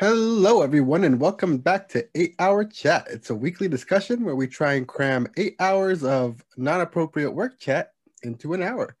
Hello, 0.00 0.62
everyone, 0.62 1.04
and 1.04 1.20
welcome 1.20 1.58
back 1.58 1.86
to 1.90 2.08
8 2.14 2.34
Hour 2.38 2.64
Chat. 2.64 3.06
It's 3.10 3.28
a 3.28 3.34
weekly 3.34 3.68
discussion 3.68 4.24
where 4.24 4.34
we 4.34 4.46
try 4.46 4.72
and 4.72 4.88
cram 4.88 5.26
eight 5.36 5.56
hours 5.60 6.02
of 6.02 6.42
non 6.56 6.80
appropriate 6.80 7.32
work 7.32 7.58
chat 7.60 7.92
into 8.22 8.54
an 8.54 8.62
hour. 8.62 8.96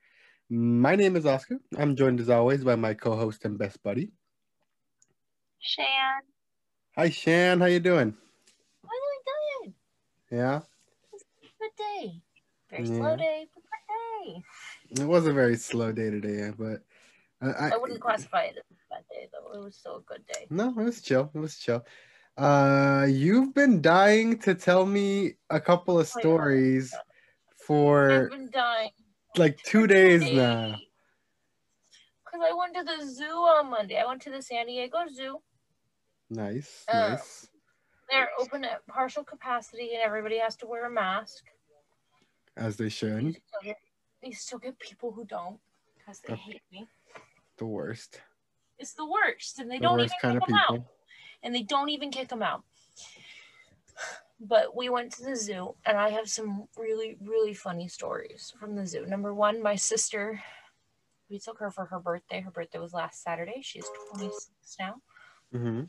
My 0.50 0.96
name 0.96 1.16
is 1.16 1.24
Oscar. 1.24 1.56
I'm 1.78 1.96
joined 1.96 2.20
as 2.20 2.28
always 2.28 2.64
by 2.64 2.76
my 2.76 2.92
co 2.92 3.16
host 3.16 3.46
and 3.46 3.56
best 3.56 3.82
buddy, 3.82 4.10
Shan. 5.60 6.20
Hi, 6.96 7.08
Shan. 7.08 7.60
How 7.60 7.66
you 7.66 7.80
doing? 7.80 8.14
I'm 8.84 8.90
doing 9.64 9.72
good. 10.30 10.36
Yeah, 10.36 10.60
Good 11.62 11.70
day. 11.78 12.22
Very 12.68 12.82
Yeah. 12.86 12.98
slow 12.98 13.16
day, 13.16 13.46
but 13.54 13.62
good 13.62 14.98
day. 14.98 15.02
it 15.02 15.08
was 15.08 15.26
a 15.26 15.32
very 15.32 15.56
slow 15.56 15.92
day 15.92 16.10
today, 16.10 16.52
but 16.58 16.82
I, 17.42 17.70
I, 17.72 17.76
wouldn't 17.78 18.00
classify 18.00 18.42
it 18.44 18.56
as 18.58 18.64
a 18.70 18.94
bad 18.94 19.04
day 19.10 19.28
though. 19.32 19.58
It 19.58 19.64
was 19.64 19.76
still 19.76 19.96
a 19.96 20.02
good 20.02 20.24
day. 20.26 20.46
no, 20.50 20.68
it 20.68 20.76
was 20.76 21.00
chill. 21.00 21.30
It 21.34 21.38
was 21.38 21.56
chill. 21.56 21.84
Uh, 22.36 23.06
you've 23.08 23.54
been 23.54 23.80
dying 23.80 24.38
to 24.40 24.54
tell 24.54 24.84
me 24.86 25.34
a 25.48 25.60
couple 25.60 25.98
of 25.98 26.10
Oh, 26.14 26.20
stories 26.20 26.94
I've 26.94 27.00
for 27.66 28.28
been 28.30 28.50
dying. 28.50 28.90
like 29.36 29.58
two 29.62 29.86
days 29.86 30.20
now. 30.30 30.76
Because 32.24 32.46
I 32.48 32.54
went 32.54 32.74
to 32.76 32.84
the 32.84 33.06
zoo 33.06 33.24
on 33.24 33.70
Monday. 33.70 33.98
I 33.98 34.06
went 34.06 34.22
to 34.22 34.30
the 34.30 34.42
San 34.42 34.66
Diego 34.66 34.98
Zoo. 35.12 35.40
Nice, 36.28 36.84
Oh. 36.88 37.10
nice. 37.10 37.48
They're 38.10 38.30
open 38.38 38.64
at 38.64 38.86
partial 38.86 39.24
capacity 39.24 39.94
and 39.94 40.02
everybody 40.02 40.38
has 40.38 40.56
to 40.56 40.66
wear 40.66 40.84
a 40.86 40.90
mask. 40.90 41.44
As 42.56 42.76
they 42.76 42.84
You 42.84 42.90
should. 42.90 43.30
still 43.32 43.60
get, 43.62 43.76
you 44.22 44.32
still 44.32 44.58
get 44.58 44.78
people 44.78 45.12
who 45.12 45.24
don't 45.24 45.60
because 45.96 46.20
they 46.20 46.32
Okay. 46.34 46.42
hate 46.42 46.62
me. 46.72 46.88
The 47.60 47.66
worst. 47.66 48.22
It's 48.78 48.94
the 48.94 49.04
worst. 49.04 49.58
And 49.58 49.70
they 49.70 49.76
The 49.78 49.82
don't 49.82 50.00
even 50.00 50.08
kind 50.22 50.34
kick 50.40 50.48
of 50.48 50.48
'em 50.48 50.60
out. 50.70 50.82
and 51.42 51.54
they 51.54 51.62
don't 51.62 51.90
even 51.90 52.10
kick 52.10 52.28
them 52.28 52.42
out. 52.42 52.64
But 54.40 54.74
we 54.74 54.88
went 54.88 55.12
to 55.12 55.22
the 55.24 55.36
zoo, 55.36 55.76
and 55.84 55.98
I 55.98 56.08
have 56.08 56.30
some 56.30 56.66
really, 56.78 57.18
really 57.20 57.52
funny 57.52 57.86
stories 57.86 58.54
from 58.58 58.76
the 58.76 58.86
zoo. 58.86 59.04
Number 59.04 59.34
one, 59.34 59.62
my 59.62 59.76
sister, 59.76 60.42
we 61.28 61.38
took 61.38 61.58
her 61.58 61.70
for 61.70 61.84
her 61.84 62.00
birthday. 62.00 62.40
Her 62.40 62.50
birthday 62.50 62.78
was 62.78 62.94
last 62.94 63.22
Saturday. 63.22 63.60
She's 63.60 63.86
26 64.16 64.50
now. 64.80 65.02
hmm 65.52 65.82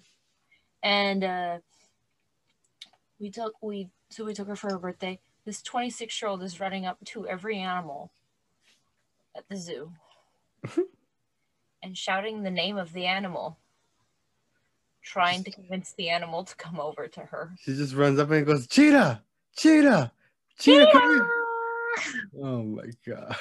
And 0.84 1.24
uh, 1.24 1.60
we 3.18 3.32
took, 3.32 3.54
we, 3.62 3.90
so 4.10 4.26
we 4.26 4.34
took 4.34 4.50
her 4.50 4.58
for 4.58 4.72
her 4.72 4.78
birthday. 4.80 5.22
This 5.46 5.62
26 5.62 6.22
year 6.22 6.28
old 6.28 6.44
is 6.44 6.60
running 6.60 6.86
up 6.86 6.98
to 7.06 7.26
every 7.30 7.58
animal 7.60 8.12
at 9.34 9.48
the 9.48 9.56
zoo 9.56 9.94
and 11.84 11.98
shouting 11.98 12.44
the 12.44 12.52
name 12.52 12.78
of 12.78 12.94
the 12.94 13.06
animal, 13.06 13.58
trying 15.02 15.44
to 15.44 15.52
convince 15.52 15.94
the 15.94 16.10
animal 16.10 16.44
to 16.44 16.56
come 16.56 16.80
over 16.80 17.08
to 17.08 17.22
her. 17.22 17.52
She 17.60 17.76
just 17.76 17.96
runs 17.96 18.20
up 18.20 18.32
and 18.32 18.46
goes, 18.46 18.68
Cheetah! 18.68 19.22
Cheetah! 19.58 20.12
Cheetah, 20.60 20.90
come 20.92 21.14
here! 21.14 21.30
Oh 22.42 22.64
my 22.64 22.86
god. 23.06 23.36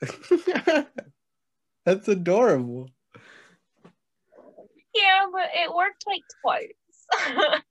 Cheetah! 0.00 0.86
That's 1.84 2.08
adorable. 2.08 2.90
Yeah, 4.94 5.26
but 5.30 5.50
it 5.54 5.72
worked 5.74 6.04
like 6.06 6.22
twice. 6.42 7.62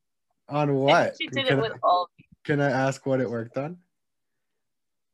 On 0.50 0.76
what? 0.76 1.16
she 1.20 1.28
did 1.28 1.48
Can, 1.48 1.58
it 1.58 1.62
with 1.62 1.74
all. 1.84 2.10
can 2.44 2.62
I 2.62 2.70
ask 2.70 3.06
what 3.06 3.20
it 3.20 3.30
worked 3.30 3.58
on? 3.58 3.78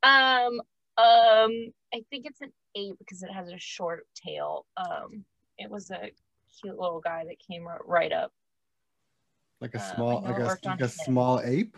Um, 0.03 0.61
um, 1.01 1.73
I 1.93 2.03
think 2.09 2.25
it's 2.25 2.41
an 2.41 2.51
eight 2.75 2.97
because 2.99 3.23
it 3.23 3.31
has 3.31 3.49
a 3.49 3.57
short 3.57 4.07
tail. 4.15 4.65
Um, 4.77 5.25
it 5.57 5.69
was 5.69 5.89
a 5.91 6.11
cute 6.61 6.79
little 6.79 6.99
guy 7.01 7.25
that 7.25 7.37
came 7.39 7.67
right 7.85 8.11
up. 8.11 8.31
Like 9.59 9.75
a 9.75 9.79
Uh, 9.79 9.95
small, 9.95 10.21
like 10.21 10.37
a, 10.37 10.57
like 10.65 10.81
a 10.81 10.89
small 10.89 11.39
ape? 11.43 11.77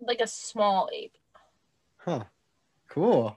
like 0.00 0.20
a 0.20 0.26
small 0.26 0.88
ape, 0.92 1.14
Huh. 1.96 2.24
Cool. 2.88 3.36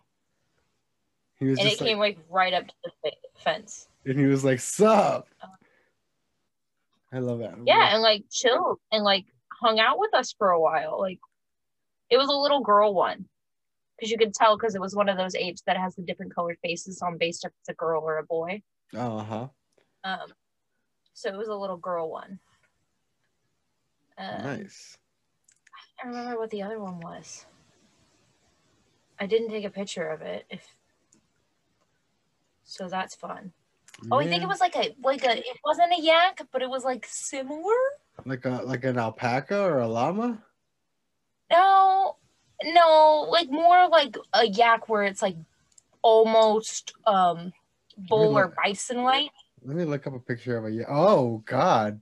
He 1.35 1.45
was 1.45 1.59
and 1.59 1.68
it 1.68 1.72
just 1.72 1.84
came 1.84 1.97
like, 1.97 2.18
like 2.18 2.25
right 2.29 2.53
up 2.53 2.68
to 2.68 2.74
the 3.03 3.12
fence. 3.44 3.88
and 4.06 4.19
he 4.19 4.25
was 4.25 4.45
like, 4.45 4.59
Sup? 4.59 5.28
I 7.12 7.19
love 7.19 7.41
animals. 7.41 7.66
Yeah, 7.68 7.94
and 7.94 8.01
like 8.01 8.24
chilled 8.31 8.79
and 8.91 9.03
like 9.03 9.25
hung 9.51 9.79
out 9.79 10.00
with 10.00 10.13
us 10.13 10.34
for 10.38 10.51
a 10.51 10.59
while. 10.59 11.00
Like 11.00 11.19
it 12.09 12.18
was 12.18 12.29
a 12.29 12.34
little 12.34 12.62
girl 12.62 12.94
one 12.94 13.25
because 14.01 14.12
you 14.12 14.17
could 14.17 14.34
tell 14.34 14.57
because 14.57 14.73
it 14.73 14.81
was 14.81 14.95
one 14.95 15.09
of 15.09 15.17
those 15.17 15.35
apes 15.35 15.62
that 15.67 15.78
has 15.78 15.95
the 15.95 16.01
different 16.01 16.34
colored 16.34 16.57
faces 16.63 17.03
on 17.03 17.19
based 17.19 17.45
if 17.45 17.51
it's 17.59 17.69
a 17.69 17.73
girl 17.73 18.01
or 18.01 18.17
a 18.17 18.23
boy. 18.23 18.63
Uh 18.95 19.23
huh. 19.23 19.47
Um, 20.03 20.34
so 21.13 21.29
it 21.29 21.38
was 21.38 21.50
a 21.50 21.56
little 21.56 21.78
girl 21.78 22.09
one. 22.09 22.39
Um, 24.17 24.44
Nice. 24.44 24.97
I 26.00 26.06
don't 26.06 26.16
remember 26.16 26.39
what 26.39 26.50
the 26.50 26.63
other 26.63 26.79
one 26.79 27.00
was. 27.00 27.45
I 29.19 29.28
didn't 29.28 29.51
take 29.51 29.66
a 29.66 29.69
picture 29.69 30.09
of 30.09 30.22
it. 30.22 30.45
If 30.50 30.66
so, 32.63 32.88
that's 32.88 33.13
fun. 33.13 33.51
Oh, 34.12 34.18
I 34.18 34.28
think 34.28 34.41
it 34.41 34.47
was 34.47 34.59
like 34.59 34.75
a 34.75 34.95
like 35.03 35.23
a. 35.23 35.38
It 35.38 35.59
wasn't 35.63 35.94
a 35.94 36.01
yak, 36.01 36.41
but 36.51 36.63
it 36.63 36.69
was 36.69 36.83
like 36.83 37.06
similar. 37.07 37.75
like 38.25 38.45
a 38.45 38.62
like 38.63 38.83
an 38.83 38.97
alpaca 38.97 39.62
or 39.62 39.79
a 39.79 39.88
llama. 39.88 40.41
No, 41.51 42.16
no, 42.63 43.27
like 43.31 43.49
more 43.49 43.88
like 43.89 44.16
a 44.33 44.45
yak 44.47 44.89
where 44.89 45.03
it's 45.03 45.22
like 45.22 45.38
almost 46.01 46.94
um 47.05 47.53
bull 47.97 48.38
or 48.38 48.45
look. 48.45 48.55
bison 48.55 49.03
like. 49.03 49.31
Let 49.63 49.77
me 49.77 49.85
look 49.85 50.07
up 50.07 50.13
a 50.16 50.19
picture 50.19 50.57
of 50.57 50.66
a 50.66 50.71
yak. 50.71 50.88
Oh 50.89 51.44
God. 51.45 52.01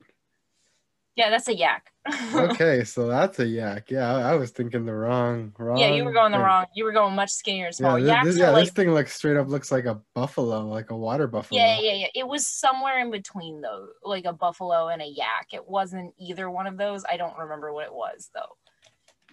Yeah, 1.16 1.30
that's 1.30 1.50
a 1.50 1.56
yak. 1.56 1.92
Okay, 2.34 2.84
so 2.86 3.08
that's 3.08 3.40
a 3.40 3.46
yak. 3.46 3.92
Yeah, 3.92 4.16
I, 4.16 4.32
I 4.32 4.36
was 4.36 4.52
thinking 4.52 4.86
the 4.86 4.94
wrong 4.94 5.54
wrong. 5.58 5.78
yeah, 5.78 5.94
you 5.94 6.06
were 6.06 6.14
going 6.14 6.32
the 6.32 6.40
wrong. 6.40 6.66
You 6.74 6.86
were 6.86 6.94
going 6.94 7.14
much 7.14 7.30
skinnier 7.30 7.68
and 7.68 8.08
Yeah, 8.08 8.24
this, 8.24 8.36
this- 8.36 8.42
yeah, 8.42 8.50
like 8.52 8.66
this 8.66 8.74
thing 8.74 8.94
looks 8.94 9.14
straight 9.14 9.36
up 9.38 9.48
looks 9.50 9.72
like 9.72 9.86
a 9.86 10.00
buffalo, 10.16 10.66
like 10.66 10.90
a 10.92 10.96
water 10.98 11.28
buffalo. 11.28 11.60
Yeah, 11.60 11.80
yeah, 11.80 11.94
yeah. 11.94 12.08
It 12.16 12.28
was 12.28 12.48
somewhere 12.48 13.00
in 13.00 13.12
between 13.12 13.60
though, 13.62 13.90
like 14.04 14.26
a 14.26 14.34
buffalo 14.34 14.88
and 14.88 15.02
a 15.02 15.06
yak. 15.08 15.50
It 15.52 15.68
wasn't 15.68 16.14
either 16.18 16.50
one 16.50 16.68
of 16.68 16.78
those. 16.78 17.04
I 17.10 17.18
don't 17.18 17.38
remember 17.38 17.74
what 17.74 17.86
it 17.86 17.94
was 17.94 18.30
though. 18.34 18.56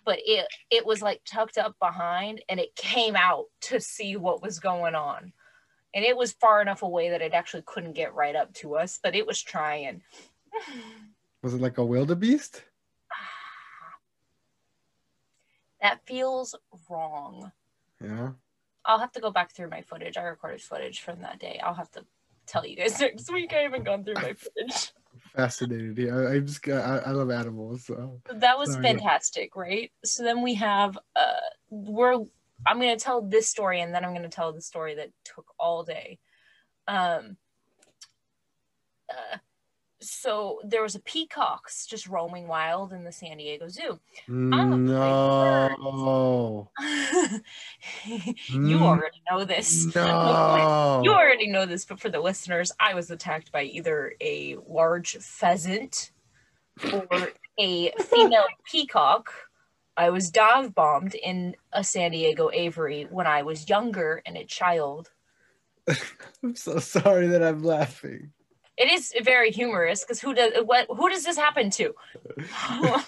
But 0.07 0.21
it 0.25 0.47
it 0.71 0.87
was 0.87 1.03
like 1.03 1.21
tucked 1.27 1.59
up 1.59 1.77
behind 1.79 2.43
and 2.49 2.59
it 2.59 2.75
came 2.77 3.17
out 3.17 3.47
to 3.63 3.81
see 3.81 4.17
what 4.17 4.43
was 4.43 4.61
going 4.61 4.95
on. 4.95 5.33
And 5.95 6.05
it 6.05 6.17
was 6.17 6.33
far 6.33 6.63
enough 6.63 6.83
away 6.83 7.11
that 7.11 7.23
it 7.23 7.35
actually 7.35 7.65
couldn't 7.67 7.95
get 7.95 8.15
right 8.15 8.37
up 8.37 8.55
to 8.55 8.77
us, 8.77 8.99
but 9.03 9.15
it 9.15 9.27
was 9.27 9.43
trying. 9.43 10.03
Was 11.43 11.55
it 11.55 11.61
like 11.61 11.79
a 11.79 11.85
wildebeest? 11.85 12.63
that 15.81 16.05
feels 16.07 16.55
wrong. 16.91 17.53
Yeah. 18.03 18.31
I'll 18.85 18.99
have 18.99 19.13
to 19.13 19.21
go 19.21 19.31
back 19.31 19.53
through 19.53 19.71
my 19.71 19.83
footage. 19.83 20.17
I 20.17 20.23
recorded 20.23 20.63
footage 20.63 21.01
from 21.01 21.21
that 21.23 21.39
day. 21.39 21.61
I'll 21.63 21.75
have 21.75 21.91
to 21.93 22.05
tell 22.47 22.67
you 22.67 22.77
guys 22.77 23.01
next 23.01 23.33
week. 23.33 23.53
I 23.53 23.63
haven't 23.63 23.85
gone 23.85 24.05
through 24.05 24.15
my 24.15 24.35
footage. 24.35 24.93
Fascinated. 25.37 25.99
Yeah, 25.99 26.17
I, 26.17 26.33
I 26.33 26.39
just 26.41 26.67
I, 26.69 27.03
I 27.07 27.11
love 27.11 27.31
animals. 27.31 27.85
So 27.85 28.21
that 28.35 28.59
was 28.59 28.71
Sorry. 28.71 28.83
fantastic 28.83 29.55
right 29.55 29.93
so 30.05 30.23
then 30.23 30.43
we 30.43 30.55
have 30.55 30.99
uh 31.15 31.49
we're 31.71 32.19
i'm 32.67 32.81
going 32.81 32.97
to 32.97 33.03
tell 33.05 33.23
this 33.23 33.49
story 33.49 33.81
and 33.81 33.95
then 33.95 34.05
i'm 34.05 34.13
going 34.13 34.23
to 34.23 34.29
tell 34.29 34.53
the 34.53 34.61
story 34.61 34.95
that 34.97 35.11
took 35.25 35.47
all 35.59 35.85
day 35.85 36.19
um 36.89 37.37
uh, 39.09 39.37
so 40.07 40.61
there 40.65 40.83
was 40.83 40.95
a 40.95 41.01
peacocks 41.01 41.87
just 41.87 42.07
roaming 42.07 42.47
wild 42.49 42.93
in 42.93 43.05
the 43.05 43.13
san 43.13 43.37
diego 43.39 43.69
zoo 43.69 43.99
no. 44.29 46.69
you 48.07 48.79
Mm, 48.79 48.83
already 48.83 49.23
know 49.31 49.45
this 49.45 49.87
No. 49.97 51.01
you 51.03 51.13
already 51.13 51.49
know 51.49 51.67
this 51.67 51.85
but 51.85 52.01
for 52.01 52.09
the 52.09 52.21
listeners 52.21 52.73
i 52.81 52.95
was 52.95 53.11
attacked 53.11 53.53
by 53.53 53.63
either 53.63 54.15
a 54.21 54.57
large 54.69 55.17
pheasant 55.17 56.13
or 56.93 57.29
a 57.59 57.91
female 57.93 58.45
peacock 58.71 59.33
i 59.97 60.11
was 60.11 60.31
dive 60.31 60.75
bombed 60.75 61.15
in 61.15 61.57
a 61.73 61.83
san 61.83 62.11
diego 62.13 62.51
aviary 62.53 63.05
when 63.11 63.27
i 63.27 63.43
was 63.43 63.69
younger 63.69 64.23
and 64.27 64.37
a 64.37 64.45
child 64.45 65.11
I'm 66.43 66.57
so 66.57 66.81
sorry 66.81 67.29
that 67.29 67.45
I'm 67.45 67.63
laughing. 67.63 68.33
It 68.77 68.91
is 68.91 69.15
very 69.23 69.51
humorous 69.51 70.03
because 70.03 70.21
who 70.21 70.35
does 70.35 70.53
what 70.65 70.87
who 70.89 71.09
does 71.09 71.25
this 71.25 71.37
happen 71.37 71.71
to? 71.71 71.95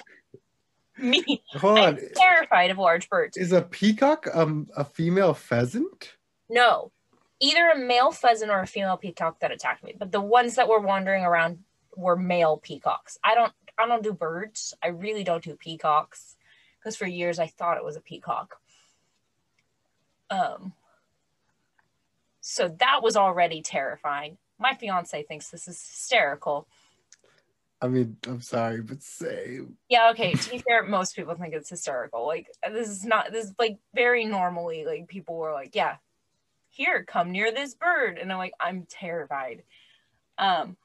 Me. 1.01 1.43
Hold 1.53 1.79
i'm 1.79 1.95
on. 1.95 2.01
terrified 2.17 2.71
of 2.71 2.79
large 2.79 3.09
birds. 3.09 3.37
Is 3.37 3.53
a 3.53 3.63
peacock 3.63 4.27
um 4.35 4.67
a 4.77 4.85
female 4.85 5.35
pheasant? 5.35 6.15
no. 6.49 6.91
Either 7.41 7.69
a 7.69 7.79
male 7.79 8.11
pheasant 8.11 8.51
or 8.51 8.59
a 8.61 8.67
female 8.67 8.97
peacock 8.97 9.39
that 9.41 9.53
attacked 9.53 9.85
me 9.85 9.95
but 9.97 10.11
the 10.11 10.21
ones 10.21 10.57
that 10.57 10.69
were 10.69 10.81
wandering 10.81 11.23
around 11.25 11.59
were 11.97 12.17
male 12.17 12.57
peacocks. 12.57 13.19
I 13.23 13.35
don't 13.35 13.53
i 13.79 13.87
don't 13.87 14.03
do 14.03 14.13
birds. 14.13 14.75
I 14.83 14.89
really 14.89 15.23
don't 15.23 15.45
do 15.45 15.55
peacocks 15.55 16.37
because 16.81 16.97
for 16.97 17.07
years 17.07 17.39
i 17.39 17.47
thought 17.47 17.77
it 17.77 17.85
was 17.85 17.97
a 17.97 18.01
peacock. 18.01 18.61
Um 20.31 20.73
so 22.41 22.69
that 22.79 23.03
was 23.03 23.17
already 23.17 23.63
terrifying 23.63 24.39
My 24.59 24.75
fiance 24.75 25.23
thinks 25.25 25.51
this 25.51 25.69
is 25.69 25.81
hysterical. 25.81 26.67
I 27.81 27.87
mean, 27.87 28.17
I'm 28.27 28.41
sorry, 28.41 28.81
but 28.81 29.03
same. 29.03 29.77
Yeah, 29.89 30.11
okay. 30.11 30.33
To 30.33 30.51
be 30.51 30.59
fair, 30.59 30.83
most 30.83 31.15
people 31.15 31.35
think 31.37 31.55
it's 31.55 31.71
hysterical. 31.71 32.27
Like 32.27 32.49
this 32.69 32.89
is 32.89 33.05
not 33.05 33.33
this 33.33 33.47
is 33.47 33.55
like 33.59 33.79
very 33.95 34.25
normally 34.25 34.85
like 34.85 35.07
people 35.07 35.37
were 35.37 35.53
like, 35.53 35.75
yeah, 35.77 35.97
here, 36.71 37.05
come 37.05 37.31
near 37.31 37.53
this 37.53 37.75
bird. 37.75 38.19
And 38.19 38.33
I'm 38.33 38.39
like, 38.39 38.55
I'm 38.59 38.87
terrified. 38.91 39.63
Um 40.39 40.77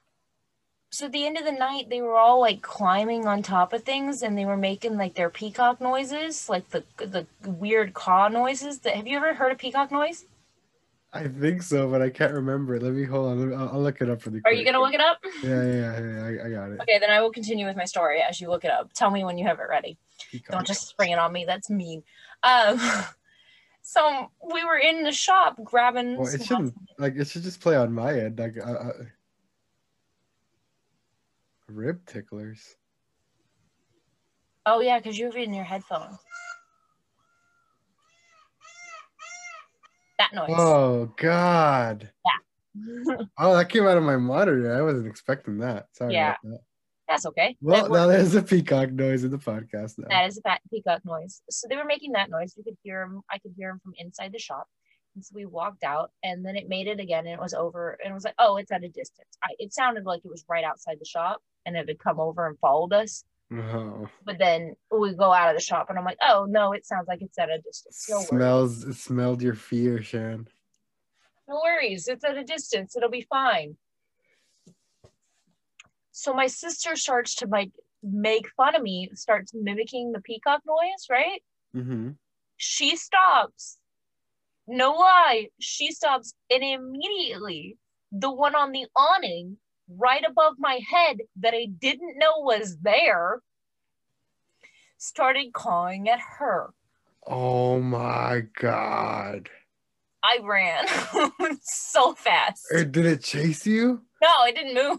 so 0.90 1.06
at 1.06 1.12
the 1.12 1.26
end 1.26 1.36
of 1.36 1.44
the 1.44 1.50
night 1.50 1.90
they 1.90 2.00
were 2.00 2.16
all 2.16 2.40
like 2.40 2.62
climbing 2.62 3.26
on 3.26 3.42
top 3.42 3.72
of 3.72 3.82
things 3.82 4.22
and 4.22 4.38
they 4.38 4.44
were 4.44 4.56
making 4.56 4.96
like 4.96 5.14
their 5.14 5.30
peacock 5.30 5.80
noises, 5.80 6.48
like 6.48 6.70
the 6.70 6.84
the 6.98 7.26
weird 7.44 7.92
caw 7.92 8.28
noises. 8.28 8.78
That 8.80 8.94
have 8.94 9.08
you 9.08 9.16
ever 9.16 9.34
heard 9.34 9.50
a 9.50 9.56
peacock 9.56 9.90
noise? 9.90 10.26
I 11.14 11.28
think 11.28 11.62
so, 11.62 11.88
but 11.88 12.02
I 12.02 12.10
can't 12.10 12.32
remember. 12.32 12.80
Let 12.80 12.92
me 12.92 13.04
hold 13.04 13.30
on. 13.30 13.48
Me, 13.48 13.54
I'll, 13.54 13.68
I'll 13.68 13.82
look 13.82 14.00
it 14.00 14.10
up 14.10 14.26
really 14.26 14.38
Are 14.38 14.50
quick. 14.50 14.58
you 14.58 14.64
gonna 14.64 14.80
look 14.80 14.94
it 14.94 15.00
up? 15.00 15.18
Yeah, 15.44 15.62
yeah, 15.62 15.72
yeah. 15.72 16.00
yeah, 16.00 16.24
I, 16.24 16.46
I 16.46 16.50
got 16.50 16.72
it. 16.72 16.80
Okay, 16.80 16.98
then 16.98 17.10
I 17.10 17.20
will 17.20 17.30
continue 17.30 17.66
with 17.66 17.76
my 17.76 17.84
story 17.84 18.20
as 18.20 18.40
you 18.40 18.48
look 18.50 18.64
it 18.64 18.70
up. 18.72 18.92
Tell 18.94 19.10
me 19.12 19.22
when 19.22 19.38
you 19.38 19.46
have 19.46 19.60
it 19.60 19.68
ready. 19.70 19.96
Don't 20.50 20.66
just 20.66 20.88
spring 20.88 21.12
it 21.12 21.18
on 21.20 21.32
me. 21.32 21.44
That's 21.44 21.70
mean. 21.70 22.02
Um, 22.42 22.80
so 23.82 24.30
we 24.52 24.64
were 24.64 24.76
in 24.76 25.04
the 25.04 25.12
shop 25.12 25.56
grabbing. 25.62 26.16
Well, 26.16 26.34
it 26.34 26.44
shouldn't. 26.44 26.74
Like, 26.98 27.14
it 27.14 27.28
should 27.28 27.44
just 27.44 27.60
play 27.60 27.76
on 27.76 27.92
my 27.92 28.18
end. 28.18 28.38
Like, 28.38 28.56
uh, 28.58 28.70
uh, 28.70 28.92
rib 31.68 32.04
ticklers. 32.06 32.74
Oh 34.66 34.80
yeah, 34.80 34.98
because 34.98 35.16
you 35.16 35.26
have 35.26 35.36
it 35.36 35.42
in 35.42 35.54
your 35.54 35.64
headphones. 35.64 36.16
That 40.18 40.32
noise. 40.34 40.50
Oh 40.56 41.12
God. 41.16 42.10
Yeah. 42.24 42.32
Oh, 43.38 43.56
that 43.56 43.68
came 43.68 43.86
out 43.86 43.96
of 43.96 44.02
my 44.02 44.16
monitor. 44.16 44.76
I 44.76 44.82
wasn't 44.82 45.06
expecting 45.06 45.58
that. 45.58 45.86
Sorry 45.92 46.14
Yeah. 46.14 46.30
about 46.30 46.38
that. 46.42 46.58
That's 47.08 47.26
okay. 47.26 47.56
Well, 47.60 47.88
now 47.88 48.06
there's 48.06 48.34
a 48.34 48.42
peacock 48.42 48.90
noise 48.90 49.22
in 49.24 49.30
the 49.30 49.36
podcast 49.38 49.98
now. 49.98 50.08
that 50.08 50.26
is 50.26 50.40
a 50.44 50.58
peacock 50.70 51.04
noise. 51.04 51.42
So 51.50 51.68
they 51.68 51.76
were 51.76 51.84
making 51.84 52.12
that 52.12 52.30
noise. 52.30 52.54
We 52.56 52.64
could 52.64 52.76
hear 52.82 53.04
them. 53.06 53.20
I 53.30 53.38
could 53.38 53.52
hear 53.56 53.68
them 53.70 53.80
from 53.84 53.92
inside 53.98 54.32
the 54.32 54.38
shop. 54.38 54.66
And 55.14 55.24
so 55.24 55.32
we 55.34 55.44
walked 55.46 55.84
out, 55.84 56.10
and 56.24 56.44
then 56.44 56.56
it 56.56 56.68
made 56.68 56.88
it 56.88 56.98
again, 56.98 57.26
and 57.26 57.34
it 57.34 57.38
was 57.40 57.54
over, 57.54 57.96
and 58.02 58.10
it 58.10 58.14
was 58.14 58.24
like, 58.24 58.34
oh, 58.38 58.56
it's 58.56 58.72
at 58.72 58.82
a 58.82 58.88
distance. 58.88 59.28
I, 59.44 59.50
it 59.60 59.72
sounded 59.72 60.04
like 60.04 60.22
it 60.24 60.30
was 60.30 60.44
right 60.48 60.64
outside 60.64 60.96
the 60.98 61.04
shop, 61.04 61.40
and 61.66 61.76
it 61.76 61.86
had 61.86 61.98
come 62.00 62.18
over 62.18 62.48
and 62.48 62.58
followed 62.58 62.92
us. 62.92 63.22
Oh, 63.56 64.08
But 64.24 64.38
then 64.38 64.74
we 64.90 65.14
go 65.14 65.32
out 65.32 65.50
of 65.50 65.56
the 65.56 65.62
shop, 65.62 65.86
and 65.88 65.98
I'm 65.98 66.04
like, 66.04 66.18
oh 66.22 66.46
no, 66.48 66.72
it 66.72 66.84
sounds 66.86 67.06
like 67.06 67.22
it's 67.22 67.38
at 67.38 67.50
a 67.50 67.58
distance. 67.58 68.06
No 68.08 68.20
smells. 68.20 68.84
It 68.84 68.94
smelled 68.94 69.42
your 69.42 69.54
fear, 69.54 70.02
Sharon. 70.02 70.48
No 71.48 71.60
worries. 71.62 72.08
It's 72.08 72.24
at 72.24 72.36
a 72.36 72.44
distance. 72.44 72.96
It'll 72.96 73.10
be 73.10 73.26
fine. 73.28 73.76
So 76.12 76.32
my 76.32 76.46
sister 76.46 76.96
starts 76.96 77.34
to 77.36 77.46
like 77.46 77.70
make 78.02 78.48
fun 78.56 78.74
of 78.74 78.82
me, 78.82 79.10
starts 79.14 79.52
mimicking 79.54 80.12
the 80.12 80.20
peacock 80.20 80.62
noise, 80.66 81.06
right? 81.10 81.42
Mm-hmm. 81.76 82.10
She 82.56 82.96
stops. 82.96 83.78
No 84.66 84.92
lie, 84.92 85.48
she 85.60 85.90
stops, 85.92 86.34
and 86.50 86.62
immediately 86.62 87.76
the 88.10 88.30
one 88.30 88.54
on 88.54 88.72
the 88.72 88.86
awning 88.96 89.58
right 89.88 90.24
above 90.26 90.54
my 90.58 90.80
head 90.88 91.18
that 91.36 91.54
I 91.54 91.66
didn't 91.66 92.18
know 92.18 92.38
was 92.38 92.78
there 92.82 93.40
started 94.98 95.52
cawing 95.52 96.08
at 96.08 96.20
her. 96.38 96.70
Oh 97.26 97.80
my 97.80 98.44
God. 98.60 99.48
I 100.22 100.38
ran 100.42 100.86
so 101.62 102.14
fast. 102.14 102.66
Or 102.72 102.84
did 102.84 103.04
it 103.04 103.22
chase 103.22 103.66
you? 103.66 104.02
No, 104.22 104.44
it 104.46 104.54
didn't 104.54 104.74
move. 104.74 104.98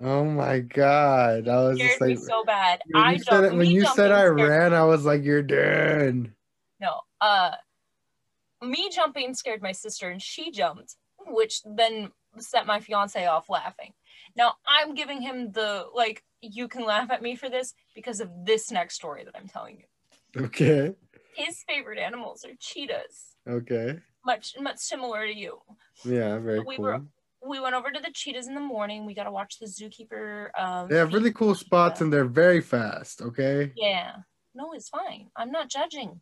Oh 0.00 0.24
my 0.24 0.60
God. 0.60 1.48
I 1.48 1.56
was 1.62 1.78
scared 1.78 1.90
just 1.90 2.00
like, 2.00 2.10
me 2.10 2.16
so 2.16 2.44
bad. 2.44 2.82
when 2.90 3.02
I 3.02 3.12
you 3.12 3.18
said, 3.20 3.44
it, 3.44 3.54
when 3.54 3.70
you 3.70 3.86
said 3.86 4.12
I 4.12 4.24
ran, 4.24 4.74
I 4.74 4.84
was 4.84 5.04
like, 5.04 5.22
you're 5.24 5.42
done. 5.42 6.34
No, 6.80 7.00
uh, 7.20 7.52
me 8.62 8.90
jumping 8.92 9.34
scared 9.34 9.62
my 9.62 9.72
sister, 9.72 10.10
and 10.10 10.20
she 10.20 10.50
jumped, 10.50 10.96
which 11.26 11.62
then 11.64 12.10
set 12.38 12.66
my 12.66 12.80
fiance 12.80 13.24
off 13.24 13.48
laughing. 13.48 13.92
Now 14.36 14.54
I'm 14.66 14.94
giving 14.94 15.20
him 15.22 15.52
the 15.52 15.86
like, 15.94 16.22
you 16.40 16.68
can 16.68 16.84
laugh 16.84 17.10
at 17.10 17.22
me 17.22 17.36
for 17.36 17.48
this 17.48 17.74
because 17.94 18.20
of 18.20 18.30
this 18.44 18.70
next 18.70 18.94
story 18.94 19.24
that 19.24 19.34
I'm 19.36 19.48
telling 19.48 19.78
you. 19.78 20.44
Okay. 20.44 20.94
His 21.34 21.62
favorite 21.68 21.98
animals 21.98 22.44
are 22.44 22.54
cheetahs, 22.60 23.36
Okay. 23.48 23.98
much 24.24 24.54
much 24.60 24.78
similar 24.78 25.26
to 25.26 25.34
you. 25.34 25.58
Yeah, 26.04 26.38
very 26.38 26.60
We 26.60 26.76
cool. 26.76 26.84
were- 26.84 27.02
We 27.46 27.60
went 27.60 27.76
over 27.76 27.90
to 27.92 28.00
the 28.00 28.10
cheetahs 28.12 28.48
in 28.48 28.54
the 28.54 28.60
morning. 28.60 29.06
We 29.06 29.14
got 29.14 29.24
to 29.24 29.30
watch 29.30 29.58
the 29.60 29.66
zookeeper. 29.66 30.50
Um, 30.58 30.88
They 30.88 30.96
have 30.96 31.12
really 31.12 31.32
cool 31.32 31.54
spots 31.54 32.00
and 32.00 32.12
they're 32.12 32.24
very 32.44 32.60
fast. 32.60 33.22
Okay. 33.22 33.72
Yeah. 33.76 34.16
No, 34.54 34.72
it's 34.72 34.88
fine. 34.88 35.30
I'm 35.36 35.52
not 35.52 35.68
judging. 35.68 36.20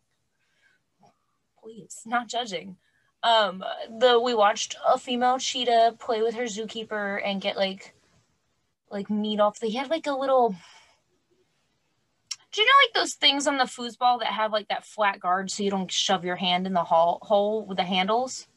Please, 1.63 2.01
not 2.05 2.27
judging. 2.27 2.77
Um, 3.23 3.63
the 3.99 4.19
we 4.19 4.35
watched 4.35 4.75
a 4.85 4.99
female 4.99 5.39
cheetah 5.39 5.95
play 5.99 6.21
with 6.21 6.35
her 6.35 6.43
zookeeper 6.43 7.21
and 7.25 7.41
get 7.41 7.57
like 7.57 7.95
like 8.95 9.09
meat 9.11 9.39
off. 9.39 9.59
They 9.59 9.69
had 9.69 9.91
like 9.91 10.07
a 10.07 10.13
little 10.13 10.55
do 12.51 12.61
you 12.61 12.67
know 12.67 12.73
like 12.87 12.93
those 13.03 13.15
things 13.15 13.47
on 13.47 13.57
the 13.57 13.65
foosball 13.65 14.19
that 14.19 14.29
have 14.29 14.53
like 14.53 14.69
that 14.69 14.85
flat 14.85 15.19
guard 15.19 15.51
so 15.51 15.61
you 15.61 15.69
don't 15.69 15.91
shove 15.91 16.23
your 16.23 16.37
hand 16.37 16.65
in 16.65 16.73
the 16.73 16.83
hole 16.83 17.19
hole 17.21 17.65
with 17.65 17.77
the 17.77 17.83
handles? 17.83 18.47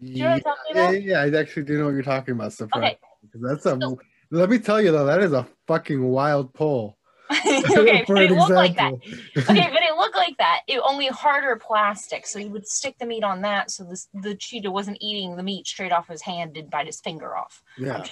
you 0.00 0.24
know 0.24 0.30
what 0.30 0.46
I'm 0.46 0.76
yeah, 0.76 0.90
yeah, 0.90 0.98
yeah, 0.98 1.36
I 1.36 1.40
actually 1.40 1.64
do 1.64 1.78
know 1.78 1.86
what 1.86 1.94
you're 1.94 2.02
talking 2.02 2.34
about. 2.34 2.52
So 2.52 2.68
Okay. 2.74 2.98
that's 3.34 3.66
a. 3.66 3.78
So- 3.80 3.98
let 4.32 4.48
me 4.48 4.60
tell 4.60 4.80
you 4.80 4.92
though, 4.92 5.06
that 5.06 5.20
is 5.20 5.32
a 5.32 5.46
fucking 5.66 6.02
wild 6.02 6.54
pull. 6.54 6.96
okay, 7.46 8.04
but 8.06 8.22
it 8.22 8.32
looked 8.32 8.50
like 8.50 8.76
that. 8.76 8.92
okay, 8.92 9.70
but 9.72 9.82
it 9.82 9.96
looked 9.96 10.16
like 10.16 10.36
that. 10.38 10.60
It 10.66 10.80
only 10.84 11.06
harder 11.06 11.56
plastic, 11.56 12.26
so 12.26 12.38
you 12.38 12.50
would 12.50 12.66
stick 12.66 12.96
the 12.98 13.06
meat 13.06 13.22
on 13.22 13.42
that, 13.42 13.70
so 13.70 13.84
this 13.84 14.08
the 14.14 14.34
cheetah 14.34 14.70
wasn't 14.70 14.98
eating 15.00 15.36
the 15.36 15.42
meat 15.42 15.66
straight 15.66 15.92
off 15.92 16.08
his 16.08 16.22
hand 16.22 16.56
and 16.56 16.70
bite 16.70 16.86
his 16.86 17.00
finger 17.00 17.36
off. 17.36 17.62
yeah. 17.78 18.04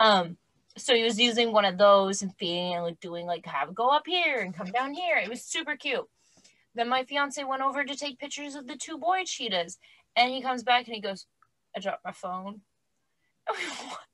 Um, 0.00 0.36
so 0.76 0.94
he 0.94 1.02
was 1.02 1.18
using 1.18 1.52
one 1.52 1.64
of 1.64 1.78
those 1.78 2.22
and 2.22 2.34
feeding 2.36 2.74
and 2.74 2.84
like 2.84 3.00
doing 3.00 3.26
like 3.26 3.44
have 3.46 3.74
go 3.74 3.88
up 3.88 4.06
here 4.06 4.40
and 4.40 4.54
come 4.54 4.68
down 4.68 4.92
here. 4.92 5.16
It 5.16 5.28
was 5.28 5.42
super 5.42 5.76
cute. 5.76 6.06
Then 6.74 6.88
my 6.88 7.04
fiance 7.04 7.42
went 7.42 7.62
over 7.62 7.84
to 7.84 7.96
take 7.96 8.18
pictures 8.18 8.54
of 8.54 8.66
the 8.66 8.76
two 8.76 8.98
boy 8.98 9.22
cheetahs, 9.24 9.78
and 10.16 10.30
he 10.30 10.42
comes 10.42 10.62
back 10.62 10.86
and 10.86 10.94
he 10.94 11.00
goes, 11.00 11.26
"I 11.74 11.80
dropped 11.80 12.04
my 12.04 12.12
phone." 12.12 12.60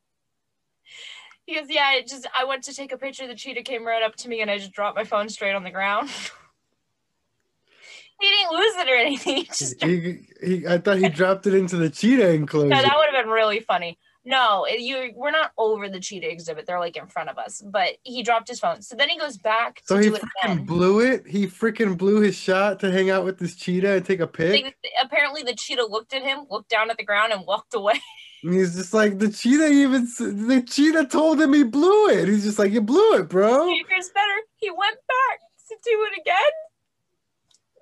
He 1.46 1.54
goes, 1.54 1.66
yeah, 1.68 1.94
it 1.94 2.08
just 2.08 2.26
I 2.36 2.44
went 2.44 2.64
to 2.64 2.74
take 2.74 2.92
a 2.92 2.98
picture. 2.98 3.26
The 3.26 3.34
cheetah 3.36 3.62
came 3.62 3.86
right 3.86 4.02
up 4.02 4.16
to 4.16 4.28
me, 4.28 4.40
and 4.42 4.50
I 4.50 4.58
just 4.58 4.72
dropped 4.72 4.96
my 4.96 5.04
phone 5.04 5.28
straight 5.28 5.54
on 5.54 5.62
the 5.62 5.70
ground. 5.70 6.10
he 8.20 8.28
didn't 8.28 8.52
lose 8.52 8.76
it 8.76 8.88
or 8.88 8.96
anything. 8.96 9.36
He 9.44 9.44
just 9.44 9.82
He, 9.82 10.26
he, 10.44 10.66
I 10.66 10.78
thought 10.78 10.98
he 10.98 11.08
dropped 11.08 11.46
it 11.46 11.54
into 11.54 11.76
the 11.76 11.88
cheetah 11.88 12.30
enclosure. 12.30 12.68
no, 12.68 12.82
that 12.82 12.94
would 12.96 13.14
have 13.14 13.24
been 13.24 13.32
really 13.32 13.60
funny. 13.60 13.96
No, 14.28 14.66
you 14.66 15.12
we're 15.14 15.30
not 15.30 15.52
over 15.56 15.88
the 15.88 16.00
cheetah 16.00 16.28
exhibit. 16.28 16.66
They're 16.66 16.80
like 16.80 16.96
in 16.96 17.06
front 17.06 17.28
of 17.28 17.38
us. 17.38 17.62
But 17.64 17.90
he 18.02 18.24
dropped 18.24 18.48
his 18.48 18.58
phone. 18.58 18.82
So 18.82 18.96
then 18.96 19.08
he 19.08 19.16
goes 19.16 19.38
back 19.38 19.76
to 19.76 19.82
so 19.86 19.96
he 19.98 20.08
do 20.08 20.16
it 20.16 20.22
freaking 20.22 20.52
again. 20.52 20.64
blew 20.64 20.98
it. 20.98 21.28
He 21.28 21.46
freaking 21.46 21.96
blew 21.96 22.20
his 22.20 22.34
shot 22.34 22.80
to 22.80 22.90
hang 22.90 23.08
out 23.08 23.24
with 23.24 23.38
this 23.38 23.54
cheetah 23.54 23.92
and 23.92 24.04
take 24.04 24.18
a 24.18 24.26
pic. 24.26 24.50
They- 24.82 24.90
apparently 25.00 25.44
the 25.44 25.54
cheetah 25.54 25.86
looked 25.86 26.12
at 26.12 26.22
him, 26.22 26.46
looked 26.50 26.70
down 26.70 26.90
at 26.90 26.96
the 26.96 27.04
ground, 27.04 27.32
and 27.32 27.46
walked 27.46 27.74
away. 27.74 28.00
And 28.42 28.54
he's 28.54 28.76
just 28.76 28.94
like 28.94 29.18
the 29.18 29.30
cheetah. 29.30 29.68
Even 29.68 30.04
the 30.04 30.62
cheetah 30.66 31.06
told 31.06 31.40
him 31.40 31.52
he 31.52 31.64
blew 31.64 32.08
it. 32.08 32.28
He's 32.28 32.44
just 32.44 32.58
like 32.58 32.72
you 32.72 32.80
blew 32.80 33.14
it, 33.16 33.28
bro. 33.28 33.66
Here's 33.66 34.10
better. 34.10 34.38
He 34.56 34.70
went 34.70 34.96
back 35.08 35.38
to 35.68 35.76
do 35.84 36.06
it 36.12 36.20
again. 36.20 36.52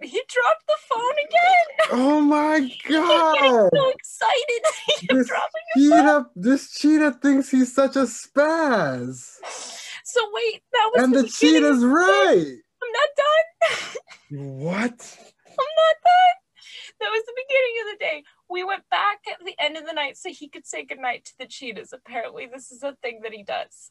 He 0.02 0.20
dropped 0.28 0.66
the 0.66 0.75
phone 0.88 1.12
again. 1.28 1.66
Oh 1.92 2.20
my 2.20 2.61
god! 2.88 3.70
so 3.75 3.90
excited. 3.90 4.62
This 5.08 5.28
dropping 5.28 5.62
his 5.75 5.88
phone. 5.88 5.99
cheetah, 6.00 6.26
this 6.37 6.70
cheetah 6.75 7.12
thinks 7.23 7.50
he's 7.50 7.73
such 7.75 7.96
a 7.96 8.00
spaz, 8.00 9.37
So 10.04 10.20
wait, 10.32 10.62
that 10.73 10.90
was 10.94 11.04
and 11.04 11.14
the, 11.14 11.23
the 11.23 11.25
beginning. 11.25 11.54
cheetah's 11.62 11.84
right. 11.84 12.54
I'm 12.82 12.92
not 12.92 13.11
done. 13.16 14.46
What? 14.58 14.82
I'm 15.46 15.73
not 15.80 15.96
done. 16.04 16.37
That 17.00 17.08
was 17.11 17.23
the 17.26 17.34
beginning 17.46 17.76
of 17.82 17.87
the 17.92 18.04
day. 18.04 18.25
We 18.50 18.64
went 18.64 18.82
back 18.90 19.03
end 19.64 19.76
of 19.76 19.87
the 19.87 19.92
night 19.92 20.16
so 20.16 20.30
he 20.30 20.49
could 20.49 20.66
say 20.66 20.85
goodnight 20.85 21.25
to 21.26 21.33
the 21.38 21.47
cheetahs. 21.47 21.92
Apparently, 21.92 22.47
this 22.47 22.71
is 22.71 22.83
a 22.83 22.94
thing 23.02 23.21
that 23.23 23.33
he 23.33 23.42
does. 23.42 23.90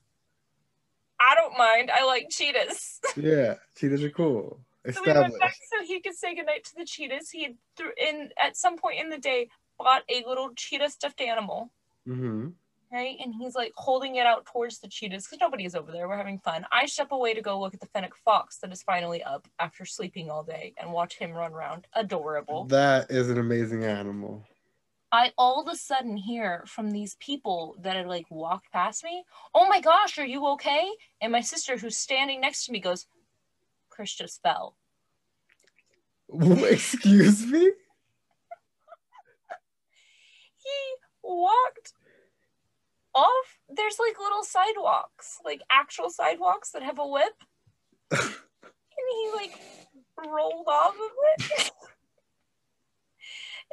I 1.19 1.35
don't 1.35 1.57
mind. 1.57 1.89
I 1.93 2.05
like 2.05 2.27
cheetahs. 2.29 2.99
Yeah, 3.15 3.55
cheetahs 3.77 4.03
are 4.03 4.09
cool. 4.09 4.59
So 4.91 5.01
we 5.05 5.13
went 5.13 5.39
back 5.39 5.55
so 5.71 5.85
he 5.85 6.01
could 6.01 6.15
say 6.15 6.35
goodnight 6.35 6.63
to 6.65 6.71
the 6.77 6.83
cheetahs. 6.85 7.29
He 7.29 7.43
had 7.43 7.55
through 7.77 7.91
in 7.97 8.29
at 8.41 8.57
some 8.57 8.77
point 8.77 8.99
in 8.99 9.09
the 9.09 9.17
day 9.17 9.49
bought 9.77 10.03
a 10.09 10.23
little 10.27 10.49
cheetah 10.55 10.89
stuffed 10.89 11.21
animal, 11.21 11.71
Mm-hmm. 12.07 12.49
right? 12.91 13.15
And 13.23 13.33
he's 13.39 13.55
like 13.55 13.71
holding 13.77 14.15
it 14.17 14.25
out 14.25 14.45
towards 14.45 14.79
the 14.79 14.89
cheetahs 14.89 15.25
because 15.25 15.39
nobody 15.39 15.63
is 15.63 15.73
over 15.75 15.91
there. 15.91 16.07
We're 16.09 16.17
having 16.17 16.39
fun. 16.39 16.65
I 16.71 16.85
step 16.87 17.11
away 17.13 17.33
to 17.33 17.41
go 17.41 17.59
look 17.61 17.73
at 17.73 17.79
the 17.79 17.87
fennec 17.87 18.13
fox 18.25 18.57
that 18.57 18.73
is 18.73 18.83
finally 18.83 19.23
up 19.23 19.47
after 19.59 19.85
sleeping 19.85 20.29
all 20.29 20.43
day 20.43 20.73
and 20.77 20.91
watch 20.91 21.17
him 21.17 21.31
run 21.31 21.53
around. 21.53 21.87
Adorable. 21.93 22.65
That 22.65 23.09
is 23.09 23.29
an 23.29 23.37
amazing 23.37 23.85
animal. 23.85 24.43
I 25.13 25.31
all 25.37 25.61
of 25.61 25.71
a 25.71 25.77
sudden 25.77 26.17
hear 26.17 26.63
from 26.65 26.89
these 26.89 27.15
people 27.19 27.75
that 27.79 27.95
had 27.95 28.07
like 28.07 28.25
walked 28.31 28.71
past 28.71 29.03
me, 29.03 29.23
"Oh 29.53 29.69
my 29.69 29.79
gosh, 29.79 30.17
are 30.17 30.25
you 30.25 30.45
okay?" 30.47 30.89
And 31.21 31.31
my 31.31 31.41
sister, 31.41 31.77
who's 31.77 31.95
standing 31.95 32.41
next 32.41 32.65
to 32.65 32.71
me, 32.71 32.79
goes, 32.79 33.05
"Chris 33.91 34.15
just 34.15 34.41
fell." 34.41 34.75
Excuse 36.33 37.45
me. 37.45 37.71
He 40.63 40.95
walked 41.21 41.91
off. 43.13 43.59
There's 43.69 43.99
like 43.99 44.17
little 44.17 44.43
sidewalks, 44.43 45.39
like 45.45 45.61
actual 45.69 46.09
sidewalks 46.09 46.71
that 46.71 46.81
have 46.83 46.97
a 46.97 47.03
lip, 47.03 47.43
and 48.11 48.31
he 49.11 49.31
like 49.35 49.59
rolled 50.17 50.67
off 50.67 50.95
of 50.95 51.11
it. 51.37 51.71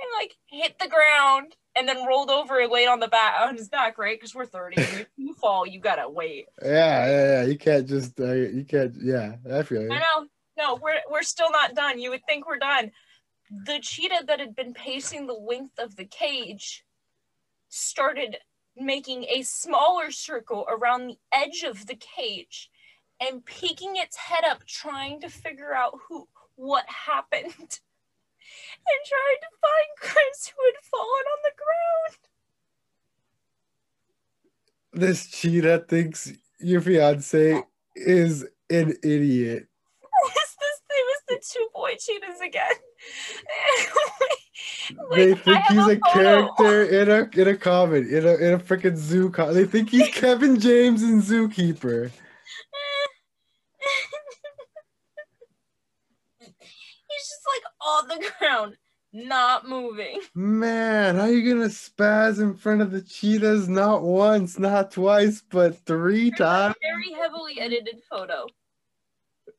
And 0.01 0.11
like 0.21 0.37
hit 0.47 0.79
the 0.79 0.89
ground 0.89 1.57
and 1.77 1.89
then 1.89 2.07
rolled 2.07 2.31
over 2.31 2.61
and 2.61 2.73
laid 2.73 2.89
on 2.89 3.01
the 3.01 3.09
back 3.09 3.37
on 3.41 3.57
his 3.57 3.69
back, 3.69 3.99
right? 3.99 4.19
Because 4.19 4.35
we're 4.35 4.47
30. 4.47 4.81
If 4.81 5.07
you 5.17 5.35
fall, 5.35 5.67
you 5.67 5.81
gotta 5.81 6.09
wait. 6.09 6.47
Yeah, 6.63 7.07
yeah, 7.07 7.27
yeah. 7.27 7.43
You 7.45 7.59
can't 7.59 7.87
just 7.87 8.19
uh, 8.21 8.33
you 8.33 8.65
can't 8.65 8.95
yeah, 9.01 9.37
I 9.53 9.63
feel 9.63 9.83
you. 9.83 9.93
I 9.93 9.99
know. 9.99 10.27
No, 10.59 10.79
we're 10.83 11.01
we're 11.11 11.23
still 11.23 11.51
not 11.51 11.75
done. 11.75 11.99
You 11.99 12.11
would 12.11 12.25
think 12.27 12.47
we're 12.47 12.59
done. 12.59 12.91
The 13.65 13.81
cheetah 13.81 14.25
that 14.27 14.41
had 14.41 14.55
been 14.55 14.75
pacing 14.75 15.27
the 15.27 15.35
length 15.35 15.79
of 15.79 15.97
the 15.97 16.05
cage 16.05 16.85
started 17.69 18.37
making 18.77 19.25
a 19.25 19.43
smaller 19.43 20.11
circle 20.11 20.67
around 20.69 21.07
the 21.07 21.19
edge 21.33 21.63
of 21.63 21.87
the 21.87 21.97
cage 21.97 22.71
and 23.21 23.45
peeking 23.45 23.97
its 23.97 24.17
head 24.17 24.45
up 24.45 24.67
trying 24.67 25.21
to 25.21 25.29
figure 25.29 25.75
out 25.75 25.99
who 26.09 26.27
what 26.57 26.85
happened. 26.89 27.81
and 28.87 29.01
tried 29.07 29.41
to 29.41 29.51
find 29.61 29.89
Chris 29.99 30.53
who 30.55 30.63
had 30.65 30.85
fallen 30.85 31.25
on 31.33 31.41
the 31.45 31.53
ground. 31.57 32.17
This 34.93 35.27
cheetah 35.29 35.85
thinks 35.89 36.33
your 36.59 36.81
fiance 36.81 37.63
is 37.95 38.45
an 38.71 38.97
idiot. 39.03 39.67
Was 40.25 40.57
this 40.59 40.81
it 40.91 41.07
was 41.07 41.23
the 41.29 41.39
two 41.53 41.69
boy 41.75 41.95
cheetahs 41.99 42.41
again. 42.41 42.73
like, 45.11 45.19
they 45.19 45.35
think 45.35 45.65
he's 45.67 45.87
a, 45.87 45.93
a 45.93 46.01
character 46.13 46.85
in 46.85 47.09
a 47.09 47.41
in 47.41 47.49
a 47.49 47.57
comic 47.57 48.07
in 48.09 48.27
a 48.27 48.35
in 48.35 48.55
a 48.55 48.59
freaking 48.59 48.97
zoo. 48.97 49.31
Co- 49.31 49.53
they 49.53 49.65
think 49.65 49.91
he's 49.91 50.09
Kevin 50.13 50.59
James 50.59 51.03
in 51.03 51.23
Zookeeper. 51.23 52.11
On 57.91 58.09
the 58.09 58.31
ground, 58.39 58.77
not 59.13 59.69
moving. 59.69 60.21
Man, 60.35 61.17
how 61.17 61.23
are 61.23 61.31
you 61.31 61.53
gonna 61.53 61.69
spaz 61.69 62.41
in 62.41 62.55
front 62.55 62.83
of 62.83 62.91
the 62.91 63.03
cheetahs 63.03 63.69
not 63.69 64.03
once, 64.03 64.59
not 64.59 64.93
twice, 64.93 65.43
but 65.51 65.85
three 65.85 66.31
times? 66.31 66.75
very 66.81 67.13
heavily 67.13 67.61
edited 67.61 68.01
photo. 68.09 68.47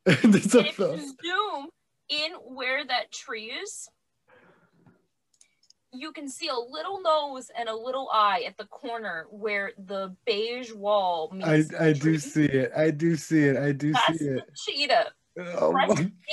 if 0.06 0.54
you 0.80 1.16
zoom 1.24 1.68
in 2.10 2.32
where 2.48 2.86
that 2.86 3.12
tree 3.12 3.52
is, 3.52 3.90
you 5.94 6.12
can 6.14 6.30
see 6.30 6.48
a 6.48 6.56
little 6.56 7.02
nose 7.02 7.52
and 7.58 7.68
a 7.68 7.76
little 7.76 8.10
eye 8.12 8.44
at 8.48 8.58
the 8.58 8.66
corner 8.66 9.28
where 9.30 9.74
the 9.78 10.16
beige 10.26 10.72
wall 10.72 11.30
meets. 11.34 11.74
I, 11.74 11.88
I 11.88 11.94
do 11.94 12.18
see 12.18 12.46
it. 12.46 12.72
I 12.76 12.92
do 12.92 13.16
see 13.16 13.44
it. 13.44 13.58
I 13.58 13.74
do 13.74 13.92
That's 13.92 14.18
see 14.18 14.26
it. 14.26 14.44
cheetah. 14.56 15.12
Oh 15.38 15.72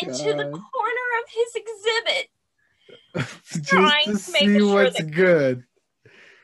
into 0.00 0.24
the 0.24 0.50
corner 0.50 0.97
of 1.18 1.28
his 1.28 1.54
exhibit. 1.54 2.28
Just 3.62 4.04
to, 4.04 4.12
to 4.12 4.18
see 4.18 4.62
what's 4.62 5.02
good. 5.02 5.64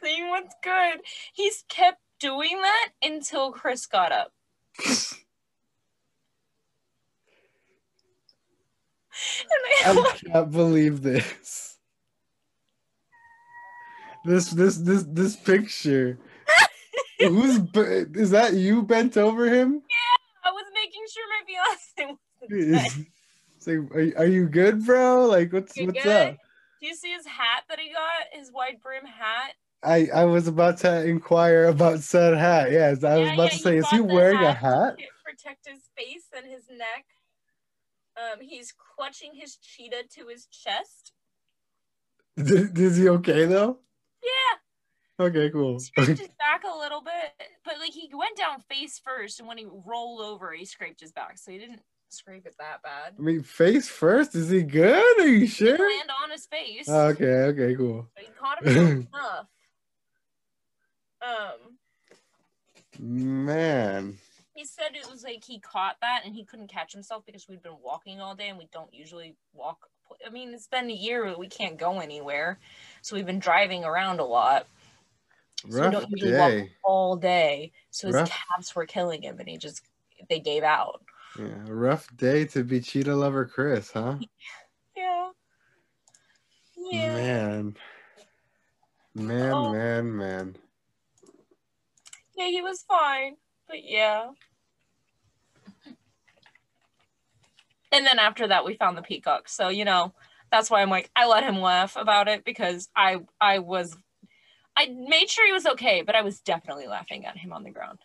Seeing 0.02 0.28
what's 0.28 0.54
good. 0.62 1.00
He's 1.32 1.64
kept 1.68 2.00
doing 2.20 2.60
that 2.60 2.90
until 3.02 3.52
Chris 3.52 3.86
got 3.86 4.12
up. 4.12 4.32
I, 9.84 10.16
can't 10.32 10.50
believe 10.50 11.02
this. 11.02 11.78
This 14.24 14.50
this 14.50 14.78
this 14.78 15.04
this 15.06 15.36
picture. 15.36 16.18
Who's 17.20 17.58
is 18.14 18.30
that? 18.30 18.54
You 18.54 18.82
bent 18.82 19.16
over 19.16 19.46
him? 19.46 19.74
Yeah, 19.74 20.50
I 20.50 20.50
was 20.50 20.64
making 20.74 21.02
sure 21.12 21.24
my 21.28 21.42
fiance 21.46 23.04
like, 23.66 23.90
are, 23.94 24.22
are 24.22 24.26
you 24.26 24.48
good, 24.48 24.84
bro? 24.84 25.26
Like, 25.26 25.52
what's 25.52 25.76
you 25.76 25.86
what's 25.86 26.02
good? 26.02 26.28
up? 26.28 26.36
Do 26.80 26.86
you 26.86 26.94
see 26.94 27.12
his 27.12 27.26
hat 27.26 27.64
that 27.68 27.78
he 27.78 27.92
got? 27.92 28.10
His 28.32 28.50
wide 28.52 28.80
brim 28.82 29.04
hat. 29.06 29.54
I 29.82 30.08
I 30.14 30.24
was 30.24 30.48
about 30.48 30.78
to 30.78 31.04
inquire 31.04 31.64
about 31.66 32.00
said 32.00 32.36
hat. 32.36 32.72
Yes, 32.72 33.04
I 33.04 33.16
yeah, 33.16 33.22
was 33.22 33.30
about 33.32 33.42
yeah, 33.44 33.48
to 33.50 33.58
say, 33.58 33.76
is 33.78 33.90
he 33.90 34.00
wearing 34.00 34.38
hat 34.38 34.56
a 34.56 34.58
hat? 34.58 34.98
To 34.98 35.04
protect 35.24 35.68
his 35.68 35.80
face 35.96 36.26
and 36.36 36.46
his 36.46 36.64
neck. 36.70 37.06
Um, 38.16 38.40
he's 38.40 38.72
clutching 38.96 39.32
his 39.34 39.56
cheetah 39.56 40.04
to 40.16 40.28
his 40.28 40.46
chest. 40.46 41.12
Is 42.36 42.96
he 42.96 43.08
okay 43.08 43.46
though? 43.46 43.78
Yeah. 44.22 45.26
Okay, 45.26 45.50
cool. 45.50 45.78
Scraped 45.78 46.18
his 46.18 46.28
back 46.38 46.62
a 46.64 46.78
little 46.78 47.00
bit, 47.00 47.48
but 47.64 47.74
like 47.78 47.92
he 47.92 48.10
went 48.12 48.36
down 48.36 48.60
face 48.68 49.00
first, 49.04 49.38
and 49.38 49.48
when 49.48 49.58
he 49.58 49.66
rolled 49.86 50.20
over, 50.20 50.52
he 50.52 50.64
scraped 50.64 51.00
his 51.00 51.12
back, 51.12 51.38
so 51.38 51.50
he 51.50 51.58
didn't 51.58 51.80
scrape 52.14 52.46
it 52.46 52.54
that 52.58 52.82
bad. 52.82 53.14
I 53.18 53.22
mean, 53.22 53.42
face 53.42 53.88
first. 53.88 54.34
Is 54.34 54.50
he 54.50 54.62
good? 54.62 55.20
Are 55.20 55.28
you 55.28 55.46
sure? 55.46 55.76
He 55.76 55.82
land 55.82 56.10
on 56.22 56.30
his 56.30 56.46
face. 56.46 56.86
Oh, 56.88 57.08
okay. 57.08 57.24
Okay. 57.24 57.74
Cool. 57.74 58.08
But 58.14 58.24
he 58.24 58.30
caught 58.32 58.64
him 58.64 59.08
enough. 59.12 59.46
Um. 61.24 61.78
Man. 62.98 64.18
He 64.54 64.66
said 64.66 64.90
it 64.94 65.10
was 65.10 65.24
like 65.24 65.42
he 65.42 65.58
caught 65.58 65.96
that 66.02 66.22
and 66.26 66.34
he 66.34 66.44
couldn't 66.44 66.68
catch 66.70 66.92
himself 66.92 67.24
because 67.24 67.48
we'd 67.48 67.62
been 67.62 67.78
walking 67.82 68.20
all 68.20 68.34
day 68.34 68.48
and 68.48 68.58
we 68.58 68.68
don't 68.72 68.92
usually 68.92 69.34
walk. 69.54 69.88
I 70.24 70.30
mean, 70.30 70.52
it's 70.52 70.66
been 70.68 70.90
a 70.90 70.94
year 70.94 71.34
we 71.36 71.48
can't 71.48 71.78
go 71.78 71.98
anywhere, 71.98 72.58
so 73.00 73.16
we've 73.16 73.24
been 73.26 73.38
driving 73.38 73.84
around 73.84 74.20
a 74.20 74.24
lot. 74.24 74.66
So 75.70 75.78
Rough 75.78 75.86
we 75.86 75.92
don't 75.92 76.10
usually 76.10 76.32
day. 76.32 76.60
walk 76.60 76.68
all 76.84 77.16
day. 77.16 77.72
So 77.90 78.08
his 78.08 78.16
Rough. 78.16 78.30
calves 78.30 78.74
were 78.76 78.86
killing 78.86 79.22
him, 79.22 79.40
and 79.40 79.48
he 79.48 79.56
just 79.56 79.82
they 80.28 80.40
gave 80.40 80.62
out. 80.62 81.02
Yeah, 81.38 81.64
rough 81.68 82.14
day 82.16 82.44
to 82.46 82.62
be 82.62 82.80
cheetah 82.80 83.14
lover 83.14 83.44
Chris, 83.44 83.90
huh? 83.92 84.16
Yeah. 84.96 85.30
Yeah. 86.76 87.14
Man. 87.14 87.76
Man, 89.14 89.52
oh. 89.52 89.72
man, 89.72 90.16
man. 90.16 90.56
Yeah, 92.36 92.46
he 92.46 92.62
was 92.62 92.84
fine. 92.86 93.34
But 93.68 93.78
yeah. 93.82 94.28
And 97.90 98.06
then 98.06 98.18
after 98.18 98.48
that 98.48 98.64
we 98.64 98.74
found 98.76 98.96
the 98.96 99.02
peacock. 99.02 99.48
So, 99.48 99.68
you 99.68 99.84
know, 99.84 100.14
that's 100.50 100.70
why 100.70 100.82
I'm 100.82 100.90
like 100.90 101.10
I 101.16 101.26
let 101.26 101.44
him 101.44 101.60
laugh 101.60 101.96
about 101.96 102.28
it 102.28 102.44
because 102.44 102.88
I 102.96 103.18
I 103.40 103.60
was 103.60 103.96
I 104.76 104.86
made 104.86 105.30
sure 105.30 105.46
he 105.46 105.52
was 105.52 105.66
okay, 105.66 106.02
but 106.02 106.14
I 106.14 106.22
was 106.22 106.40
definitely 106.40 106.88
laughing 106.88 107.24
at 107.24 107.36
him 107.36 107.52
on 107.52 107.62
the 107.62 107.70
ground. 107.70 107.98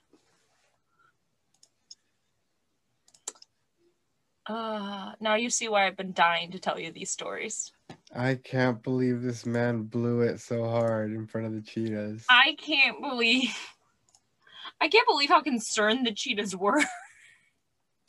Uh, 4.49 5.11
now 5.19 5.35
you 5.35 5.51
see 5.51 5.69
why 5.69 5.85
I've 5.85 5.95
been 5.95 6.11
dying 6.11 6.51
to 6.51 6.59
tell 6.59 6.79
you 6.79 6.91
these 6.91 7.11
stories. 7.11 7.71
I 8.15 8.33
can't 8.33 8.81
believe 8.81 9.21
this 9.21 9.45
man 9.45 9.83
blew 9.83 10.21
it 10.21 10.39
so 10.39 10.67
hard 10.67 11.13
in 11.13 11.27
front 11.27 11.45
of 11.45 11.53
the 11.53 11.61
cheetahs. 11.61 12.25
I 12.27 12.57
can't 12.59 12.99
believe. 12.99 13.55
I 14.81 14.87
can't 14.87 15.07
believe 15.07 15.29
how 15.29 15.41
concerned 15.41 16.07
the 16.07 16.13
cheetahs 16.13 16.55
were. 16.55 16.81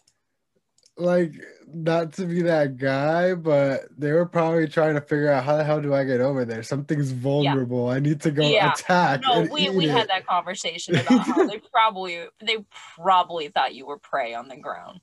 like, 0.96 1.34
not 1.66 2.14
to 2.14 2.24
be 2.24 2.40
that 2.42 2.78
guy, 2.78 3.34
but 3.34 3.88
they 3.98 4.12
were 4.12 4.24
probably 4.24 4.66
trying 4.66 4.94
to 4.94 5.02
figure 5.02 5.30
out 5.30 5.44
how 5.44 5.58
the 5.58 5.64
hell 5.64 5.82
do 5.82 5.92
I 5.92 6.04
get 6.04 6.22
over 6.22 6.46
there? 6.46 6.62
Something's 6.62 7.10
vulnerable. 7.10 7.88
Yeah. 7.88 7.96
I 7.96 8.00
need 8.00 8.22
to 8.22 8.30
go 8.30 8.48
yeah. 8.48 8.72
attack. 8.72 9.20
No, 9.24 9.42
we, 9.42 9.68
we 9.68 9.88
had 9.88 10.08
that 10.08 10.26
conversation 10.26 10.96
about 10.96 11.20
how 11.20 11.46
they 11.46 11.58
probably 11.72 12.24
they 12.42 12.64
probably 12.96 13.48
thought 13.48 13.74
you 13.74 13.84
were 13.84 13.98
prey 13.98 14.32
on 14.32 14.48
the 14.48 14.56
ground 14.56 15.00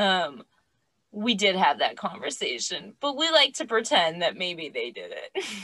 um 0.00 0.42
we 1.12 1.34
did 1.34 1.56
have 1.56 1.80
that 1.80 1.96
conversation 1.96 2.94
but 3.00 3.16
we 3.16 3.30
like 3.30 3.54
to 3.54 3.64
pretend 3.64 4.22
that 4.22 4.36
maybe 4.36 4.68
they 4.68 4.90
did 4.90 5.12
it. 5.12 5.44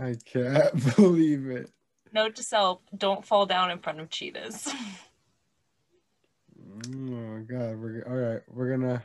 I 0.00 0.14
can't 0.24 0.96
believe 0.96 1.48
it. 1.48 1.70
Note 2.12 2.36
to 2.36 2.42
self 2.42 2.80
don't 2.96 3.24
fall 3.24 3.46
down 3.46 3.70
in 3.70 3.78
front 3.78 4.00
of 4.00 4.10
cheetahs. 4.10 4.72
Oh 6.86 6.90
my 6.90 7.40
god 7.40 7.76
we're 7.78 8.04
all 8.06 8.14
right 8.14 8.42
we're 8.48 8.70
gonna 8.70 9.02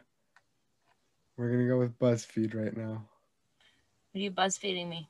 we're 1.37 1.49
gonna 1.49 1.67
go 1.67 1.79
with 1.79 1.97
buzzfeed 1.97 2.53
right 2.53 2.75
now. 2.75 3.05
What 4.11 4.19
are 4.19 4.23
you 4.23 4.31
buzzfeeding 4.31 4.89
me 4.89 5.09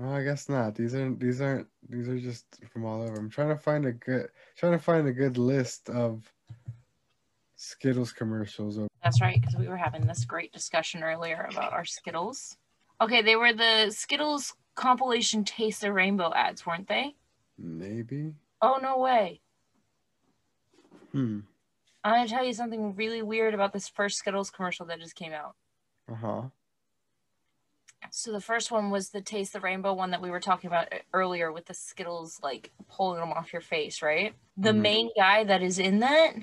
Oh, 0.00 0.12
I 0.12 0.24
guess 0.24 0.48
not. 0.48 0.74
These 0.74 0.94
aren't. 0.94 1.20
These 1.20 1.40
aren't. 1.40 1.68
These 1.88 2.08
are 2.08 2.18
just 2.18 2.46
from 2.72 2.84
all 2.84 3.02
over. 3.02 3.14
I'm 3.14 3.30
trying 3.30 3.50
to 3.50 3.56
find 3.56 3.86
a 3.86 3.92
good. 3.92 4.28
Trying 4.56 4.72
to 4.72 4.78
find 4.78 5.06
a 5.06 5.12
good 5.12 5.38
list 5.38 5.88
of 5.88 6.32
Skittles 7.56 8.12
commercials. 8.12 8.78
That's 9.02 9.20
right, 9.20 9.40
because 9.40 9.56
we 9.56 9.68
were 9.68 9.76
having 9.76 10.06
this 10.06 10.24
great 10.24 10.52
discussion 10.52 11.04
earlier 11.04 11.46
about 11.50 11.72
our 11.72 11.84
Skittles. 11.84 12.56
Okay, 13.00 13.22
they 13.22 13.36
were 13.36 13.52
the 13.52 13.90
Skittles 13.90 14.54
compilation 14.74 15.44
Taste 15.44 15.82
the 15.82 15.92
Rainbow 15.92 16.32
ads, 16.34 16.66
weren't 16.66 16.88
they? 16.88 17.14
Maybe. 17.56 18.34
Oh, 18.60 18.78
no 18.82 18.98
way. 18.98 19.40
Hmm. 21.12 21.40
I'm 22.02 22.26
to 22.26 22.32
tell 22.32 22.44
you 22.44 22.52
something 22.52 22.96
really 22.96 23.22
weird 23.22 23.54
about 23.54 23.72
this 23.72 23.88
first 23.88 24.18
Skittles 24.18 24.50
commercial 24.50 24.86
that 24.86 25.00
just 25.00 25.14
came 25.14 25.32
out. 25.32 25.54
Uh 26.10 26.16
huh. 26.16 26.42
So 28.10 28.32
the 28.32 28.40
first 28.40 28.70
one 28.70 28.90
was 28.90 29.10
the 29.10 29.20
Taste 29.20 29.52
the 29.52 29.60
Rainbow 29.60 29.92
one 29.94 30.10
that 30.12 30.22
we 30.22 30.30
were 30.30 30.40
talking 30.40 30.68
about 30.68 30.92
e-, 30.92 30.98
earlier 31.12 31.52
with 31.52 31.66
the 31.66 31.74
Skittles 31.74 32.38
like 32.42 32.70
pulling 32.88 33.20
them 33.20 33.32
off 33.32 33.52
your 33.52 33.62
face, 33.62 34.02
right? 34.02 34.34
The 34.56 34.70
Mhm. 34.70 34.80
main 34.80 35.10
guy 35.16 35.44
that 35.44 35.62
is 35.62 35.78
in 35.78 36.00
that 36.00 36.34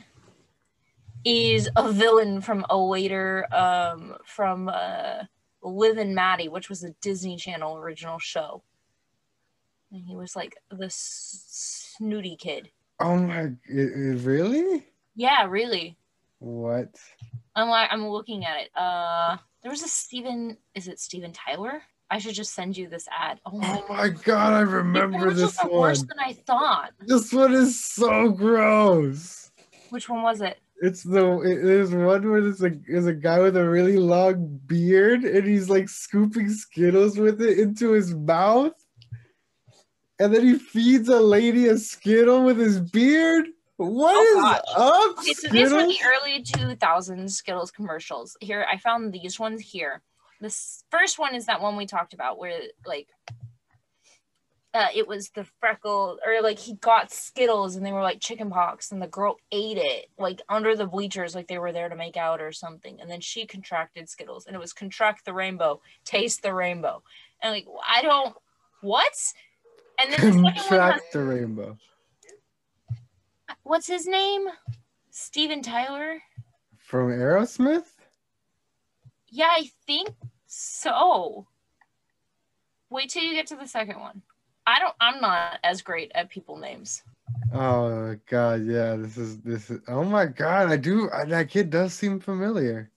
is 1.23 1.69
a 1.75 1.91
villain 1.91 2.41
from 2.41 2.65
a 2.69 2.77
later 2.77 3.45
um 3.53 4.17
from 4.25 4.69
uh 4.69 5.23
Liv 5.63 5.97
and 5.97 6.15
Maddie, 6.15 6.49
which 6.49 6.69
was 6.69 6.83
a 6.83 6.91
Disney 7.01 7.37
Channel 7.37 7.77
original 7.77 8.17
show. 8.17 8.63
And 9.91 10.03
he 10.05 10.15
was 10.15 10.35
like 10.35 10.55
the 10.71 10.85
s- 10.85 11.93
snooty 11.97 12.35
kid. 12.35 12.71
Oh 12.99 13.15
my! 13.17 13.51
really? 13.69 14.87
Yeah, 15.15 15.45
really. 15.45 15.97
What? 16.39 16.95
I'm 17.55 17.69
like 17.69 17.89
I'm 17.91 18.07
looking 18.07 18.45
at 18.45 18.57
it. 18.61 18.71
Uh 18.75 19.37
there 19.61 19.71
was 19.71 19.83
a 19.83 19.87
Steven 19.87 20.57
is 20.75 20.87
it 20.87 20.99
Steven 20.99 21.31
Tyler? 21.33 21.81
I 22.09 22.17
should 22.19 22.33
just 22.35 22.53
send 22.53 22.75
you 22.75 22.89
this 22.89 23.07
ad. 23.09 23.39
Oh 23.45 23.57
my 23.57 23.81
Oh 23.87 23.93
my 23.93 24.09
god! 24.09 24.53
I 24.53 24.59
remember 24.61 25.31
this 25.33 25.57
one. 25.63 25.71
worse 25.71 26.01
than 26.01 26.19
I 26.19 26.33
thought. 26.33 26.91
This 26.99 27.31
one 27.31 27.53
is 27.53 27.83
so 27.83 28.29
gross. 28.29 29.49
Which 29.91 30.09
one 30.09 30.21
was 30.21 30.41
it? 30.41 30.57
It's 30.81 31.03
the 31.03 31.39
it- 31.41 31.63
there's 31.63 31.91
one 31.91 32.29
where 32.29 32.41
there's 32.41 32.61
a 32.63 32.71
there's 32.87 33.05
a 33.05 33.13
guy 33.13 33.39
with 33.39 33.55
a 33.55 33.69
really 33.69 33.97
long 33.97 34.59
beard 34.65 35.23
and 35.23 35.47
he's 35.47 35.69
like 35.69 35.87
scooping 35.87 36.49
Skittles 36.49 37.17
with 37.17 37.41
it 37.41 37.59
into 37.59 37.91
his 37.91 38.13
mouth, 38.13 38.73
and 40.19 40.33
then 40.35 40.43
he 40.45 40.57
feeds 40.57 41.07
a 41.07 41.19
lady 41.19 41.67
a 41.67 41.77
Skittle 41.77 42.43
with 42.43 42.57
his 42.57 42.79
beard. 42.81 43.45
What 43.81 44.13
Oh, 44.15 44.37
is 44.37 44.75
up, 44.75 45.17
Okay, 45.17 45.33
so 45.33 45.47
these 45.49 45.71
were 45.71 45.87
the 45.87 45.97
early 46.05 46.43
2000s 46.43 47.31
Skittles 47.31 47.71
commercials. 47.71 48.37
Here, 48.39 48.63
I 48.69 48.77
found 48.77 49.11
these 49.11 49.39
ones 49.39 49.59
here. 49.59 50.03
This 50.39 50.83
first 50.91 51.17
one 51.17 51.33
is 51.33 51.47
that 51.47 51.61
one 51.61 51.75
we 51.75 51.87
talked 51.87 52.13
about 52.13 52.37
where, 52.37 52.61
like, 52.85 53.07
uh, 54.75 54.87
it 54.93 55.07
was 55.07 55.29
the 55.29 55.45
freckle, 55.59 56.19
or 56.23 56.43
like 56.43 56.59
he 56.59 56.75
got 56.75 57.11
Skittles 57.11 57.75
and 57.75 57.83
they 57.83 57.91
were 57.91 58.03
like 58.03 58.19
chicken 58.19 58.51
pox, 58.51 58.91
and 58.91 59.01
the 59.01 59.07
girl 59.07 59.37
ate 59.51 59.79
it, 59.79 60.09
like 60.19 60.41
under 60.47 60.75
the 60.75 60.85
bleachers, 60.85 61.33
like 61.33 61.47
they 61.47 61.57
were 61.57 61.71
there 61.71 61.89
to 61.89 61.95
make 61.95 62.17
out 62.17 62.39
or 62.39 62.51
something. 62.51 63.01
And 63.01 63.09
then 63.09 63.19
she 63.19 63.47
contracted 63.47 64.09
Skittles, 64.09 64.45
and 64.45 64.55
it 64.55 64.59
was 64.59 64.73
contract 64.73 65.25
the 65.25 65.33
rainbow, 65.33 65.81
taste 66.05 66.43
the 66.43 66.53
rainbow. 66.53 67.01
And 67.41 67.51
like, 67.51 67.65
I 67.89 68.03
don't, 68.03 68.35
what? 68.81 69.11
And 69.99 70.13
then 70.13 70.19
the 70.19 70.25
second 70.27 70.43
one 70.43 70.53
has 70.53 70.67
Contract 70.67 71.13
the 71.13 71.23
rainbow 71.23 71.77
what's 73.71 73.87
his 73.87 74.05
name? 74.05 74.49
Steven 75.11 75.61
Tyler? 75.61 76.21
from 76.77 77.07
Aerosmith. 77.07 77.85
Yeah, 79.29 79.47
I 79.49 79.71
think 79.87 80.09
so. 80.45 81.47
Wait 82.89 83.09
till 83.09 83.23
you 83.23 83.33
get 83.33 83.47
to 83.47 83.55
the 83.55 83.65
second 83.65 83.97
one. 83.97 84.21
I 84.67 84.77
don't 84.77 84.93
I'm 84.99 85.21
not 85.21 85.59
as 85.63 85.81
great 85.81 86.11
at 86.15 86.29
people 86.29 86.57
names. 86.57 87.03
Oh 87.53 88.17
god, 88.29 88.65
yeah, 88.65 88.97
this 88.97 89.17
is 89.17 89.39
this 89.39 89.71
is. 89.71 89.79
Oh 89.87 90.03
my 90.03 90.25
god, 90.25 90.69
I 90.69 90.75
do. 90.75 91.09
I, 91.13 91.23
that 91.23 91.49
kid 91.49 91.69
does 91.69 91.93
seem 91.93 92.19
familiar. 92.19 92.91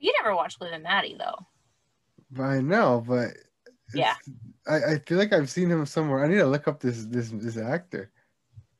You 0.00 0.12
never 0.18 0.34
watched 0.34 0.60
Liv 0.60 0.72
and 0.72 0.82
Maddie 0.82 1.16
though. 1.16 2.42
I 2.42 2.60
know, 2.60 3.04
but 3.06 3.28
Yeah. 3.94 4.14
I, 4.66 4.94
I 4.94 4.98
feel 4.98 5.18
like 5.18 5.32
I've 5.32 5.48
seen 5.50 5.70
him 5.70 5.86
somewhere. 5.86 6.24
I 6.24 6.26
need 6.26 6.38
to 6.38 6.46
look 6.46 6.66
up 6.66 6.80
this 6.80 7.04
this 7.04 7.30
this 7.30 7.56
actor. 7.56 8.10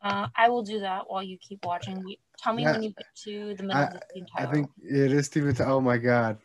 Uh, 0.03 0.27
I 0.37 0.49
will 0.49 0.63
do 0.63 0.81
that 0.81 1.05
while 1.09 1.23
you 1.23 1.39
keep 1.39 1.65
watching. 1.65 2.05
Tell 2.39 2.53
me 2.53 2.65
Yeah, 2.65 2.73
when 2.73 2.83
you 2.83 2.91
get 2.91 3.07
to 3.25 3.55
the 3.55 3.63
middle 3.63 3.83
of 3.83 3.93
the 3.93 4.01
Steven 4.11 4.29
I 4.37 4.47
think 4.47 4.69
it 4.83 5.13
is 5.13 5.27
Steven. 5.27 5.55
Ty- 5.55 5.65
Oh 5.67 5.81
my 5.81 5.97
god, 5.97 6.39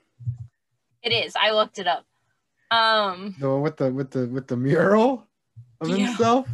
it 1.01 1.11
is. 1.11 1.35
I 1.35 1.51
looked 1.51 1.79
it 1.79 1.87
up. 1.87 2.05
Um 2.69 3.35
the 3.39 3.49
one 3.49 3.61
with 3.61 3.77
the 3.77 3.91
with 3.91 4.11
the 4.11 4.27
with 4.27 4.47
the 4.47 4.57
mural 4.57 5.25
of 5.81 5.89
Yeah. 5.89 6.07
himself. 6.07 6.47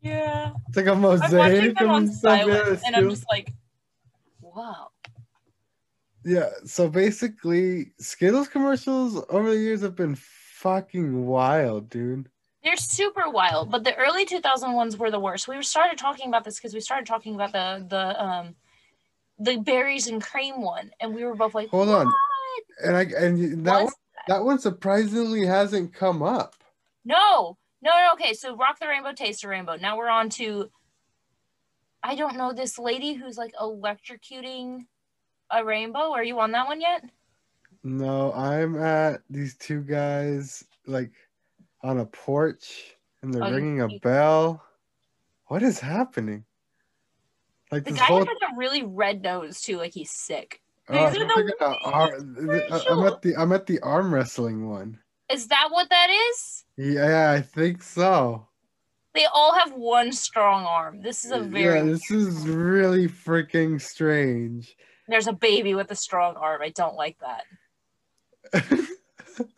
yeah. 0.00 0.52
It's 0.68 0.76
like 0.76 0.86
a 0.86 0.94
mosaic 0.96 1.76
them 1.78 1.90
of 1.90 1.94
on 1.96 2.02
himself. 2.06 2.38
Yeah, 2.48 2.54
silent 2.54 2.82
and 2.86 2.96
I'm 2.96 3.10
just 3.10 3.24
like, 3.30 3.52
wow. 4.40 4.88
yeah. 6.24 6.48
So 6.64 6.88
basically, 6.88 7.92
Skittles 8.00 8.48
commercials 8.48 9.22
over 9.28 9.50
the 9.50 9.58
years 9.60 9.82
have 9.82 9.94
been 9.94 10.16
fucking 10.16 11.24
wild, 11.26 11.88
dude. 11.90 12.28
They're 12.66 12.76
super 12.76 13.30
wild, 13.30 13.70
but 13.70 13.84
the 13.84 13.94
early 13.94 14.24
2000 14.24 14.72
ones 14.72 14.96
were 14.96 15.12
the 15.12 15.20
worst. 15.20 15.46
We 15.46 15.62
started 15.62 15.96
talking 15.98 16.26
about 16.26 16.42
this 16.42 16.56
because 16.56 16.74
we 16.74 16.80
started 16.80 17.06
talking 17.06 17.36
about 17.36 17.52
the 17.52 17.86
the 17.88 18.20
um 18.20 18.56
the 19.38 19.58
berries 19.58 20.08
and 20.08 20.20
cream 20.20 20.60
one, 20.60 20.90
and 20.98 21.14
we 21.14 21.24
were 21.24 21.36
both 21.36 21.54
like, 21.54 21.68
Hold 21.68 21.90
on, 21.90 22.12
and 22.84 22.96
I 22.96 23.02
and 23.02 23.64
that 23.64 23.84
one, 23.84 23.92
that 24.26 24.44
one 24.44 24.58
surprisingly 24.58 25.46
hasn't 25.46 25.94
come 25.94 26.24
up. 26.24 26.56
No, 27.04 27.56
no, 27.82 27.90
no. 27.92 28.12
Okay, 28.14 28.34
so 28.34 28.56
Rock 28.56 28.80
the 28.80 28.88
Rainbow, 28.88 29.12
Taste 29.12 29.42
the 29.42 29.48
Rainbow. 29.48 29.76
Now 29.76 29.96
we're 29.96 30.08
on 30.08 30.28
to 30.30 30.68
I 32.02 32.16
don't 32.16 32.36
know 32.36 32.52
this 32.52 32.80
lady 32.80 33.14
who's 33.14 33.38
like 33.38 33.54
electrocuting 33.62 34.86
a 35.52 35.64
rainbow. 35.64 36.10
Are 36.10 36.24
you 36.24 36.40
on 36.40 36.50
that 36.50 36.66
one 36.66 36.80
yet? 36.80 37.04
No, 37.84 38.32
I'm 38.32 38.76
at 38.76 39.22
these 39.30 39.56
two 39.56 39.82
guys 39.82 40.64
like 40.84 41.12
on 41.82 41.98
a 41.98 42.06
porch 42.06 42.96
and 43.22 43.32
they're 43.32 43.44
Oh, 43.44 43.50
ringing 43.52 43.80
a 43.80 43.88
bell. 44.00 44.64
What 45.46 45.62
is 45.62 45.78
happening? 45.80 46.44
Like 47.70 47.84
The 47.84 47.92
guy 47.92 48.04
whole 48.04 48.24
has 48.24 48.28
a 48.52 48.56
really 48.56 48.82
red 48.82 49.22
nose 49.22 49.60
too, 49.60 49.76
like 49.78 49.92
he's 49.94 50.10
sick. 50.10 50.60
oh, 50.88 51.06
I'm, 51.06 51.12
the 51.12 51.54
ar- 51.84 52.12
uh, 52.14 52.80
I'm 52.90 53.06
at 53.06 53.22
the 53.22 53.36
I'm 53.36 53.52
at 53.52 53.66
the 53.66 53.80
arm 53.80 54.14
wrestling 54.14 54.68
one. 54.68 54.98
Is 55.30 55.48
that 55.48 55.68
what 55.70 55.90
that 55.90 56.08
is? 56.10 56.64
Yeah, 56.76 57.32
I 57.32 57.40
think 57.40 57.82
so. 57.82 58.46
They 59.14 59.26
all 59.26 59.54
have 59.54 59.72
one 59.72 60.12
strong 60.12 60.64
arm. 60.64 61.00
This 61.02 61.24
is 61.24 61.32
a 61.32 61.40
very 61.40 61.78
yeah, 61.78 61.84
this 61.84 62.10
is 62.10 62.46
really 62.46 63.08
freaking 63.08 63.80
strange. 63.80 64.76
There's 65.08 65.26
a 65.26 65.32
baby 65.32 65.74
with 65.74 65.90
a 65.90 65.96
strong 65.96 66.36
arm. 66.36 66.60
I 66.62 66.68
don't 66.70 66.94
like 66.96 67.16
that. 67.20 67.44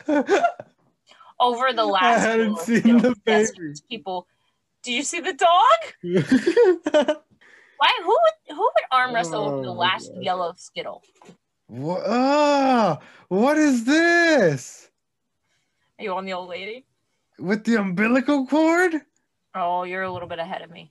Over 1.40 1.72
the 1.72 1.84
last 1.86 2.20
hadn't 2.20 2.54
little 2.54 2.56
seen 2.64 2.98
the 2.98 3.14
baby. 3.24 3.74
people. 3.88 4.26
Do 4.82 4.92
you 4.92 5.02
see 5.02 5.20
the 5.20 5.32
dog? 5.34 5.78
Why? 7.78 7.90
Who 8.02 8.08
would 8.08 8.56
who 8.56 8.60
would 8.62 8.84
arm 8.90 9.14
wrestle 9.14 9.44
over 9.44 9.62
the 9.62 9.68
Oh, 9.68 9.72
last 9.74 10.10
God. 10.12 10.22
yellow 10.22 10.54
Skittle? 10.56 11.02
what? 11.68 12.02
Ah, 12.06 12.98
what 13.28 13.56
is 13.58 13.84
this? 13.84 14.90
Are 15.98 16.04
you 16.04 16.12
on 16.14 16.24
the 16.24 16.32
old 16.32 16.48
lady? 16.48 16.84
With 17.38 17.64
the 17.64 17.76
umbilical 17.76 18.46
cord? 18.46 18.94
Oh, 19.54 19.84
you're 19.84 20.02
a 20.02 20.12
little 20.12 20.28
bit 20.28 20.38
ahead 20.40 20.62
of 20.62 20.70
me. 20.70 20.90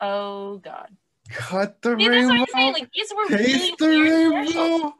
Oh 0.00 0.58
God. 0.58 0.88
Cut 1.30 1.80
the 1.82 1.96
See, 1.98 2.08
that's 2.08 2.26
what 2.26 2.32
rainbow. 2.32 2.34
I'm 2.34 2.46
saying. 2.52 2.72
Like 2.74 2.90
these 2.92 3.12
were 3.16 3.26
really 3.36 3.44
Taste 3.44 3.78
the 3.78 3.88
rainbow. 3.88 4.94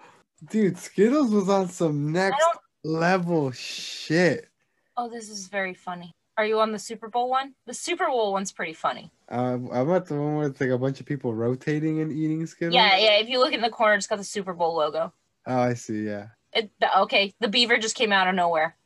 Dude, 0.50 0.78
Skittles 0.78 1.30
was 1.30 1.48
on 1.48 1.68
some 1.68 2.12
next 2.12 2.42
level 2.84 3.50
shit. 3.52 4.48
Oh, 4.96 5.08
this 5.08 5.28
is 5.28 5.48
very 5.48 5.74
funny. 5.74 6.14
Are 6.38 6.44
you 6.44 6.60
on 6.60 6.72
the 6.72 6.78
Super 6.78 7.08
Bowl 7.08 7.30
one? 7.30 7.54
The 7.66 7.74
Super 7.74 8.06
Bowl 8.06 8.32
one's 8.32 8.52
pretty 8.52 8.74
funny. 8.74 9.10
Um, 9.30 9.70
I'm 9.72 9.90
at 9.90 10.06
the 10.06 10.14
one 10.14 10.36
where 10.36 10.46
it's 10.46 10.60
like 10.60 10.70
a 10.70 10.78
bunch 10.78 11.00
of 11.00 11.06
people 11.06 11.34
rotating 11.34 12.00
and 12.00 12.12
eating 12.12 12.46
Skittles. 12.46 12.74
Yeah, 12.74 12.96
yeah. 12.96 13.18
If 13.18 13.28
you 13.28 13.38
look 13.38 13.52
in 13.54 13.62
the 13.62 13.70
corner, 13.70 13.94
it's 13.94 14.06
got 14.06 14.18
the 14.18 14.24
Super 14.24 14.52
Bowl 14.52 14.74
logo. 14.76 15.12
Oh, 15.46 15.58
I 15.58 15.74
see. 15.74 16.06
Yeah. 16.06 16.28
It, 16.52 16.70
okay, 16.98 17.34
the 17.40 17.48
beaver 17.48 17.78
just 17.78 17.96
came 17.96 18.12
out 18.12 18.28
of 18.28 18.34
nowhere. 18.34 18.76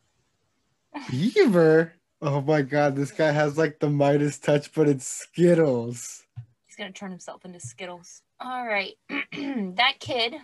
Beaver. 1.10 1.94
Oh 2.22 2.40
my 2.40 2.62
God, 2.62 2.96
this 2.96 3.12
guy 3.12 3.30
has 3.30 3.56
like 3.56 3.78
the 3.78 3.88
Midas 3.88 4.38
touch, 4.38 4.72
but 4.74 4.88
it's 4.88 5.06
Skittles. 5.06 6.24
He's 6.66 6.76
gonna 6.76 6.92
turn 6.92 7.10
himself 7.10 7.44
into 7.44 7.60
Skittles. 7.60 8.22
All 8.40 8.66
right, 8.66 8.94
that 9.08 9.94
kid 10.00 10.34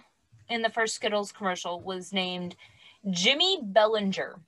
in 0.48 0.62
the 0.62 0.70
first 0.70 0.94
Skittles 0.94 1.32
commercial 1.32 1.80
was 1.80 2.12
named 2.12 2.56
Jimmy 3.10 3.60
Bellinger. 3.62 4.40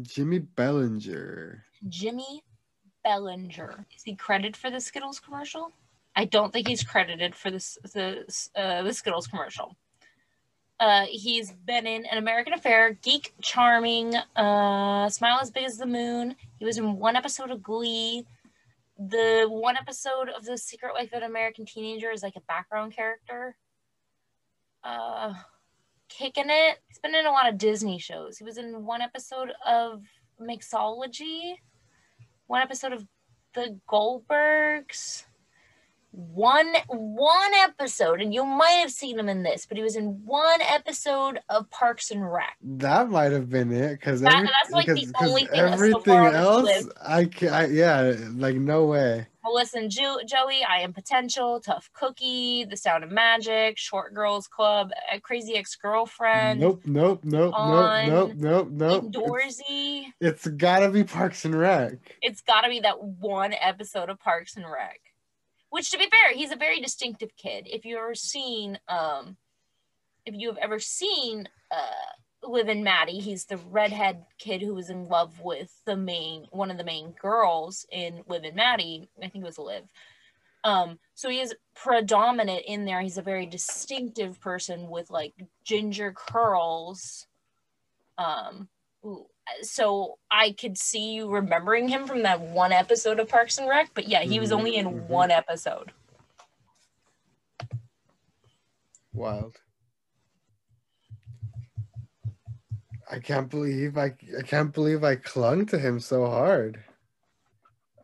Jimmy 0.00 0.38
Bellinger. 0.38 1.64
Jimmy 1.88 2.42
Bellinger. 3.04 3.86
Is 3.94 4.02
he 4.02 4.14
credited 4.14 4.56
for 4.56 4.70
the 4.70 4.80
Skittles 4.80 5.20
commercial? 5.20 5.72
I 6.16 6.24
don't 6.24 6.52
think 6.52 6.68
he's 6.68 6.82
credited 6.82 7.34
for 7.34 7.50
this 7.50 7.78
the 7.92 8.24
uh, 8.54 8.82
the 8.82 8.92
Skittles 8.92 9.26
commercial. 9.26 9.76
Uh, 10.80 11.06
he's 11.08 11.52
been 11.52 11.86
in 11.86 12.04
An 12.06 12.18
American 12.18 12.54
Affair, 12.54 12.98
Geek 13.02 13.32
Charming, 13.40 14.16
uh, 14.34 15.08
Smile 15.08 15.38
as 15.40 15.50
Big 15.50 15.64
as 15.64 15.78
the 15.78 15.86
Moon. 15.86 16.34
He 16.58 16.64
was 16.64 16.76
in 16.76 16.96
one 16.98 17.14
episode 17.14 17.50
of 17.50 17.62
Glee. 17.62 18.26
The 18.98 19.46
one 19.48 19.76
episode 19.76 20.28
of 20.28 20.44
The 20.44 20.58
Secret 20.58 20.94
Life 20.94 21.12
of 21.12 21.22
an 21.22 21.30
American 21.30 21.66
Teenager 21.66 22.10
is 22.10 22.22
like 22.22 22.36
a 22.36 22.40
background 22.42 22.94
character. 22.94 23.56
uh 24.82 25.34
kicking 26.16 26.48
it. 26.48 26.78
He's 26.88 26.98
been 26.98 27.14
in 27.14 27.26
a 27.26 27.30
lot 27.30 27.48
of 27.48 27.58
Disney 27.58 27.98
shows. 27.98 28.38
He 28.38 28.44
was 28.44 28.58
in 28.58 28.84
one 28.84 29.00
episode 29.02 29.52
of 29.66 30.02
Mixology, 30.40 31.54
one 32.46 32.62
episode 32.62 32.92
of 32.92 33.06
The 33.54 33.78
Goldbergs, 33.88 35.24
one 36.10 36.74
one 36.88 37.54
episode, 37.54 38.20
and 38.20 38.34
you 38.34 38.44
might 38.44 38.80
have 38.82 38.90
seen 38.90 39.18
him 39.18 39.28
in 39.30 39.42
this, 39.42 39.64
but 39.66 39.78
he 39.78 39.82
was 39.82 39.96
in 39.96 40.20
one 40.26 40.60
episode 40.60 41.40
of 41.48 41.70
Parks 41.70 42.10
and 42.10 42.30
Rec. 42.30 42.56
That 42.62 43.08
might 43.08 43.32
have 43.32 43.48
been 43.48 43.72
it 43.72 43.92
because 43.92 44.20
That- 44.20 44.44
that's, 44.62 44.72
like, 44.72 44.86
the 44.86 45.10
only 45.22 45.46
thing 45.46 45.56
so 45.56 45.64
everything 45.64 46.02
far 46.02 46.28
else. 46.28 46.88
I 47.02 47.24
can 47.24 47.48
I, 47.48 47.66
yeah, 47.68 48.14
like 48.34 48.56
no 48.56 48.84
way. 48.86 49.26
Well, 49.42 49.54
listen, 49.54 49.90
jo- 49.90 50.20
Joey, 50.24 50.62
I 50.62 50.78
Am 50.82 50.92
Potential, 50.92 51.60
Tough 51.60 51.90
Cookie, 51.94 52.64
The 52.64 52.76
Sound 52.76 53.02
of 53.02 53.10
Magic, 53.10 53.76
Short 53.76 54.14
Girls 54.14 54.46
Club, 54.46 54.92
A 55.12 55.18
Crazy 55.18 55.56
Ex 55.56 55.74
Girlfriend, 55.74 56.60
Nope, 56.60 56.82
nope, 56.84 57.24
nope, 57.24 57.52
on 57.56 58.08
nope, 58.08 58.32
nope, 58.36 58.68
nope, 58.70 59.02
nope. 59.02 59.12
Indoorsy. 59.12 60.04
It's, 60.20 60.46
it's 60.46 60.48
gotta 60.56 60.90
be 60.90 61.02
Parks 61.02 61.44
and 61.44 61.58
Rec. 61.58 62.16
It's 62.22 62.40
got 62.40 62.60
to 62.60 62.68
be 62.68 62.80
that 62.80 63.02
one 63.02 63.52
episode 63.52 64.10
of 64.10 64.20
Parks 64.20 64.56
and 64.56 64.64
Rec. 64.64 65.00
Which, 65.70 65.90
to 65.90 65.98
be 65.98 66.08
fair, 66.08 66.34
he's 66.34 66.52
a 66.52 66.56
very 66.56 66.80
distinctive 66.80 67.36
kid. 67.36 67.66
If 67.66 67.84
you've 67.84 67.98
ever 67.98 68.14
seen, 68.14 68.78
um, 68.88 69.36
if 70.24 70.34
you 70.36 70.48
have 70.48 70.58
ever 70.58 70.78
seen 70.78 71.48
uh, 71.70 72.12
Liv 72.42 72.68
and 72.68 72.82
Maddie, 72.82 73.20
he's 73.20 73.44
the 73.44 73.56
redhead 73.56 74.24
kid 74.38 74.62
who 74.62 74.74
was 74.74 74.90
in 74.90 75.08
love 75.08 75.40
with 75.40 75.72
the 75.84 75.96
main 75.96 76.46
one 76.50 76.70
of 76.70 76.78
the 76.78 76.84
main 76.84 77.12
girls 77.12 77.86
in 77.90 78.22
Liv 78.26 78.44
and 78.44 78.56
Maddie. 78.56 79.08
I 79.18 79.28
think 79.28 79.44
it 79.44 79.46
was 79.46 79.58
Liv. 79.58 79.84
Um, 80.64 80.98
so 81.14 81.28
he 81.28 81.40
is 81.40 81.54
predominant 81.74 82.62
in 82.66 82.84
there. 82.84 83.00
He's 83.00 83.18
a 83.18 83.22
very 83.22 83.46
distinctive 83.46 84.40
person 84.40 84.88
with 84.88 85.10
like 85.10 85.34
ginger 85.64 86.12
curls. 86.12 87.26
Um, 88.18 88.68
ooh, 89.04 89.26
so 89.62 90.18
I 90.30 90.52
could 90.52 90.78
see 90.78 91.14
you 91.14 91.28
remembering 91.28 91.88
him 91.88 92.06
from 92.06 92.22
that 92.22 92.40
one 92.40 92.72
episode 92.72 93.18
of 93.18 93.28
Parks 93.28 93.58
and 93.58 93.68
Rec, 93.68 93.90
but 93.94 94.08
yeah, 94.08 94.22
he 94.22 94.38
was 94.38 94.52
only 94.52 94.76
in 94.76 94.86
mhm. 94.86 95.08
one 95.08 95.30
episode. 95.30 95.92
Wild. 99.12 99.60
I 103.12 103.18
can't 103.18 103.50
believe 103.50 103.98
I 103.98 104.14
I 104.38 104.42
can't 104.42 104.72
believe 104.72 105.04
I 105.04 105.16
clung 105.16 105.66
to 105.66 105.78
him 105.78 106.00
so 106.00 106.24
hard. 106.26 106.82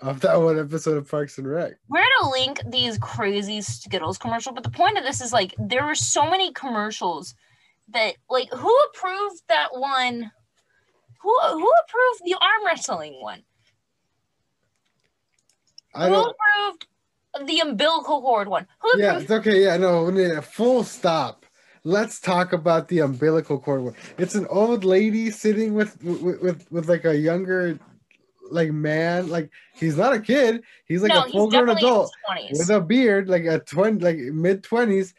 Of 0.00 0.20
that 0.20 0.40
one 0.40 0.58
episode 0.60 0.98
of 0.98 1.10
Parks 1.10 1.38
and 1.38 1.50
Rec. 1.50 1.72
We're 1.88 2.04
gonna 2.20 2.30
link 2.30 2.60
these 2.68 2.98
crazy 2.98 3.62
Skittles 3.62 4.18
commercial, 4.18 4.52
but 4.52 4.62
the 4.62 4.70
point 4.70 4.98
of 4.98 5.04
this 5.04 5.20
is 5.20 5.32
like 5.32 5.54
there 5.58 5.84
were 5.84 5.94
so 5.94 6.30
many 6.30 6.52
commercials 6.52 7.34
that 7.88 8.14
like 8.28 8.52
who 8.52 8.78
approved 8.90 9.42
that 9.48 9.68
one? 9.72 10.30
Who 11.22 11.38
who 11.40 11.72
approved 11.84 12.20
the 12.24 12.34
arm 12.34 12.66
wrestling 12.66 13.18
one? 13.20 13.42
I 15.94 16.08
who 16.08 16.14
approved 16.14 16.86
the 17.46 17.60
umbilical 17.60 18.20
cord 18.20 18.48
one? 18.48 18.66
Who 18.80 18.92
Yeah, 18.98 19.18
it's 19.18 19.30
okay. 19.30 19.64
Yeah, 19.64 19.78
no, 19.78 20.04
we 20.04 20.12
need 20.12 20.30
a 20.32 20.42
full 20.42 20.84
stop. 20.84 21.46
Let's 21.84 22.20
talk 22.20 22.52
about 22.52 22.88
the 22.88 23.00
umbilical 23.00 23.58
cord 23.58 23.82
one. 23.82 23.94
It's 24.18 24.34
an 24.34 24.46
old 24.48 24.84
lady 24.84 25.30
sitting 25.30 25.74
with 25.74 26.02
with 26.02 26.40
with, 26.42 26.72
with 26.72 26.88
like 26.88 27.04
a 27.04 27.16
younger 27.16 27.78
like 28.50 28.72
man, 28.72 29.28
like 29.28 29.50
he's 29.74 29.96
not 29.96 30.14
a 30.14 30.20
kid, 30.20 30.62
he's 30.86 31.02
like 31.02 31.12
no, 31.12 31.24
a 31.24 31.28
full 31.28 31.50
grown 31.50 31.68
adult 31.68 32.10
with 32.50 32.70
a 32.70 32.80
beard, 32.80 33.28
like 33.28 33.44
a 33.44 33.60
twenty 33.60 34.00
like 34.00 34.16
mid 34.16 34.62
twenties, 34.62 35.14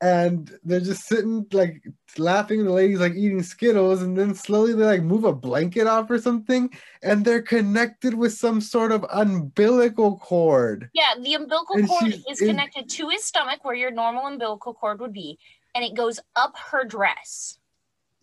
and 0.00 0.56
they're 0.64 0.80
just 0.80 1.06
sitting 1.06 1.46
like 1.52 1.82
laughing, 2.16 2.64
the 2.64 2.72
lady's 2.72 3.00
like 3.00 3.14
eating 3.14 3.42
Skittles, 3.42 4.02
and 4.02 4.16
then 4.16 4.34
slowly 4.34 4.72
they 4.72 4.84
like 4.84 5.02
move 5.02 5.24
a 5.24 5.32
blanket 5.32 5.86
off 5.86 6.10
or 6.10 6.18
something, 6.18 6.70
and 7.02 7.24
they're 7.24 7.42
connected 7.42 8.14
with 8.14 8.32
some 8.32 8.60
sort 8.60 8.92
of 8.92 9.04
umbilical 9.12 10.16
cord. 10.18 10.88
Yeah, 10.94 11.14
the 11.20 11.34
umbilical 11.34 11.76
And 11.76 11.88
cord 11.88 12.12
she's 12.12 12.24
is 12.28 12.40
connected 12.40 12.88
to 12.88 13.08
his 13.08 13.24
stomach 13.24 13.64
where 13.64 13.74
your 13.74 13.90
normal 13.90 14.26
umbilical 14.26 14.74
cord 14.74 15.00
would 15.00 15.12
be, 15.12 15.38
and 15.74 15.84
it 15.84 15.94
goes 15.94 16.20
up 16.36 16.56
her 16.56 16.84
dress. 16.84 17.58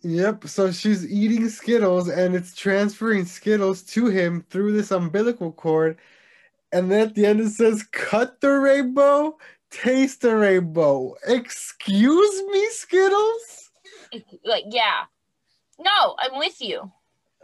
Yep. 0.02 0.46
So 0.48 0.70
she's 0.70 1.10
eating 1.10 1.48
Skittles 1.48 2.08
and 2.08 2.34
it's 2.34 2.54
transferring 2.54 3.24
Skittles 3.24 3.82
to 3.84 4.06
him 4.06 4.44
through 4.48 4.72
this 4.72 4.90
umbilical 4.90 5.52
cord. 5.52 5.98
And 6.72 6.90
then 6.90 7.08
at 7.08 7.14
the 7.14 7.26
end 7.26 7.40
it 7.40 7.50
says, 7.50 7.82
cut 7.82 8.40
the 8.40 8.50
rainbow, 8.50 9.38
taste 9.70 10.20
the 10.20 10.36
rainbow. 10.36 11.14
Excuse 11.26 12.42
me, 12.52 12.68
Skittles? 12.70 13.70
Like, 14.44 14.64
yeah. 14.68 15.04
No, 15.80 16.16
I'm 16.18 16.38
with 16.38 16.60
you. 16.60 16.92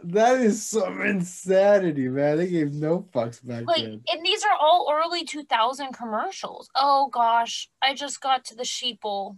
That 0.03 0.39
is 0.39 0.67
some 0.67 1.01
insanity, 1.01 2.09
man. 2.09 2.37
They 2.37 2.47
gave 2.47 2.73
no 2.73 3.07
fucks 3.13 3.45
back 3.45 3.65
Like, 3.65 3.83
then. 3.83 4.01
and 4.11 4.25
these 4.25 4.43
are 4.43 4.57
all 4.59 4.91
early 4.93 5.23
2000 5.23 5.93
commercials. 5.93 6.69
Oh 6.75 7.09
gosh, 7.11 7.69
I 7.81 7.95
just 7.95 8.21
got 8.21 8.45
to 8.45 8.55
the 8.55 8.63
sheeple. 8.63 9.37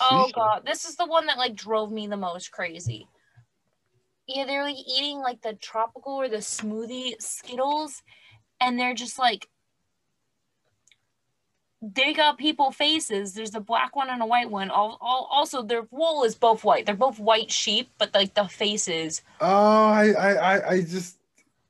Oh 0.00 0.30
god, 0.34 0.62
this 0.66 0.84
is 0.84 0.96
the 0.96 1.06
one 1.06 1.26
that 1.26 1.38
like 1.38 1.54
drove 1.54 1.90
me 1.90 2.06
the 2.06 2.16
most 2.16 2.50
crazy. 2.50 3.08
Yeah, 4.26 4.44
they're 4.44 4.62
like 4.62 4.76
eating 4.76 5.18
like 5.18 5.42
the 5.42 5.54
tropical 5.54 6.14
or 6.14 6.28
the 6.28 6.36
smoothie 6.36 7.20
Skittles, 7.20 8.02
and 8.60 8.78
they're 8.78 8.94
just 8.94 9.18
like 9.18 9.48
they 11.82 12.12
got 12.12 12.38
people 12.38 12.72
faces. 12.72 13.32
There's 13.32 13.54
a 13.54 13.60
black 13.60 13.96
one 13.96 14.10
and 14.10 14.22
a 14.22 14.26
white 14.26 14.50
one. 14.50 14.70
All, 14.70 14.98
all, 15.00 15.28
also, 15.30 15.62
their 15.62 15.86
wool 15.90 16.24
is 16.24 16.34
both 16.34 16.62
white. 16.62 16.84
They're 16.84 16.94
both 16.94 17.18
white 17.18 17.50
sheep, 17.50 17.88
but 17.98 18.12
like 18.12 18.34
the 18.34 18.44
faces. 18.48 19.22
Oh, 19.40 19.46
I, 19.46 20.10
I, 20.10 20.32
I, 20.32 20.70
I 20.72 20.80
just, 20.82 21.16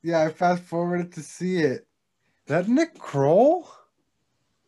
yeah, 0.03 0.23
I 0.23 0.33
fast 0.33 0.65
forwarded 0.65 1.13
to 1.13 1.23
see 1.23 1.59
it. 1.59 1.87
Is 2.47 2.49
that 2.49 2.69
Nick 2.69 2.99
Kroll? 2.99 3.71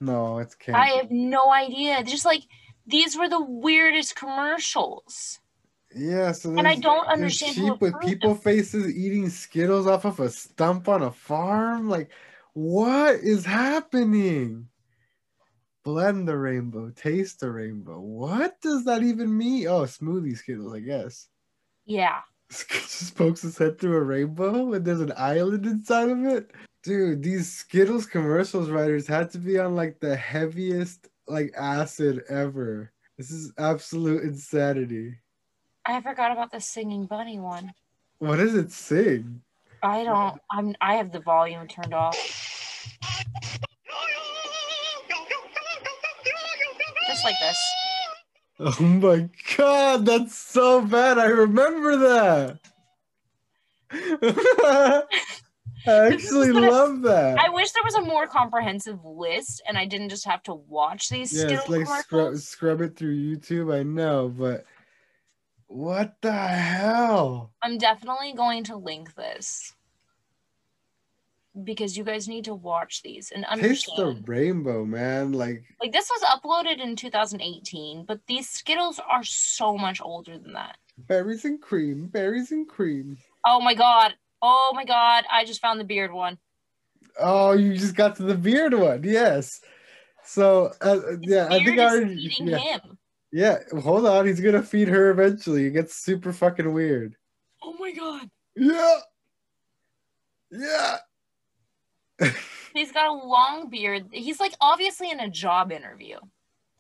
No, 0.01 0.39
it's 0.39 0.55
can't. 0.55 0.77
I 0.77 0.99
have 0.99 1.11
no 1.11 1.53
idea. 1.53 2.05
Just 2.05 2.25
like 2.25 2.43
these 2.87 3.17
were 3.17 3.29
the 3.29 3.43
weirdest 3.43 4.17
commercials. 4.17 5.41
Yeah, 5.95 6.33
so 6.33 6.57
And 6.57 6.67
I 6.67 6.77
don't 6.77 7.07
understand 7.07 7.55
sheep 7.55 7.81
with 7.81 8.01
people 8.01 8.35
faces 8.35 8.95
eating 8.95 9.29
Skittles 9.29 9.87
off 9.87 10.05
of 10.05 10.21
a 10.21 10.31
stump 10.31 10.89
on 10.89 11.03
a 11.03 11.11
farm. 11.11 11.89
Like, 11.89 12.11
what 12.55 13.17
is 13.17 13.45
happening? 13.45 14.69
Blend 15.85 16.29
the 16.29 16.37
rainbow, 16.37 16.91
taste 16.91 17.41
the 17.41 17.51
rainbow. 17.51 18.01
What 18.01 18.61
does 18.61 18.85
that 18.85 19.03
even 19.03 19.37
mean? 19.37 19.67
Oh, 19.67 19.83
smoothie 19.83 20.37
Skittles, 20.37 20.73
I 20.73 20.81
guess. 20.81 21.29
Yeah. 21.85 22.21
Just 22.51 23.17
pokes 23.17 23.43
his 23.43 23.59
head 23.59 23.79
through 23.79 23.97
a 23.97 24.03
rainbow 24.03 24.73
and 24.73 24.85
there's 24.85 25.01
an 25.01 25.13
island 25.17 25.67
inside 25.67 26.09
of 26.09 26.25
it. 26.25 26.53
Dude, 26.83 27.23
these 27.23 27.53
Skittles 27.53 28.07
commercials 28.07 28.71
writers 28.71 29.07
had 29.07 29.31
to 29.33 29.39
be 29.39 29.59
on 29.59 29.77
like 29.77 30.01
the 30.01 30.17
heaviest 30.17 31.09
like 31.33 31.53
acid 31.57 32.23
ever. 32.29 32.93
This 33.19 33.31
is 33.31 33.53
absolute 33.59 34.23
insanity. 34.23 35.17
I 35.87 36.01
forgot 36.01 36.31
about 36.31 36.53
the 36.53 36.61
singing 36.61 37.07
bunny 37.07 37.41
one. 37.41 37.73
What 38.19 38.37
does 38.37 38.55
it 38.55 38.71
sing? 38.71 39.41
I 39.83 40.05
don't. 40.05 40.41
I'm. 40.51 40.77
I 40.81 40.95
have 40.95 41.11
the 41.11 41.21
volume 41.21 41.67
turned 41.67 41.95
off. 41.95 42.17
Just 47.09 47.25
like 47.25 47.35
this. 47.41 47.59
Oh 48.61 48.81
my 48.81 49.29
god, 49.57 50.07
that's 50.07 50.37
so 50.37 50.83
bad. 50.83 51.19
I 51.19 51.27
remember 51.27 51.97
that. 51.97 52.59
I 55.87 56.13
actually 56.13 56.53
love 56.53 57.03
that. 57.03 57.39
I 57.39 57.49
wish 57.49 57.71
there 57.73 57.83
was 57.85 57.95
a 57.95 58.03
more 58.03 58.27
comprehensive 58.27 59.05
list, 59.05 59.63
and 59.67 59.77
I 59.77 59.87
didn't 59.87 60.11
just 60.11 60.25
have 60.27 60.43
to 60.45 60.55
watch 60.55 61.09
these 61.09 61.33
Yeah, 61.33 61.59
it's 61.59 61.69
like 61.69 61.87
scrub, 61.87 62.37
scrub 62.37 62.81
it 62.81 62.97
through 62.97 63.17
YouTube. 63.17 63.75
I 63.75 63.83
know, 63.83 64.29
but 64.29 64.65
what 65.67 66.17
the 66.21 66.33
hell? 66.33 67.53
I'm 67.63 67.79
definitely 67.79 68.35
going 68.35 68.65
to 68.65 68.77
link 68.77 69.15
this 69.15 69.73
because 71.65 71.97
you 71.97 72.05
guys 72.05 72.29
need 72.29 72.45
to 72.45 72.55
watch 72.55 73.03
these 73.03 73.31
and 73.31 73.45
understand. 73.45 73.75
Taste 73.75 73.97
the 73.97 74.23
rainbow, 74.27 74.85
man. 74.85 75.33
Like, 75.33 75.63
Like 75.81 75.93
this 75.93 76.11
was 76.11 76.23
uploaded 76.23 76.83
in 76.83 76.97
2018, 76.97 78.05
but 78.07 78.21
these 78.27 78.49
Skittles 78.49 79.01
are 79.09 79.25
so 79.25 79.77
much 79.77 80.01
older 80.01 80.39
than 80.39 80.53
that. 80.55 80.77
berries 80.97 81.45
and 81.45 81.61
cream, 81.61 82.07
berries 82.09 82.53
and 82.53 82.69
cream. 82.69 83.19
Oh 83.47 83.61
my 83.61 83.75
god. 83.75 84.15
Oh 84.43 84.73
my 84.75 84.85
god. 84.85 85.25
I 85.31 85.45
just 85.45 85.61
found 85.61 85.81
the 85.81 85.85
beard 85.85 86.13
one. 86.13 86.39
Oh, 87.19 87.53
you 87.53 87.77
just 87.77 87.95
got 87.95 88.17
to 88.17 88.23
the 88.25 88.35
beard 88.35 88.75
one. 88.75 89.03
Yes. 89.05 89.61
So, 90.25 90.73
uh, 90.81 91.01
yeah, 91.21 91.49
I 91.51 91.65
think 91.65 91.79
I 91.79 91.85
already. 91.87 92.35
Yeah. 92.41 92.59
him. 92.59 92.99
Yeah, 93.33 93.59
hold 93.81 94.07
on. 94.07 94.27
He's 94.27 94.41
gonna 94.41 94.63
feed 94.63 94.89
her 94.89 95.11
eventually. 95.11 95.67
It 95.67 95.71
gets 95.71 95.97
super 95.97 96.33
fucking 96.33 96.73
weird. 96.73 97.17
Oh 97.63 97.75
my 97.79 97.93
god. 97.93 98.29
Yeah. 98.55 98.99
Yeah. 100.51 100.99
He's 102.75 102.93
got 102.93 103.09
a 103.09 103.13
long 103.13 103.71
beard. 103.71 104.07
He's 104.13 104.39
like 104.39 104.55
obviously 104.61 105.11
in 105.11 105.21
a 105.21 105.31
job 105.31 105.73
interview. 105.73 106.19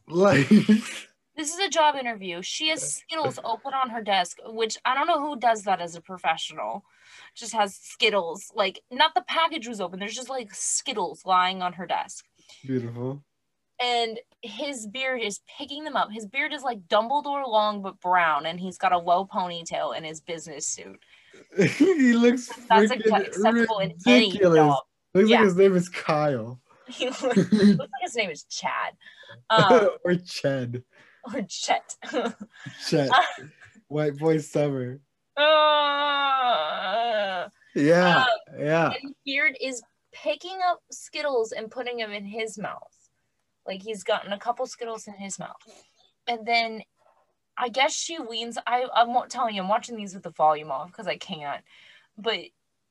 Like 0.08 0.48
This 1.36 1.54
is 1.54 1.58
a 1.58 1.70
job 1.70 1.96
interview. 1.96 2.42
She 2.42 2.68
has 2.68 2.96
Skittles 2.96 3.38
open 3.42 3.72
on 3.72 3.88
her 3.90 4.02
desk, 4.02 4.36
which 4.44 4.76
I 4.84 4.94
don't 4.94 5.06
know 5.06 5.20
who 5.20 5.38
does 5.38 5.62
that 5.62 5.80
as 5.80 5.94
a 5.94 6.02
professional. 6.02 6.84
Just 7.34 7.52
has 7.54 7.74
Skittles. 7.74 8.50
Like, 8.54 8.80
not 8.90 9.14
the 9.14 9.24
package 9.26 9.66
was 9.68 9.80
open. 9.80 9.98
There's 9.98 10.14
just 10.14 10.28
like 10.28 10.54
Skittles 10.54 11.22
lying 11.24 11.62
on 11.62 11.72
her 11.74 11.86
desk. 11.86 12.24
Beautiful. 12.64 13.22
And 13.80 14.20
his 14.42 14.86
beard 14.86 15.22
is 15.22 15.40
picking 15.58 15.82
them 15.82 15.96
up. 15.96 16.10
His 16.12 16.26
beard 16.26 16.52
is 16.52 16.62
like 16.62 16.86
Dumbledore 16.88 17.46
long 17.48 17.82
but 17.82 18.00
brown, 18.00 18.46
and 18.46 18.60
he's 18.60 18.78
got 18.78 18.92
a 18.92 18.98
low 18.98 19.26
ponytail 19.26 19.96
in 19.96 20.04
his 20.04 20.20
business 20.20 20.66
suit. 20.66 21.00
he 21.78 22.12
looks 22.12 22.48
That's 22.68 22.90
acceptable 22.92 23.78
in 23.78 23.94
any 24.06 24.30
job. 24.38 24.78
Looks 25.14 25.28
Yeah. 25.30 25.38
like 25.38 25.44
his 25.46 25.56
name 25.56 25.74
is 25.76 25.88
Kyle 25.88 26.60
He 26.88 27.06
looks, 27.06 27.22
looks 27.22 27.52
like 27.52 27.88
his 28.02 28.14
name 28.16 28.30
is 28.30 28.44
Chad. 28.44 28.94
Um, 29.50 29.90
or 30.04 30.12
Ched. 30.12 30.82
or 31.32 31.42
Chet. 31.48 31.96
Chet. 32.88 33.10
White 33.88 34.16
boy 34.18 34.38
summer. 34.38 35.00
Uh, 35.36 35.42
Yeah, 37.74 38.16
Um, 38.18 38.26
yeah. 38.58 38.92
and 39.02 39.14
Beard 39.24 39.56
is 39.60 39.82
picking 40.12 40.58
up 40.68 40.82
Skittles 40.90 41.52
and 41.52 41.70
putting 41.70 41.96
them 41.96 42.12
in 42.12 42.24
his 42.24 42.58
mouth. 42.58 43.10
Like 43.66 43.82
he's 43.82 44.04
gotten 44.04 44.32
a 44.32 44.38
couple 44.38 44.66
Skittles 44.66 45.06
in 45.06 45.14
his 45.14 45.38
mouth. 45.38 45.56
And 46.26 46.46
then 46.46 46.82
I 47.56 47.68
guess 47.68 47.94
she 47.94 48.18
leans. 48.18 48.58
I, 48.66 48.86
I'm 48.94 49.14
telling 49.28 49.54
you, 49.54 49.62
I'm 49.62 49.68
watching 49.68 49.96
these 49.96 50.14
with 50.14 50.22
the 50.24 50.30
volume 50.30 50.70
off 50.70 50.88
because 50.88 51.06
I 51.06 51.16
can't. 51.16 51.62
But 52.18 52.40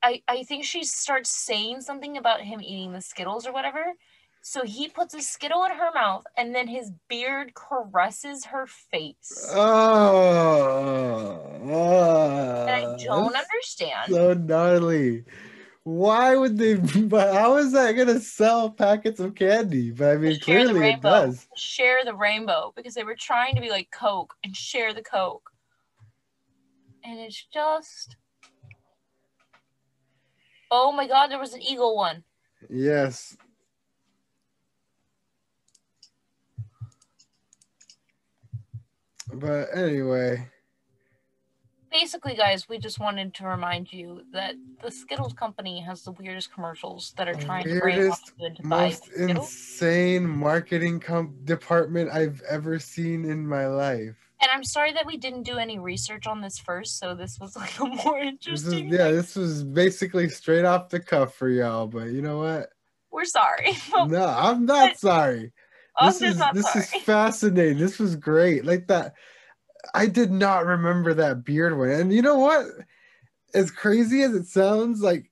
I, 0.01 0.23
I 0.27 0.43
think 0.43 0.65
she 0.65 0.83
starts 0.83 1.29
saying 1.29 1.81
something 1.81 2.17
about 2.17 2.41
him 2.41 2.61
eating 2.61 2.91
the 2.93 3.01
Skittles 3.01 3.45
or 3.45 3.53
whatever. 3.53 3.83
So 4.41 4.65
he 4.65 4.89
puts 4.89 5.13
a 5.13 5.21
Skittle 5.21 5.63
in 5.65 5.71
her 5.71 5.91
mouth 5.93 6.23
and 6.35 6.53
then 6.53 6.67
his 6.67 6.91
beard 7.07 7.53
caresses 7.53 8.45
her 8.45 8.65
face. 8.65 9.51
Oh, 9.53 9.81
and 11.61 11.71
I 12.69 12.81
don't 12.97 13.09
ah, 13.09 13.29
that's 13.29 13.45
understand. 13.51 14.11
so 14.11 14.33
gnarly. 14.33 15.25
Why 15.83 16.35
would 16.35 16.57
they? 16.57 16.75
But 17.07 17.33
how 17.33 17.57
is 17.57 17.71
that 17.73 17.91
gonna 17.93 18.19
sell 18.19 18.71
packets 18.71 19.19
of 19.19 19.35
candy? 19.35 19.91
But 19.91 20.15
I 20.15 20.17
mean, 20.17 20.39
Share 20.39 20.65
clearly 20.65 20.89
it 20.89 21.01
does. 21.01 21.47
share 21.55 22.03
the 22.03 22.15
rainbow 22.15 22.73
because 22.75 22.95
they 22.95 23.03
were 23.03 23.15
trying 23.15 23.55
to 23.55 23.61
be 23.61 23.69
like 23.69 23.89
Coke 23.91 24.33
and 24.43 24.55
share 24.55 24.93
the 24.93 25.03
Coke. 25.03 25.51
And 27.03 27.19
it's 27.19 27.45
just. 27.53 28.15
Oh 30.71 30.91
my 30.91 31.07
god, 31.07 31.27
there 31.27 31.39
was 31.39 31.53
an 31.53 31.61
eagle 31.61 31.95
one. 31.95 32.23
Yes. 32.69 33.35
But 39.33 39.69
anyway, 39.75 40.47
Basically, 41.91 42.35
guys, 42.35 42.69
we 42.69 42.77
just 42.77 43.01
wanted 43.01 43.33
to 43.33 43.45
remind 43.45 43.91
you 43.91 44.21
that 44.31 44.55
the 44.81 44.89
Skittles 44.89 45.33
company 45.33 45.81
has 45.81 46.03
the 46.03 46.13
weirdest 46.13 46.53
commercials 46.53 47.13
that 47.17 47.27
are 47.27 47.33
trying 47.33 47.65
to 47.65 47.69
brainwash 47.69 47.83
Weirdest, 47.83 48.31
into 48.39 48.61
buying 48.63 48.91
most 48.91 49.09
insane 49.09 50.25
marketing 50.25 51.01
com- 51.01 51.35
department 51.43 52.09
I've 52.09 52.41
ever 52.49 52.79
seen 52.79 53.25
in 53.25 53.45
my 53.45 53.67
life. 53.67 54.15
And 54.39 54.49
I'm 54.53 54.63
sorry 54.63 54.93
that 54.93 55.05
we 55.05 55.17
didn't 55.17 55.43
do 55.43 55.57
any 55.57 55.79
research 55.79 56.27
on 56.27 56.39
this 56.39 56.57
first, 56.57 56.97
so 56.97 57.13
this 57.13 57.37
was 57.41 57.57
like 57.57 57.77
a 57.79 57.85
more 57.85 58.23
This 58.23 58.63
is 58.63 58.73
interesting. 58.73 58.89
yeah, 58.89 59.11
this 59.11 59.35
was 59.35 59.65
basically 59.65 60.29
straight 60.29 60.63
off 60.63 60.87
the 60.87 60.99
cuff 60.99 61.35
for 61.35 61.49
y'all. 61.49 61.87
But 61.87 62.05
you 62.11 62.21
know 62.21 62.39
what? 62.39 62.69
We're 63.11 63.25
sorry. 63.25 63.75
No, 64.07 64.25
I'm 64.25 64.65
not 64.65 64.97
sorry. 64.97 65.51
This 66.05 66.21
is 66.21 66.41
this 66.53 66.71
sorry. 66.71 66.83
is 66.83 66.93
fascinating. 67.03 67.77
This 67.77 67.99
was 67.99 68.15
great. 68.15 68.65
Like 68.65 68.87
that, 68.87 69.13
I 69.93 70.07
did 70.07 70.31
not 70.31 70.65
remember 70.65 71.13
that 71.13 71.43
beard 71.43 71.77
one. 71.77 71.89
And 71.89 72.13
you 72.13 72.21
know 72.21 72.37
what? 72.37 72.65
As 73.53 73.71
crazy 73.71 74.21
as 74.23 74.33
it 74.33 74.45
sounds, 74.45 75.01
like 75.01 75.29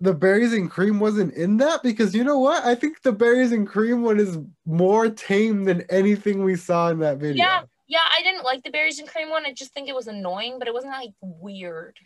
the 0.00 0.14
berries 0.14 0.52
and 0.52 0.70
cream 0.70 1.00
wasn't 1.00 1.32
in 1.34 1.56
that 1.58 1.82
because 1.82 2.14
you 2.14 2.24
know 2.24 2.38
what? 2.38 2.64
I 2.64 2.74
think 2.74 3.02
the 3.02 3.12
berries 3.12 3.52
and 3.52 3.66
cream 3.66 4.02
one 4.02 4.18
is 4.18 4.38
more 4.66 5.08
tame 5.08 5.64
than 5.64 5.82
anything 5.90 6.44
we 6.44 6.56
saw 6.56 6.90
in 6.90 6.98
that 7.00 7.18
video. 7.18 7.44
Yeah, 7.44 7.62
yeah, 7.86 8.06
I 8.10 8.22
didn't 8.22 8.44
like 8.44 8.62
the 8.64 8.70
berries 8.70 8.98
and 8.98 9.08
cream 9.08 9.30
one. 9.30 9.46
I 9.46 9.52
just 9.52 9.72
think 9.72 9.88
it 9.88 9.94
was 9.94 10.08
annoying, 10.08 10.58
but 10.58 10.68
it 10.68 10.74
wasn't 10.74 10.92
like 10.92 11.12
weird. 11.20 11.98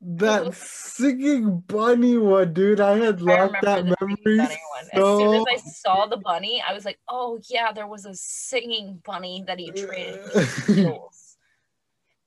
That 0.00 0.54
singing 0.54 1.60
bunny 1.60 2.18
one, 2.18 2.52
dude. 2.52 2.80
I 2.80 2.98
had 2.98 3.20
I 3.28 3.48
that 3.62 3.84
memory 3.84 4.38
one. 4.38 4.48
As 4.92 5.02
soon 5.02 5.34
as 5.34 5.44
I 5.48 5.56
saw 5.56 6.06
the 6.06 6.16
bunny, 6.18 6.62
I 6.66 6.72
was 6.72 6.84
like, 6.84 6.98
"Oh 7.08 7.40
yeah, 7.48 7.72
there 7.72 7.86
was 7.86 8.04
a 8.04 8.14
singing 8.14 9.02
bunny 9.04 9.44
that 9.46 9.58
he 9.58 9.70
traded. 9.70 10.20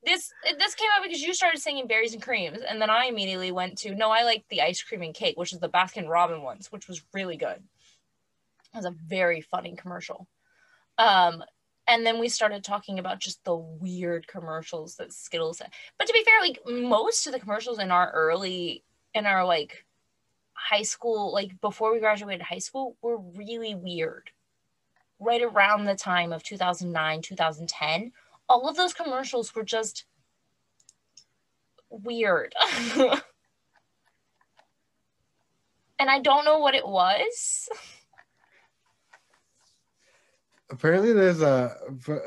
This 0.03 0.33
this 0.57 0.73
came 0.73 0.89
out 0.97 1.03
because 1.03 1.21
you 1.21 1.31
started 1.31 1.61
singing 1.61 1.85
berries 1.85 2.13
and 2.13 2.23
creams, 2.23 2.57
and 2.67 2.81
then 2.81 2.89
I 2.89 3.05
immediately 3.05 3.51
went 3.51 3.77
to 3.79 3.93
no, 3.93 4.09
I 4.09 4.23
like 4.23 4.43
the 4.49 4.63
ice 4.63 4.81
cream 4.81 5.03
and 5.03 5.13
cake, 5.13 5.37
which 5.37 5.53
is 5.53 5.59
the 5.59 5.69
Baskin 5.69 6.07
Robin 6.09 6.41
ones, 6.41 6.71
which 6.71 6.87
was 6.87 7.03
really 7.13 7.37
good. 7.37 7.61
It 8.73 8.77
was 8.77 8.85
a 8.85 8.95
very 9.07 9.41
funny 9.41 9.75
commercial. 9.75 10.27
Um, 10.97 11.43
and 11.87 12.05
then 12.05 12.19
we 12.19 12.29
started 12.29 12.63
talking 12.63 12.99
about 12.99 13.19
just 13.19 13.43
the 13.43 13.55
weird 13.55 14.27
commercials 14.27 14.95
that 14.95 15.13
Skittles 15.13 15.59
had. 15.59 15.71
But 15.97 16.07
to 16.07 16.13
be 16.13 16.23
fair, 16.23 16.39
like 16.41 16.59
most 16.65 17.27
of 17.27 17.33
the 17.33 17.39
commercials 17.39 17.79
in 17.79 17.91
our 17.91 18.11
early 18.11 18.83
in 19.13 19.25
our 19.25 19.45
like 19.45 19.85
high 20.53 20.83
school, 20.83 21.33
like 21.33 21.59
before 21.59 21.91
we 21.93 21.99
graduated 21.99 22.41
high 22.41 22.59
school, 22.59 22.95
were 23.01 23.17
really 23.17 23.75
weird. 23.75 24.29
Right 25.19 25.41
around 25.41 25.85
the 25.85 25.95
time 25.95 26.33
of 26.33 26.43
2009, 26.43 27.21
2010, 27.21 28.11
all 28.49 28.67
of 28.67 28.75
those 28.75 28.93
commercials 28.93 29.53
were 29.53 29.63
just 29.63 30.05
weird. 31.89 32.55
and 35.99 36.09
I 36.09 36.19
don't 36.19 36.45
know 36.45 36.59
what 36.59 36.75
it 36.75 36.87
was. 36.87 37.69
Apparently, 40.71 41.11
there's 41.13 41.41
a 41.41 41.75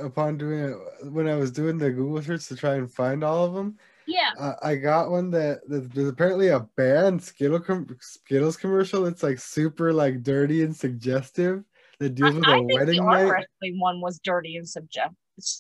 upon 0.01 0.37
doing 0.37 0.61
it 0.61 1.11
when 1.11 1.29
I 1.29 1.35
was 1.37 1.51
doing 1.51 1.79
the 1.79 1.91
Google 1.91 2.23
search 2.23 2.47
to 2.49 2.57
try 2.57 2.75
and 2.75 2.91
find 2.91 3.25
all 3.25 3.45
of 3.45 3.55
them. 3.55 3.79
Yeah. 4.07 4.31
Uh, 4.39 4.55
I 4.63 4.77
got 4.77 5.11
one 5.11 5.31
that 5.31 5.67
that 5.69 5.93
there's 5.93 6.09
apparently 6.09 6.49
a 6.49 6.61
banned 6.77 7.23
Skittle 7.23 7.61
com- 7.61 7.97
Skittles 8.01 8.57
commercial. 8.57 9.07
It's 9.07 9.23
like 9.23 9.39
super 9.39 9.93
like 9.93 10.23
dirty 10.23 10.63
and 10.63 10.77
suggestive. 10.77 11.65
That 12.01 12.15
deals 12.17 12.35
with 12.35 12.45
a 12.45 12.51
I 12.51 12.55
think 12.55 12.69
the 12.69 12.75
wedding 12.75 13.01
arm 13.01 13.09
night. 13.13 13.31
wrestling 13.31 13.81
one 13.81 14.01
was 14.01 14.19
dirty 14.23 14.57
and 14.57 14.69
subject, 14.69 15.15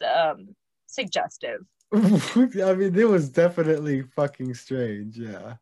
um, 0.04 0.48
suggestive. 0.86 1.60
I 1.94 2.74
mean, 2.74 2.98
it 2.98 3.08
was 3.08 3.28
definitely 3.28 4.02
fucking 4.02 4.52
strange. 4.54 5.16
Yeah. 5.16 5.54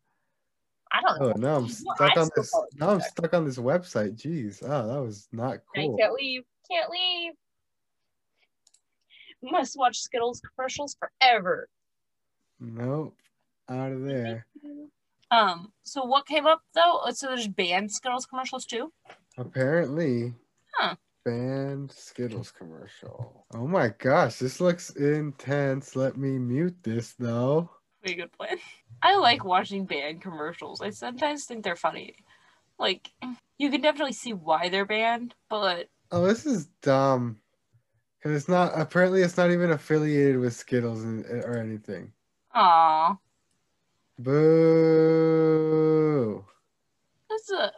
I 0.91 1.01
don't 1.01 1.19
know. 1.19 1.33
Oh, 1.35 1.39
now 1.39 1.55
I'm 1.57 1.69
stuck 1.69 2.01
I 2.01 2.19
on 2.19 2.29
this. 2.35 2.53
Now 2.75 2.89
I'm 2.89 3.01
stuck 3.01 3.33
on 3.33 3.45
this 3.45 3.57
website. 3.57 4.15
Jeez. 4.15 4.61
Oh, 4.63 4.87
that 4.87 5.01
was 5.01 5.27
not 5.31 5.59
I 5.75 5.85
cool. 5.85 5.97
can't 5.97 6.13
leave. 6.13 6.43
Can't 6.69 6.89
leave. 6.89 7.33
Must 9.41 9.77
watch 9.77 9.97
Skittles 9.97 10.41
commercials 10.55 10.95
forever. 10.97 11.67
Nope. 12.59 13.15
Out 13.69 13.91
of 13.91 14.03
there. 14.03 14.45
Um. 15.31 15.71
So 15.83 16.03
what 16.05 16.25
came 16.27 16.45
up 16.45 16.61
though? 16.73 16.99
Uh, 17.05 17.11
So 17.11 17.27
there's 17.27 17.47
banned 17.47 17.91
Skittles 17.91 18.25
commercials 18.25 18.65
too. 18.65 18.91
Apparently. 19.37 20.33
Huh. 20.75 20.95
Banned 21.25 21.91
Skittles 21.91 22.51
commercial. 22.51 23.45
Oh 23.53 23.67
my 23.67 23.89
gosh, 23.97 24.37
this 24.39 24.59
looks 24.59 24.89
intense. 24.91 25.95
Let 25.95 26.17
me 26.17 26.37
mute 26.37 26.75
this 26.83 27.13
though. 27.17 27.69
Pretty 28.01 28.15
good 28.21 28.31
plan. 28.33 28.57
I 29.01 29.15
like 29.15 29.43
watching 29.45 29.85
banned 29.85 30.21
commercials. 30.21 30.81
I 30.81 30.89
sometimes 30.89 31.45
think 31.45 31.63
they're 31.63 31.75
funny. 31.75 32.15
Like 32.77 33.09
you 33.57 33.69
can 33.69 33.81
definitely 33.81 34.13
see 34.13 34.33
why 34.33 34.69
they're 34.69 34.85
banned, 34.85 35.33
but 35.49 35.87
Oh, 36.11 36.25
this 36.25 36.45
is 36.45 36.65
dumb. 36.81 37.39
Cause 38.21 38.31
it's 38.31 38.47
not. 38.47 38.71
Apparently, 38.79 39.21
it's 39.21 39.35
not 39.37 39.51
even 39.51 39.71
affiliated 39.71 40.37
with 40.39 40.53
Skittles 40.55 41.03
and, 41.03 41.25
or 41.25 41.57
anything. 41.57 42.13
aw, 42.53 43.17
Boo. 45.13 46.45
that's 47.29 47.51
a 47.51 47.71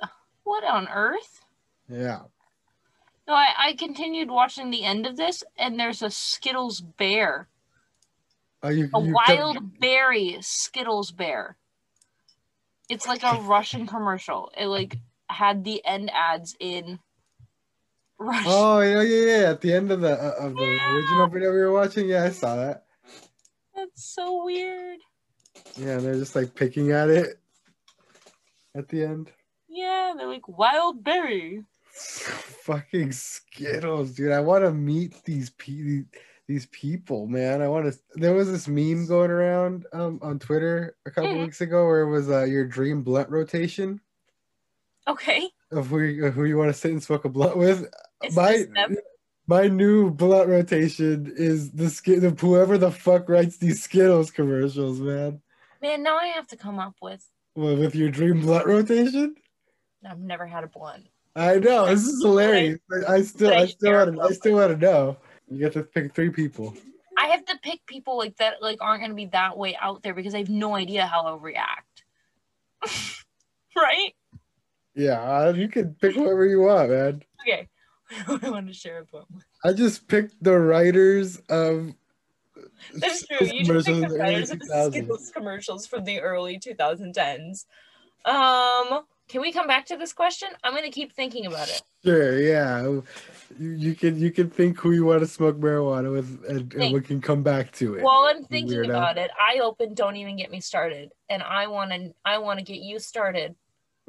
what 0.44 0.64
on 0.64 0.88
earth? 0.88 1.42
Yeah. 1.90 2.22
No, 3.28 3.34
I, 3.34 3.48
I 3.58 3.74
continued 3.74 4.30
watching 4.30 4.70
the 4.70 4.84
end 4.84 5.08
of 5.08 5.18
this, 5.18 5.44
and 5.58 5.80
there's 5.80 6.04
a 6.04 6.12
Skittles 6.12 6.80
bear, 6.82 7.48
Oh, 8.62 8.70
you. 8.70 8.88
a 8.94 9.02
you 9.02 9.14
kept- 9.26 9.30
wild 9.40 9.80
berry 9.80 10.38
Skittles 10.42 11.12
bear. 11.12 11.58
It's 12.88 13.08
like 13.08 13.24
a 13.24 13.42
Russian 13.42 13.88
commercial. 13.88 14.52
It 14.56 14.68
like 14.68 14.98
had 15.28 15.64
the 15.64 15.84
end 15.84 16.12
ads 16.14 16.56
in 16.60 17.00
Russian. 18.18 18.46
Oh 18.48 18.80
yeah, 18.82 19.02
yeah, 19.02 19.26
yeah. 19.42 19.50
At 19.52 19.62
the 19.62 19.74
end 19.74 19.92
of 19.92 20.02
the 20.02 20.12
uh, 20.14 20.46
of 20.48 20.56
the 20.56 20.80
original 20.94 21.28
video 21.28 21.52
we 21.52 21.60
were 21.60 21.72
watching, 21.74 22.08
yeah, 22.08 22.24
I 22.24 22.30
saw 22.30 22.56
that. 22.56 22.86
That's 23.76 24.04
so 24.06 24.44
weird. 24.46 25.00
Yeah, 25.78 25.98
they're 25.98 26.16
just 26.16 26.36
like 26.36 26.56
picking 26.56 26.92
at 26.92 27.10
it 27.10 27.40
at 28.76 28.88
the 28.88 29.04
end. 29.04 29.32
Yeah, 29.68 30.14
they're 30.18 30.28
like 30.28 30.48
wild 30.48 31.04
berry. 31.04 31.64
Fucking 31.92 33.12
Skittles, 33.12 34.12
dude. 34.14 34.32
I 34.32 34.40
want 34.40 34.64
to 34.64 34.72
meet 34.72 35.14
these 35.26 35.50
pe- 35.52 36.04
these 36.48 36.68
people, 36.68 37.28
man. 37.28 37.62
I 37.62 37.68
want 37.68 37.92
to. 37.92 38.00
There 38.16 38.34
was 38.34 38.52
this 38.52 38.68
meme 38.68 39.08
going 39.08 39.32
around 39.32 39.86
um, 39.94 40.20
on 40.22 40.40
Twitter 40.40 40.96
a 41.06 41.12
couple 41.12 41.32
Mhm. 41.32 41.42
weeks 41.42 41.62
ago 41.62 41.86
where 41.86 42.02
it 42.02 42.10
was 42.10 42.30
uh, 42.30 42.44
your 42.44 42.66
dream 42.66 43.02
blunt 43.04 43.30
rotation 43.30 44.00
Okay. 45.08 45.50
Of 45.78 45.88
who 45.88 46.00
you, 46.02 46.32
who 46.32 46.46
you 46.46 46.58
want 46.58 46.70
to 46.70 46.74
sit 46.74 46.92
and 46.92 47.04
smoke 47.04 47.26
a 47.26 47.30
blunt 47.30 47.58
with. 47.58 47.88
It's 48.22 48.36
my 48.36 48.66
my 49.48 49.68
new 49.68 50.10
blunt 50.10 50.50
rotation 50.50 51.32
is 51.36 51.72
the 51.72 51.90
skit 51.90 52.22
the 52.22 52.32
whoever 52.32 52.78
the 52.78 52.92
fuck 52.92 53.30
writes 53.30 53.58
these 53.58 53.84
Skittles 53.84 54.32
commercials, 54.32 55.00
man. 55.00 55.42
Man, 55.82 56.04
now 56.04 56.18
I 56.18 56.28
have 56.28 56.48
to 56.48 56.58
come 56.58 56.80
up 56.80 56.96
with. 57.02 57.26
Well, 57.56 57.76
with 57.76 57.96
your 57.96 58.10
dream 58.10 58.42
blunt 58.42 58.66
rotation. 58.66 59.36
I've 60.08 60.20
never 60.20 60.46
had 60.46 60.64
a 60.64 60.68
blunt. 60.68 61.08
I 61.36 61.60
know 61.60 61.86
this 61.88 62.08
is 62.08 62.24
hilarious. 62.24 62.80
I, 63.08 63.16
I 63.16 63.22
still, 63.22 63.54
I 63.54 63.66
still 63.66 63.94
want 63.94 64.16
to, 64.16 64.22
I 64.22 64.32
still 64.32 64.56
want 64.56 64.72
to 64.72 64.78
know. 64.78 65.18
You 65.50 65.60
get 65.60 65.74
to 65.74 65.84
pick 65.84 66.14
three 66.14 66.30
people. 66.30 66.76
I 67.18 67.28
have 67.28 67.46
to 67.46 67.58
pick 67.62 67.86
people 67.86 68.18
like 68.18 68.36
that, 68.38 68.62
like 68.62 68.78
aren't 68.82 69.02
going 69.02 69.12
to 69.12 69.16
be 69.16 69.28
that 69.28 69.58
way 69.58 69.76
out 69.80 70.04
there 70.04 70.14
because 70.14 70.34
I 70.34 70.40
have 70.40 70.50
no 70.50 70.76
idea 70.76 71.06
how 71.06 71.24
I'll 71.24 71.40
react. 71.40 72.04
right? 73.76 74.12
Yeah, 74.96 75.22
uh, 75.22 75.54
you 75.56 75.68
can 75.68 75.94
pick 75.96 76.16
whoever 76.16 76.46
you 76.46 76.62
want, 76.62 76.90
man. 76.90 77.24
Okay. 77.42 77.68
I 78.28 78.50
want 78.50 78.68
to 78.68 78.74
share 78.74 79.00
a 79.00 79.06
with? 79.12 79.26
I 79.64 79.74
just 79.74 80.08
picked 80.08 80.42
the 80.42 80.58
writers 80.58 81.38
of. 81.50 81.94
That's 82.94 83.26
true. 83.26 83.46
You 83.48 83.66
just 83.66 83.88
pick 83.88 83.96
commercials 83.96 84.12
the 84.12 84.20
writers 84.20 84.52
of 84.52 84.60
the 84.60 84.90
Skittles 84.92 85.32
commercials 85.36 85.88
from 85.88 86.06
the 86.06 86.22
early 86.22 86.60
2010s. 86.60 87.66
Um, 88.26 89.04
can 89.28 89.42
we 89.42 89.52
come 89.52 89.68
back 89.68 89.86
to 89.88 89.98
this 89.98 90.14
question? 90.14 90.50
I'm 90.64 90.74
going 90.74 90.84
to 90.84 90.92
keep 90.92 91.14
thinking 91.14 91.46
about 91.46 91.68
it. 91.68 91.82
Sure, 92.04 92.40
yeah. 92.40 92.84
You, 92.84 93.04
you 93.60 93.96
can 93.96 94.20
you 94.20 94.32
can 94.32 94.50
think 94.50 94.80
who 94.80 94.92
you 94.92 95.06
want 95.06 95.22
to 95.22 95.28
smoke 95.28 95.58
marijuana 95.58 96.12
with, 96.12 96.44
and, 96.48 96.74
and 96.74 96.94
we 96.94 97.02
can 97.02 97.22
come 97.22 97.42
back 97.44 97.72
to 97.74 97.96
it. 97.96 98.04
While 98.04 98.26
I'm 98.28 98.44
thinking 98.46 98.86
about 98.86 99.18
it, 99.18 99.32
I 99.40 99.60
open 99.60 99.94
don't 99.94 100.16
even 100.16 100.38
get 100.38 100.52
me 100.52 100.62
started, 100.62 101.12
and 101.30 101.42
I 101.42 101.68
want 101.68 101.92
to 101.92 102.14
I 102.24 102.38
want 102.38 102.60
to 102.60 102.66
get 102.66 102.80
you 102.80 103.00
started. 103.00 103.56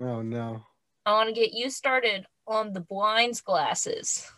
oh 0.00 0.22
no. 0.22 0.62
I 1.06 1.12
want 1.12 1.28
to 1.28 1.34
get 1.34 1.52
you 1.52 1.70
started 1.70 2.26
on 2.48 2.72
the 2.72 2.80
blinds 2.80 3.40
glasses. 3.40 4.28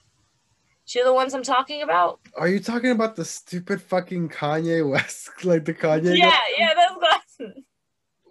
Know 0.94 1.04
the 1.04 1.14
ones 1.14 1.34
I'm 1.34 1.42
talking 1.42 1.82
about? 1.82 2.20
Are 2.36 2.48
you 2.48 2.60
talking 2.60 2.90
about 2.90 3.16
the 3.16 3.24
stupid 3.24 3.80
fucking 3.80 4.28
Kanye 4.28 4.88
West, 4.88 5.30
like 5.44 5.64
the 5.64 5.74
Kanye? 5.74 6.16
Yeah, 6.16 6.30
guy? 6.30 6.38
yeah, 6.58 6.74
those 6.74 6.98
glasses. 6.98 7.64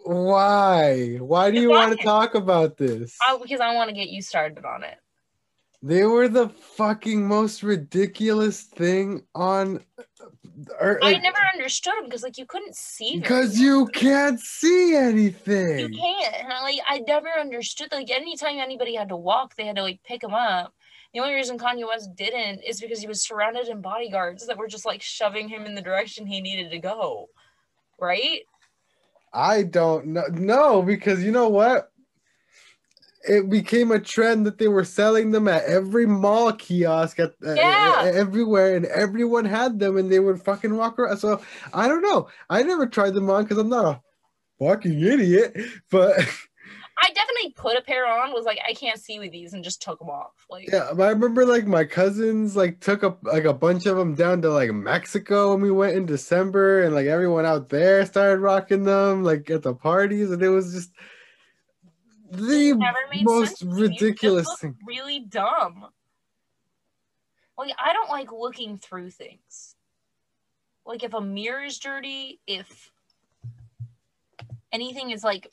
Why? 0.06 1.18
Why 1.20 1.52
do 1.52 1.60
you 1.60 1.70
want 1.70 1.98
to 1.98 2.04
talk 2.04 2.36
about 2.36 2.78
this? 2.78 3.18
I, 3.28 3.38
because 3.42 3.60
I 3.60 3.74
want 3.74 3.90
to 3.90 3.96
get 3.96 4.10
you 4.10 4.22
started 4.22 4.64
on 4.66 4.84
it. 4.84 4.98
They 5.82 6.04
were 6.04 6.28
the 6.28 6.50
fucking 6.50 7.28
most 7.28 7.62
ridiculous 7.62 8.62
thing 8.62 9.24
on 9.36 9.84
earth. 10.80 11.00
I 11.04 11.14
never 11.18 11.38
understood 11.54 11.94
them 11.98 12.06
because 12.06 12.24
like 12.24 12.38
you 12.38 12.46
couldn't 12.46 12.76
see 12.76 13.20
because 13.20 13.60
you 13.60 13.88
can't 13.88 14.40
see 14.40 14.96
anything. 14.96 15.80
You 15.80 15.90
can't. 15.90 16.36
And 16.36 16.54
I, 16.54 16.62
like 16.62 16.80
I 16.88 17.00
never 17.00 17.30
understood. 17.30 17.92
Like 17.92 18.12
anytime 18.12 18.58
anybody 18.60 18.96
had 18.96 19.10
to 19.10 19.16
walk, 19.16 19.56
they 19.56 19.66
had 19.66 19.76
to 19.78 19.84
like 19.84 20.02
pick 20.04 20.24
him 20.24 20.34
up. 20.34 20.74
The 21.14 21.20
only 21.20 21.34
reason 21.34 21.58
Kanye 21.58 21.88
West 21.88 22.16
didn't 22.16 22.64
is 22.64 22.82
because 22.82 23.00
he 23.00 23.08
was 23.08 23.24
surrounded 23.24 23.68
in 23.68 23.82
bodyguards 23.82 24.46
that 24.48 24.58
were 24.58 24.68
just 24.68 24.86
like 24.86 25.02
shoving 25.02 25.50
him 25.50 25.66
in 25.66 25.76
the 25.76 25.82
direction 25.82 26.28
he 26.28 26.42
needed 26.42 26.72
to 26.72 26.80
go. 26.80 27.30
Right? 28.00 28.42
I 29.34 29.64
don't 29.64 30.08
know. 30.08 30.24
No, 30.32 30.82
because 30.82 31.24
you 31.24 31.32
know 31.32 31.50
what? 31.50 31.92
It 33.28 33.50
became 33.50 33.92
a 33.92 34.00
trend 34.00 34.46
that 34.46 34.58
they 34.58 34.68
were 34.68 34.86
selling 34.86 35.32
them 35.32 35.48
at 35.48 35.66
every 35.66 36.06
mall 36.06 36.54
kiosk 36.54 37.20
at 37.20 37.34
uh, 37.46 38.10
everywhere, 38.14 38.76
and 38.76 38.86
everyone 38.86 39.46
had 39.46 39.80
them, 39.80 39.98
and 39.98 40.12
they 40.12 40.20
would 40.20 40.42
fucking 40.42 40.76
walk 40.76 40.98
around. 40.98 41.18
So 41.18 41.42
I 41.74 41.88
don't 41.88 42.02
know. 42.02 42.30
I 42.50 42.64
never 42.64 42.88
tried 42.88 43.14
them 43.14 43.30
on 43.30 43.44
because 43.44 43.58
I'm 43.58 43.70
not 43.70 43.86
a 43.86 44.02
fucking 44.60 45.00
idiot. 45.00 45.56
But 45.92 46.18
I 47.00 47.10
definitely 47.12 47.54
put 47.56 47.78
a 47.78 47.82
pair 47.82 48.08
on. 48.08 48.34
Was 48.34 48.46
like 48.46 48.60
I 48.68 48.74
can't 48.74 49.00
see 49.00 49.20
with 49.20 49.32
these 49.32 49.54
and 49.54 49.64
just 49.64 49.82
took 49.82 50.00
them 50.00 50.10
off. 50.10 50.34
Like 50.50 50.70
yeah, 50.72 50.90
I 50.90 51.10
remember 51.10 51.46
like 51.46 51.68
my 51.68 51.84
cousins 51.84 52.56
like 52.56 52.80
took 52.80 53.04
up 53.04 53.20
like 53.24 53.46
a 53.46 53.54
bunch 53.54 53.86
of 53.86 53.98
them 53.98 54.16
down 54.16 54.42
to 54.42 54.50
like 54.50 54.72
Mexico 54.72 55.52
when 55.52 55.62
we 55.62 55.72
went 55.72 55.96
in 55.96 56.06
December, 56.06 56.84
and 56.84 56.96
like 56.96 57.08
everyone 57.08 57.46
out 57.46 57.70
there 57.70 58.06
started 58.06 58.40
rocking 58.40 58.84
them 58.84 59.24
like 59.24 59.50
at 59.50 59.64
the 59.64 59.76
parties, 59.76 60.32
and 60.32 60.42
it 60.42 60.50
was 60.50 60.74
just 60.74 60.92
the 62.32 62.74
most 63.22 63.58
sense. 63.58 63.60
to 63.60 63.66
me. 63.66 63.72
It 63.72 63.90
just 63.90 64.02
ridiculous 64.02 64.60
thing. 64.60 64.76
Really 64.86 65.20
dumb. 65.20 65.88
Like 67.58 67.74
I 67.80 67.94
don't 67.94 68.10
like 68.10 68.32
looking 68.32 68.78
through 68.78 69.12
things. 69.12 69.76
Like 70.86 71.04
if 71.04 71.14
a 71.14 71.22
mirror 71.22 71.64
is 71.64 71.80
dirty, 71.80 72.40
if 72.48 72.92
anything 74.72 75.12
is 75.12 75.24
like 75.24 75.52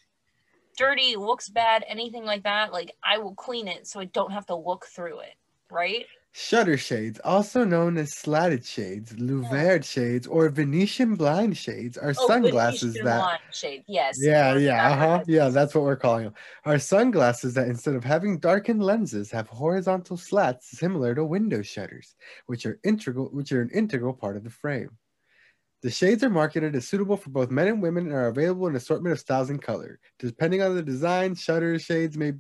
dirty, 0.76 1.16
looks 1.16 1.48
bad, 1.48 1.84
anything 1.88 2.24
like 2.24 2.42
that, 2.44 2.72
like 2.72 2.94
I 3.02 3.18
will 3.18 3.34
clean 3.34 3.68
it 3.68 3.87
so 3.87 4.00
I 4.00 4.04
don't 4.04 4.32
have 4.32 4.46
to 4.46 4.54
look 4.56 4.87
through 4.87 5.20
it. 5.20 5.34
Right? 5.70 6.06
Shutter 6.37 6.77
shades, 6.77 7.20
also 7.23 7.64
known 7.64 7.97
as 7.97 8.12
slatted 8.12 8.64
shades, 8.64 9.16
louvered 9.20 9.85
shades, 9.85 10.27
or 10.27 10.49
Venetian 10.49 11.14
blind 11.14 11.57
shades, 11.57 11.97
are 11.97 12.12
Oh, 12.18 12.27
sunglasses 12.27 12.94
Venetian 12.97 13.05
that. 13.05 13.18
blind 13.18 13.40
shade. 13.53 13.85
Yes. 13.87 14.18
Yeah, 14.18 14.55
yeah, 14.57 14.88
uh 14.90 14.97
huh. 14.97 15.25
Yeah, 15.29 15.49
that's 15.49 15.75
what 15.75 15.85
we're 15.85 15.97
calling 15.97 16.25
them. 16.25 16.35
Are 16.64 16.79
sunglasses 16.79 17.55
that 17.55 17.68
instead 17.68 17.94
of 17.94 18.05
having 18.05 18.38
darkened 18.40 18.83
lenses 18.83 19.31
have 19.31 19.49
horizontal 19.49 20.16
slats 20.16 20.77
similar 20.77 21.14
to 21.14 21.25
window 21.25 21.62
shutters, 21.62 22.14
which 22.47 22.66
are 22.66 22.81
integral, 22.85 23.27
which 23.31 23.53
are 23.53 23.62
an 23.62 23.70
integral 23.70 24.12
part 24.14 24.37
of 24.37 24.44
the 24.44 24.51
frame. 24.51 24.99
The 25.83 25.90
shades 25.90 26.25
are 26.25 26.31
marketed 26.31 26.75
as 26.77 26.88
suitable 26.88 27.16
for 27.16 27.31
both 27.31 27.51
men 27.51 27.68
and 27.68 27.83
women 27.83 28.07
and 28.07 28.14
are 28.14 28.29
available 28.29 28.66
in 28.66 28.73
an 28.73 28.77
assortment 28.77 29.12
of 29.12 29.20
styles 29.20 29.51
and 29.51 29.62
color. 29.62 30.01
Depending 30.18 30.62
on 30.62 30.75
the 30.75 30.83
design, 30.83 31.35
shutter 31.37 31.79
shades 31.79 32.16
may 32.16 32.33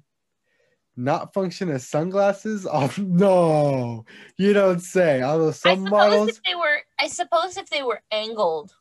not 0.96 1.34
function 1.34 1.70
as 1.70 1.86
sunglasses. 1.86 2.66
Oh 2.72 2.92
no, 2.98 4.04
you 4.36 4.52
don't 4.52 4.80
say. 4.80 5.22
Although 5.22 5.52
some 5.52 5.84
models 5.84 6.30
if 6.30 6.42
they 6.42 6.54
were 6.54 6.80
I 6.98 7.08
suppose 7.08 7.56
if 7.56 7.70
they 7.70 7.82
were 7.82 8.02
angled. 8.10 8.74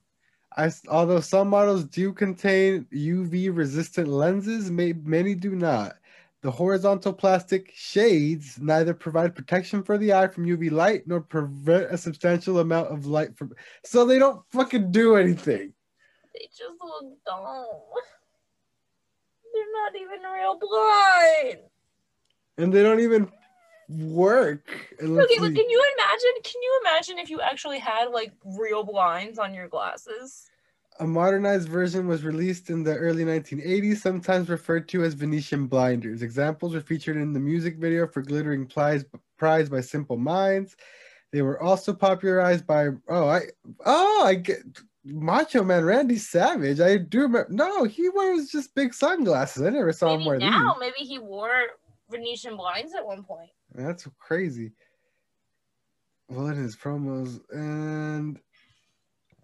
I, 0.55 0.71
although 0.87 1.19
some 1.19 1.49
models 1.49 1.83
do 1.85 2.13
contain 2.13 2.85
UV 2.93 3.55
resistant 3.55 4.07
lenses, 4.07 4.69
may, 4.69 4.93
many 4.93 5.33
do 5.33 5.55
not. 5.55 5.95
The 6.41 6.51
horizontal 6.51 7.13
plastic 7.13 7.71
shades 7.73 8.59
neither 8.59 8.93
provide 8.93 9.33
protection 9.33 9.81
for 9.81 9.97
the 9.97 10.13
eye 10.13 10.27
from 10.27 10.45
UV 10.45 10.71
light 10.71 11.07
nor 11.07 11.21
prevent 11.21 11.91
a 11.91 11.97
substantial 11.97 12.59
amount 12.59 12.89
of 12.89 13.05
light 13.05 13.35
from. 13.37 13.53
So 13.85 14.05
they 14.05 14.19
don't 14.19 14.43
fucking 14.51 14.91
do 14.91 15.15
anything. 15.15 15.73
They 16.33 16.47
just 16.47 16.75
look 16.81 17.13
dumb. 17.25 17.65
They're 19.53 19.71
not 19.71 19.95
even 19.95 20.19
real 20.31 20.59
blind. 20.59 21.69
And 22.57 22.71
they 22.71 22.83
don't 22.83 22.99
even 22.99 23.29
work. 23.89 24.69
Okay, 25.01 25.37
but 25.39 25.55
can 25.55 25.69
you 25.69 25.93
imagine? 25.97 26.31
Can 26.43 26.61
you 26.61 26.81
imagine 26.81 27.19
if 27.19 27.29
you 27.29 27.41
actually 27.41 27.79
had 27.79 28.05
like 28.09 28.31
real 28.45 28.83
blinds 28.83 29.39
on 29.39 29.53
your 29.53 29.67
glasses? 29.67 30.49
A 30.99 31.07
modernized 31.07 31.67
version 31.69 32.07
was 32.07 32.23
released 32.23 32.69
in 32.69 32.83
the 32.83 32.95
early 32.95 33.25
1980s, 33.25 33.97
sometimes 33.97 34.47
referred 34.47 34.87
to 34.89 35.03
as 35.03 35.15
Venetian 35.15 35.65
blinders. 35.65 36.21
Examples 36.21 36.75
were 36.75 36.81
featured 36.81 37.17
in 37.17 37.33
the 37.33 37.39
music 37.39 37.77
video 37.77 38.05
for 38.05 38.21
Glittering 38.21 38.67
Prize, 38.67 39.03
Prize 39.37 39.69
by 39.69 39.81
Simple 39.81 40.17
Minds. 40.17 40.75
They 41.31 41.41
were 41.41 41.59
also 41.61 41.93
popularized 41.93 42.67
by 42.67 42.89
oh 43.07 43.27
I 43.27 43.41
oh 43.85 44.23
I 44.23 44.35
get 44.35 44.59
Macho 45.03 45.63
Man 45.63 45.83
Randy 45.83 46.17
Savage. 46.17 46.79
I 46.79 46.97
do 46.97 47.21
remember. 47.21 47.47
No, 47.49 47.85
he 47.85 48.07
wears 48.09 48.49
just 48.49 48.75
big 48.75 48.93
sunglasses. 48.93 49.63
I 49.63 49.71
never 49.71 49.91
saw 49.91 50.13
him 50.13 50.19
Maybe 50.19 50.29
wear 50.29 50.37
now, 50.39 50.73
these. 50.73 50.79
maybe 50.79 51.07
he 51.07 51.17
wore 51.17 51.59
Venetian 52.13 52.55
blinds 52.55 52.93
at 52.95 53.05
one 53.05 53.23
point. 53.23 53.49
That's 53.73 54.07
crazy. 54.19 54.71
Well, 56.29 56.47
in 56.47 56.55
his 56.55 56.75
promos, 56.75 57.41
and 57.51 58.39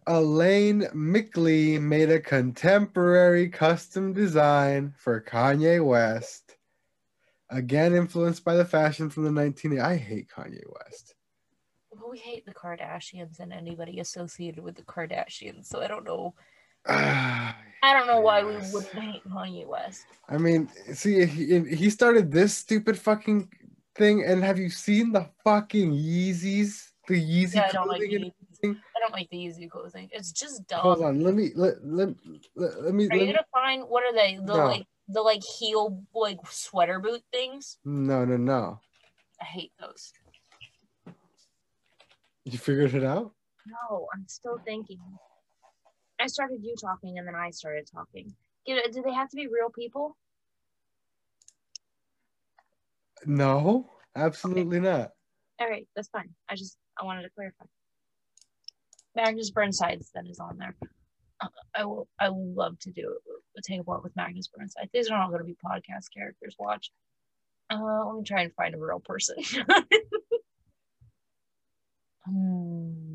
Alain 0.07 0.81
Mikli 0.95 1.79
made 1.79 2.09
a 2.09 2.19
contemporary 2.19 3.49
custom 3.49 4.13
design 4.13 4.93
for 4.97 5.21
Kanye 5.21 5.85
West. 5.85 6.55
Again, 7.49 7.93
influenced 7.93 8.43
by 8.43 8.55
the 8.55 8.65
fashion 8.65 9.09
from 9.09 9.23
the 9.23 9.41
1980s. 9.41 9.81
I 9.81 9.97
hate 9.97 10.29
Kanye 10.29 10.63
West. 10.67 11.15
Well, 11.91 12.09
we 12.09 12.19
hate 12.19 12.45
the 12.45 12.53
Kardashians 12.53 13.39
and 13.39 13.51
anybody 13.51 13.99
associated 13.99 14.63
with 14.63 14.75
the 14.75 14.83
Kardashians, 14.83 15.65
so 15.65 15.81
I 15.81 15.87
don't 15.87 16.05
know. 16.05 16.33
I 17.81 17.93
don't 17.93 18.07
know 18.07 18.19
why 18.21 18.39
Yes. 18.41 18.73
we 18.73 18.79
wouldn't 18.79 19.03
hate 19.03 19.23
Kanye 19.29 19.67
West. 19.67 20.05
I 20.27 20.37
mean, 20.37 20.67
see, 20.93 21.25
he, 21.25 21.59
he 21.75 21.89
started 21.89 22.31
this 22.31 22.55
stupid 22.57 22.97
fucking 22.97 23.49
thing, 23.95 24.23
and 24.23 24.43
have 24.43 24.57
you 24.57 24.69
seen 24.69 25.11
the 25.11 25.29
fucking 25.43 25.91
Yeezys? 25.91 26.87
The 27.07 27.15
Yeezy 27.15 27.55
Yeah, 27.55 27.67
I 27.67 27.71
don't 27.71 27.87
like 27.87 28.01
clothing 28.01 28.15
and 28.15 28.25
Yeezys. 28.25 28.75
I 28.95 28.99
don't 28.99 29.13
like 29.13 29.29
the 29.29 29.37
Yeezy 29.37 29.69
clothing. 29.69 30.09
It's 30.11 30.31
just 30.31 30.67
dumb. 30.67 30.81
Hold 30.81 31.03
on, 31.03 31.21
let 31.21 31.33
me 31.33 31.49
let 31.55 31.83
let 31.83 32.09
let, 32.55 32.83
let 32.83 32.93
me. 32.93 33.05
Are 33.05 33.09
Let 33.09 33.19
you 33.19 33.25
me 33.27 33.33
gonna 33.33 33.45
find 33.53 33.83
what 33.83 34.03
are 34.03 34.13
they? 34.13 34.35
The 34.35 34.53
No. 34.55 34.65
like 34.65 34.85
the 35.07 35.21
like 35.21 35.43
heel 35.43 36.03
like 36.13 36.37
sweater 36.49 36.99
boot 36.99 37.21
things. 37.31 37.77
no, 37.85 38.25
no, 38.25 38.37
no. 38.37 38.79
I 39.41 39.45
hate 39.45 39.71
those. 39.79 40.13
You 42.45 42.57
figured 42.57 42.93
it 42.93 43.03
out? 43.03 43.31
No, 43.65 44.07
I'm 44.13 44.27
still 44.27 44.59
thinking. 44.65 44.99
I 46.19 46.27
started 46.27 46.59
you 46.61 46.75
talking 46.79 47.17
and 47.17 47.27
then 47.27 47.35
I 47.35 47.51
started 47.51 47.87
talking. 47.91 48.33
Do 48.65 49.01
they 49.03 49.13
have 49.13 49.29
to 49.29 49.35
be 49.35 49.47
real 49.47 49.69
people? 49.73 50.17
No, 53.25 53.89
absolutely 54.15 54.79
not. 54.79 55.11
All 55.59 55.69
right, 55.69 55.87
that's 55.95 56.09
fine. 56.09 56.29
I 56.49 56.55
just 56.55 56.77
I 56.99 57.05
wanted 57.05 57.23
to 57.23 57.29
clarify. 57.29 57.65
Magnus 59.15 59.51
Burnsides 59.51 60.11
then 60.13 60.27
is 60.27 60.39
on 60.39 60.57
there. 60.57 60.75
I 61.75 61.85
will 61.85 62.07
I 62.19 62.29
would 62.29 62.55
love 62.55 62.77
to 62.79 62.91
do 62.91 63.17
a 63.57 63.61
take 63.61 63.79
a 63.79 63.83
walk 63.83 64.03
with 64.03 64.15
Magnus 64.15 64.47
Burnside. 64.47 64.89
These 64.93 65.09
are 65.09 65.19
all 65.19 65.29
going 65.29 65.39
to 65.39 65.45
be 65.45 65.55
podcast 65.65 66.13
characters. 66.15 66.55
Watch. 66.59 66.91
Uh, 67.69 68.05
let 68.05 68.15
me 68.15 68.23
try 68.23 68.41
and 68.41 68.53
find 68.53 68.73
a 68.73 68.77
real 68.77 68.99
person. 68.99 69.37
hmm. 72.25 73.08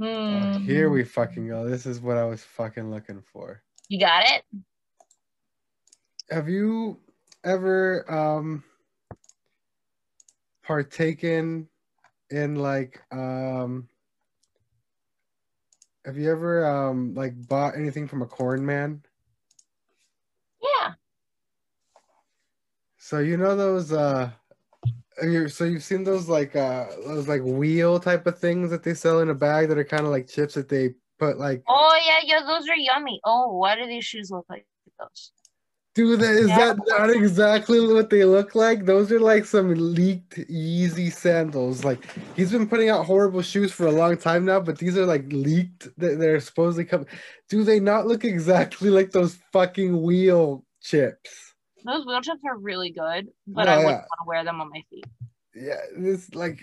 Hmm. 0.00 0.52
here 0.64 0.90
we 0.90 1.02
fucking 1.02 1.48
go. 1.48 1.68
This 1.68 1.84
is 1.84 2.00
what 2.00 2.16
I 2.16 2.24
was 2.24 2.44
fucking 2.44 2.90
looking 2.90 3.20
for. 3.20 3.62
You 3.88 3.98
got 3.98 4.24
it. 4.28 4.44
Have 6.30 6.48
you 6.48 6.98
ever 7.44 8.04
um 8.12 8.62
partaken 10.62 11.68
in 12.30 12.56
like 12.56 13.00
um 13.10 13.88
have 16.04 16.16
you 16.16 16.30
ever 16.30 16.64
um 16.66 17.14
like 17.14 17.34
bought 17.48 17.74
anything 17.74 18.06
from 18.06 18.22
a 18.22 18.26
corn 18.26 18.64
man? 18.64 19.02
Yeah. 20.62 20.92
So 22.98 23.18
you 23.18 23.36
know 23.36 23.56
those 23.56 23.92
uh 23.92 24.30
you 25.22 25.48
so 25.48 25.64
you've 25.64 25.82
seen 25.82 26.04
those 26.04 26.28
like 26.28 26.54
uh 26.56 26.86
those 27.06 27.28
like 27.28 27.42
wheel 27.42 27.98
type 28.00 28.26
of 28.26 28.38
things 28.38 28.70
that 28.70 28.82
they 28.82 28.94
sell 28.94 29.20
in 29.20 29.30
a 29.30 29.34
bag 29.34 29.68
that 29.68 29.78
are 29.78 29.84
kind 29.84 30.04
of 30.04 30.10
like 30.10 30.28
chips 30.28 30.54
that 30.54 30.68
they 30.68 30.94
put 31.18 31.38
like 31.38 31.62
Oh 31.68 31.98
yeah, 32.06 32.18
yeah. 32.24 32.40
Those 32.46 32.68
are 32.68 32.76
yummy. 32.76 33.20
Oh, 33.24 33.56
why 33.56 33.76
do 33.76 33.86
these 33.86 34.04
shoes 34.04 34.30
look 34.30 34.46
like 34.48 34.66
those? 34.98 35.32
Dude, 35.94 36.20
that 36.20 36.30
is 36.36 36.48
Yeah. 36.48 36.74
that 36.74 36.76
not 36.86 37.10
exactly 37.10 37.80
what 37.92 38.08
they 38.08 38.24
look 38.24 38.54
like? 38.54 38.84
Those 38.86 39.10
are 39.10 39.18
like 39.18 39.44
some 39.44 39.74
leaked 39.74 40.36
Yeezy 40.48 41.12
sandals. 41.12 41.84
Like 41.84 41.98
he's 42.36 42.52
been 42.52 42.68
putting 42.68 42.88
out 42.88 43.04
horrible 43.04 43.42
shoes 43.42 43.72
for 43.72 43.86
a 43.86 43.92
long 43.92 44.16
time 44.16 44.44
now, 44.44 44.60
but 44.60 44.78
these 44.78 44.96
are 44.96 45.06
like 45.06 45.24
leaked. 45.32 45.88
They- 45.98 46.14
They're 46.14 46.38
supposedly 46.40 46.84
coming. 46.84 47.08
Do 47.48 47.64
they 47.64 47.80
not 47.80 48.06
look 48.06 48.24
exactly 48.24 48.90
like 48.90 49.10
those 49.10 49.38
fucking 49.52 50.00
wheel 50.00 50.64
chips? 50.80 51.47
Those 51.88 52.04
wheel 52.04 52.20
are 52.46 52.58
really 52.58 52.90
good, 52.90 53.28
but 53.46 53.64
No, 53.64 53.72
I 53.72 53.76
wouldn't 53.78 53.92
yeah. 53.92 53.96
want 53.96 54.04
to 54.22 54.26
wear 54.26 54.44
them 54.44 54.60
on 54.60 54.68
my 54.68 54.82
feet. 54.90 55.06
Yeah, 55.54 55.76
this 55.96 56.34
like 56.34 56.58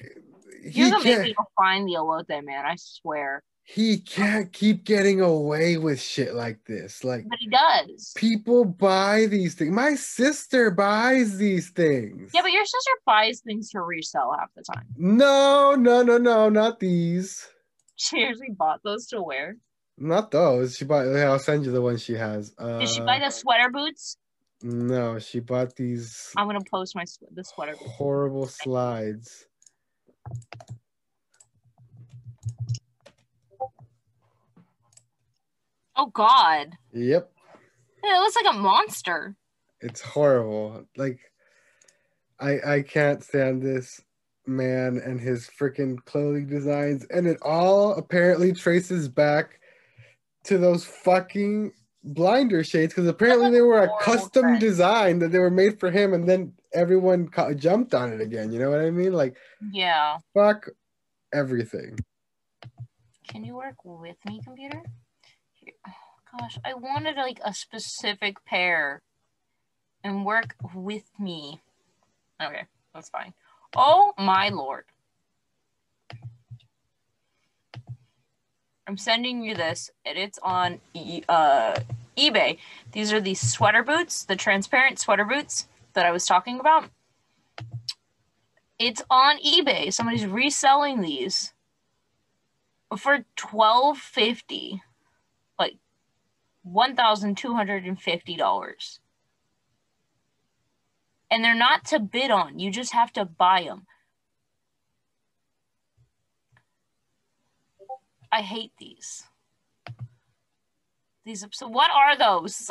he 0.63 0.81
You're 0.81 0.91
make 1.03 1.03
can't 1.03 1.35
find 1.57 1.87
the 1.87 1.93
elote, 1.93 2.43
man. 2.45 2.63
I 2.65 2.75
swear. 2.77 3.41
he 3.63 3.97
can't 3.97 4.53
keep 4.53 4.83
getting 4.83 5.21
away 5.21 5.77
with 5.77 5.99
shit 5.99 6.35
like 6.35 6.63
this. 6.65 7.03
Like 7.03 7.25
But 7.27 7.39
he 7.39 7.47
does. 7.47 8.13
people 8.15 8.65
buy 8.65 9.25
these 9.25 9.55
things. 9.55 9.71
My 9.73 9.95
sister 9.95 10.69
buys 10.69 11.39
these 11.39 11.71
things. 11.71 12.29
Yeah, 12.31 12.43
but 12.43 12.51
your 12.51 12.63
sister 12.65 12.91
buys 13.07 13.41
things 13.41 13.71
to 13.71 13.81
resell 13.81 14.31
half 14.39 14.49
the 14.55 14.61
time. 14.61 14.85
no, 14.95 15.73
no, 15.75 16.03
no, 16.03 16.19
no, 16.19 16.49
not 16.49 16.79
these. 16.79 17.47
She 17.95 18.23
actually 18.25 18.51
bought 18.51 18.81
those 18.83 19.07
to 19.07 19.23
wear. 19.23 19.57
Not 19.97 20.29
those. 20.29 20.75
She 20.75 20.85
bought. 20.85 21.05
yeah, 21.07 21.31
I'll 21.31 21.39
send 21.39 21.65
you 21.65 21.71
the 21.71 21.81
one 21.81 21.97
she 21.97 22.13
has. 22.13 22.53
Uh, 22.59 22.77
Did 22.79 22.89
she 22.89 23.01
buy 23.01 23.17
the 23.19 23.31
sweater 23.31 23.71
boots? 23.71 24.17
No, 24.63 25.19
she 25.19 25.39
bought 25.39 25.75
these 25.75 26.31
I'm 26.37 26.47
gonna 26.47 26.59
post 26.69 26.95
my 26.95 27.03
sw- 27.05 27.19
the 27.33 27.43
sweater 27.43 27.75
horrible 27.79 28.47
slides. 28.47 29.47
Oh 35.97 36.07
God, 36.07 36.71
Yep, 36.93 37.31
it 38.03 38.19
looks 38.19 38.35
like 38.35 38.53
a 38.53 38.57
monster. 38.57 39.35
it's 39.81 40.01
horrible. 40.01 40.85
Like, 40.97 41.19
I 42.39 42.59
I 42.75 42.81
can't 42.81 43.23
stand 43.23 43.61
this 43.61 44.01
man 44.45 44.97
and 45.03 45.19
his 45.19 45.47
freaking 45.59 46.03
clothing 46.05 46.47
designs, 46.47 47.05
and 47.09 47.27
it 47.27 47.37
all 47.41 47.93
apparently 47.95 48.51
traces 48.53 49.07
back 49.07 49.59
to 50.45 50.57
those 50.57 50.85
fucking 50.85 51.71
blinder 52.05 52.63
shades 52.63 52.93
because 52.93 53.07
apparently 53.07 53.49
they 53.49 53.61
were 53.61 53.83
a 53.83 53.89
custom 54.01 54.59
design 54.59 55.19
that 55.19 55.31
they 55.31 55.39
were 55.39 55.49
made 55.49 55.79
for 55.79 55.89
him, 55.91 56.13
and 56.13 56.29
then 56.29 56.53
everyone 56.73 57.27
ca- 57.27 57.53
jumped 57.53 57.93
on 57.93 58.13
it 58.13 58.21
again. 58.21 58.51
You 58.51 58.59
know 58.59 58.69
what 58.69 58.79
I 58.79 58.91
mean? 58.91 59.11
Like, 59.11 59.35
Yeah. 59.71 60.19
fuck 60.33 60.69
everything. 61.33 61.97
Can 63.27 63.43
you 63.43 63.55
work 63.55 63.75
with 63.83 64.17
me, 64.25 64.39
computer? 64.43 64.81
Oh, 65.87 65.91
gosh, 66.39 66.57
I 66.63 66.75
wanted 66.75 67.15
like 67.17 67.39
a 67.43 67.53
specific 67.53 68.43
pair 68.45 69.01
and 70.03 70.23
work 70.25 70.55
with 70.75 71.09
me. 71.19 71.59
Okay, 72.41 72.65
that's 72.93 73.09
fine. 73.09 73.33
Oh 73.75 74.13
my 74.17 74.49
lord. 74.49 74.85
I'm 78.87 78.97
sending 78.97 79.43
you 79.43 79.55
this, 79.55 79.89
and 80.05 80.17
it's 80.17 80.37
on 80.43 80.79
e- 80.93 81.23
uh, 81.27 81.79
eBay. 82.17 82.59
These 82.91 83.11
are 83.11 83.19
these 83.19 83.41
sweater 83.41 83.83
boots, 83.83 84.23
the 84.25 84.35
transparent 84.35 84.99
sweater 84.99 85.25
boots 85.25 85.67
that 85.93 86.05
I 86.05 86.11
was 86.11 86.25
talking 86.25 86.59
about. 86.59 86.89
It's 88.77 89.01
on 89.09 89.39
eBay. 89.39 89.91
Somebody's 89.91 90.25
reselling 90.25 91.01
these 91.01 91.53
for 92.97 93.25
twelve 93.35 93.97
fifty, 93.97 94.81
like 95.57 95.77
one 96.63 96.95
thousand 96.95 97.37
two 97.37 97.55
hundred 97.55 97.85
and 97.85 97.99
fifty 97.99 98.35
dollars. 98.35 98.99
And 101.31 101.43
they're 101.43 101.55
not 101.55 101.85
to 101.85 101.99
bid 101.99 102.29
on. 102.29 102.59
You 102.59 102.69
just 102.69 102.93
have 102.93 103.11
to 103.13 103.25
buy 103.25 103.63
them. 103.63 103.87
I 108.35 108.41
hate 108.41 108.73
these. 108.77 109.23
These 111.25 111.45
so 111.53 111.69
what 111.69 111.89
are 111.89 112.17
those? 112.17 112.69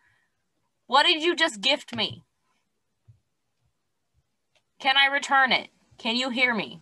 what 0.86 1.04
did 1.04 1.22
you 1.22 1.36
just 1.36 1.60
gift 1.60 1.94
me? 1.94 2.24
Can 4.78 4.96
I 4.96 5.12
return 5.12 5.52
it? 5.52 5.68
Can 5.98 6.16
you 6.16 6.30
hear 6.30 6.54
me? 6.54 6.80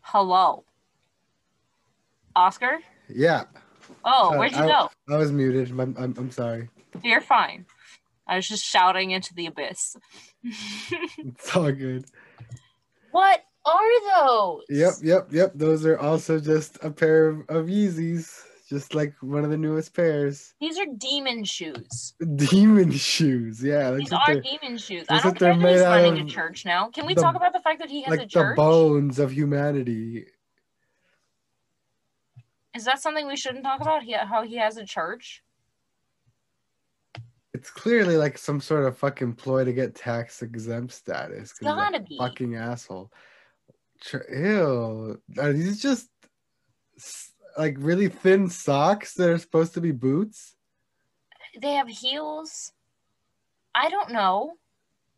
Hello. 0.00 0.64
Oscar? 2.34 2.78
Yeah. 3.10 3.44
Oh, 4.06 4.28
Sorry, 4.30 4.38
where'd 4.38 4.52
you 4.52 4.58
I- 4.62 4.66
go? 4.68 4.90
I 5.14 5.16
was 5.18 5.32
muted. 5.32 5.68
I'm, 5.70 5.94
I'm, 5.98 6.14
I'm 6.16 6.30
sorry. 6.30 6.70
You're 7.04 7.20
fine. 7.20 7.66
I 8.26 8.36
was 8.36 8.48
just 8.48 8.64
shouting 8.64 9.10
into 9.10 9.34
the 9.34 9.46
abyss. 9.48 9.96
It's 11.18 11.54
all 11.54 11.70
good. 11.72 12.06
what 13.10 13.44
are 13.64 14.26
those? 14.26 14.62
Yep, 14.68 14.92
yep, 15.02 15.28
yep. 15.30 15.52
Those 15.54 15.86
are 15.86 15.98
also 15.98 16.38
just 16.40 16.78
a 16.82 16.90
pair 16.90 17.28
of, 17.28 17.40
of 17.48 17.66
Yeezys, 17.66 18.42
just 18.68 18.94
like 18.94 19.14
one 19.20 19.44
of 19.44 19.50
the 19.50 19.56
newest 19.56 19.94
pairs. 19.94 20.54
These 20.60 20.78
are 20.78 20.86
demon 20.98 21.44
shoes. 21.44 22.14
Demon 22.36 22.90
shoes. 22.90 23.62
Yeah, 23.62 23.90
like, 23.90 24.00
These 24.00 24.12
are 24.12 24.34
demon 24.40 24.78
shoes. 24.78 25.06
I 25.08 25.20
don't 25.20 25.38
care 25.38 25.56
that 25.56 25.70
he's 25.70 25.80
running 25.82 26.18
a 26.18 26.24
church 26.24 26.64
now. 26.64 26.88
Can 26.88 27.06
we 27.06 27.14
the- 27.14 27.20
talk 27.20 27.36
about 27.36 27.52
the 27.52 27.60
fact 27.60 27.80
that 27.80 27.90
he 27.90 28.02
has 28.02 28.14
a 28.14 28.26
church? 28.26 28.34
like 28.34 28.50
the 28.50 28.54
bones 28.56 29.18
of 29.18 29.32
humanity. 29.32 30.26
Is 32.74 32.84
that 32.86 33.00
something 33.02 33.26
we 33.26 33.36
shouldn't 33.36 33.64
talk 33.64 33.80
about? 33.80 34.02
He, 34.02 34.12
how 34.12 34.42
he 34.44 34.56
has 34.56 34.78
a 34.78 34.84
church? 34.86 35.42
It's 37.54 37.70
clearly 37.70 38.16
like 38.16 38.38
some 38.38 38.60
sort 38.60 38.86
of 38.86 38.96
fucking 38.96 39.34
ploy 39.34 39.64
to 39.64 39.74
get 39.74 39.94
tax 39.94 40.40
exempt 40.42 40.94
status. 40.94 41.52
a 41.60 41.64
Gotta 41.64 42.00
be. 42.00 42.16
Fucking 42.16 42.56
asshole. 42.56 43.12
Ew. 44.30 45.20
Are 45.38 45.52
these 45.52 45.80
just 45.80 46.08
like 47.56 47.76
really 47.78 48.08
thin 48.08 48.48
socks 48.48 49.14
that 49.14 49.28
are 49.28 49.38
supposed 49.38 49.74
to 49.74 49.80
be 49.80 49.92
boots? 49.92 50.54
They 51.60 51.74
have 51.74 51.88
heels. 51.88 52.72
I 53.74 53.88
don't 53.90 54.12
know. 54.12 54.54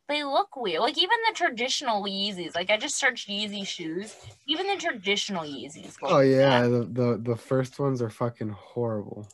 They 0.08 0.22
look 0.22 0.56
weird. 0.56 0.80
Like 0.80 0.98
even 0.98 1.16
the 1.28 1.34
traditional 1.34 2.04
Yeezys. 2.04 2.54
Like 2.54 2.70
I 2.70 2.76
just 2.76 2.98
searched 2.98 3.28
Yeezy 3.28 3.66
shoes. 3.66 4.14
Even 4.46 4.66
the 4.66 4.76
traditional 4.76 5.44
Yeezys. 5.44 5.96
Oh 6.02 6.20
yeah, 6.20 6.62
the, 6.62 6.88
the 6.90 7.20
the 7.22 7.36
first 7.36 7.78
ones 7.78 8.02
are 8.02 8.10
fucking 8.10 8.50
horrible. 8.50 9.26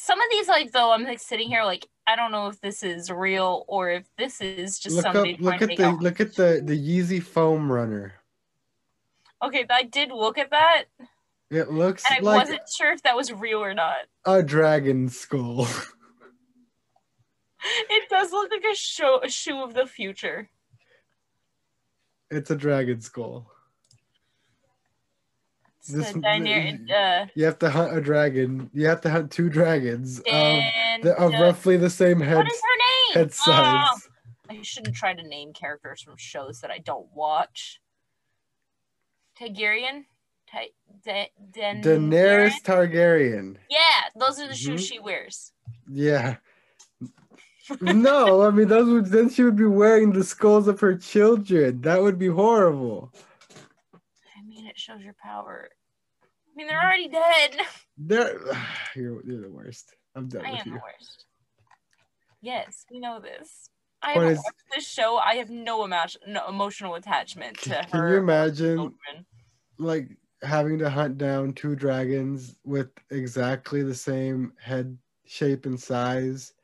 Some 0.00 0.20
of 0.20 0.26
these, 0.30 0.46
like 0.46 0.70
though, 0.70 0.92
I'm 0.92 1.02
like 1.02 1.18
sitting 1.18 1.48
here, 1.48 1.64
like 1.64 1.84
I 2.06 2.14
don't 2.14 2.30
know 2.30 2.46
if 2.46 2.60
this 2.60 2.84
is 2.84 3.10
real 3.10 3.64
or 3.66 3.90
if 3.90 4.06
this 4.16 4.40
is 4.40 4.78
just 4.78 4.94
Look 4.94 5.06
up, 5.06 5.26
look 5.40 5.60
at 5.60 5.68
the 5.76 5.82
out. 5.82 6.00
look 6.00 6.20
at 6.20 6.36
the 6.36 6.62
the 6.64 6.78
Yeezy 6.78 7.20
foam 7.20 7.70
runner. 7.70 8.14
Okay, 9.42 9.66
I 9.68 9.82
did 9.82 10.12
look 10.12 10.38
at 10.38 10.50
that. 10.50 10.84
It 11.50 11.72
looks 11.72 12.04
And 12.08 12.16
I 12.16 12.30
like 12.30 12.42
wasn't 12.42 12.68
sure 12.68 12.92
if 12.92 13.02
that 13.02 13.16
was 13.16 13.32
real 13.32 13.58
or 13.58 13.74
not. 13.74 13.96
a 14.24 14.40
dragon 14.42 15.08
skull. 15.08 15.66
It 17.90 18.08
does 18.08 18.30
look 18.30 18.52
like 18.52 18.62
a 18.72 18.74
show 18.76 19.20
a 19.20 19.28
shoe 19.28 19.60
of 19.64 19.74
the 19.74 19.84
future. 19.84 20.48
it's 22.30 22.52
a 22.52 22.56
dragon 22.56 23.00
skull. 23.00 23.50
This- 25.88 26.14
uh, 26.14 27.26
You 27.34 27.44
have 27.44 27.58
to 27.60 27.70
hunt 27.70 27.96
a 27.96 28.00
dragon. 28.00 28.70
You 28.72 28.86
have 28.86 29.00
to 29.02 29.10
hunt 29.10 29.30
two 29.30 29.48
dragons 29.48 30.20
of, 30.20 30.62
of 31.04 31.34
uh, 31.34 31.38
roughly 31.38 31.76
the 31.76 31.90
same 31.90 32.20
head, 32.20 32.36
what 32.36 32.46
is 32.52 32.60
her 32.62 33.14
name? 33.14 33.24
head 33.24 33.32
size. 33.32 33.86
Oh, 33.92 33.98
I 34.50 34.58
shouldn't 34.62 34.94
try 34.96 35.14
to 35.14 35.22
name 35.22 35.52
characters 35.52 36.02
from 36.02 36.14
shows 36.16 36.60
that 36.60 36.70
I 36.70 36.78
don't 36.78 37.06
watch. 37.14 37.80
Tigerian? 39.40 40.04
Ti- 40.50 40.72
Da- 41.04 41.30
Dan- 41.52 41.82
Daenerys 41.82 42.62
Targaryen. 42.62 43.56
Yeah, 43.68 43.78
those 44.16 44.40
are 44.40 44.48
the 44.48 44.54
shoes 44.54 44.82
Mhm. 44.82 44.88
she 44.88 44.98
wears. 44.98 45.52
Yeah. 45.90 46.36
no, 47.82 48.42
I 48.42 48.50
mean 48.50 48.66
those 48.68 48.88
would 48.88 49.06
then 49.06 49.28
she 49.28 49.42
would 49.42 49.56
be 49.56 49.66
wearing 49.66 50.10
the 50.12 50.24
skulls 50.24 50.68
of 50.68 50.80
her 50.80 50.96
children. 50.96 51.82
That 51.82 52.00
would 52.00 52.18
be 52.18 52.28
horrible. 52.28 53.12
I 53.94 54.42
mean, 54.46 54.66
it 54.66 54.78
shows 54.78 55.02
your 55.02 55.14
power. 55.22 55.68
I 56.58 56.60
mean, 56.60 56.66
they're 56.66 56.82
already 56.82 57.08
dead. 57.08 57.56
They're 57.98 58.40
you're, 58.96 59.24
you're 59.24 59.42
the 59.42 59.50
worst. 59.50 59.94
I'm 60.16 60.26
done 60.28 60.44
I 60.44 60.50
am 60.50 60.70
the 60.70 60.72
worst. 60.72 61.26
Yes, 62.40 62.84
we 62.90 62.98
know 62.98 63.20
this. 63.20 63.70
I 64.02 64.12
haven't 64.14 64.28
is- 64.30 64.38
watched 64.38 64.64
this 64.74 64.88
show. 64.88 65.18
I 65.18 65.36
have 65.36 65.50
no, 65.50 65.80
imag- 65.86 66.16
no 66.26 66.48
emotional 66.48 66.96
attachment 66.96 67.58
to 67.58 67.70
Can, 67.70 67.84
her. 67.84 67.88
can 67.90 68.08
you 68.08 68.16
imagine 68.16 68.76
children. 68.76 69.26
like 69.78 70.08
having 70.42 70.78
to 70.78 70.90
hunt 70.90 71.16
down 71.18 71.52
two 71.52 71.76
dragons 71.76 72.56
with 72.64 72.88
exactly 73.10 73.84
the 73.84 73.94
same 73.94 74.52
head 74.60 74.98
shape 75.26 75.64
and 75.64 75.78
size 75.78 76.54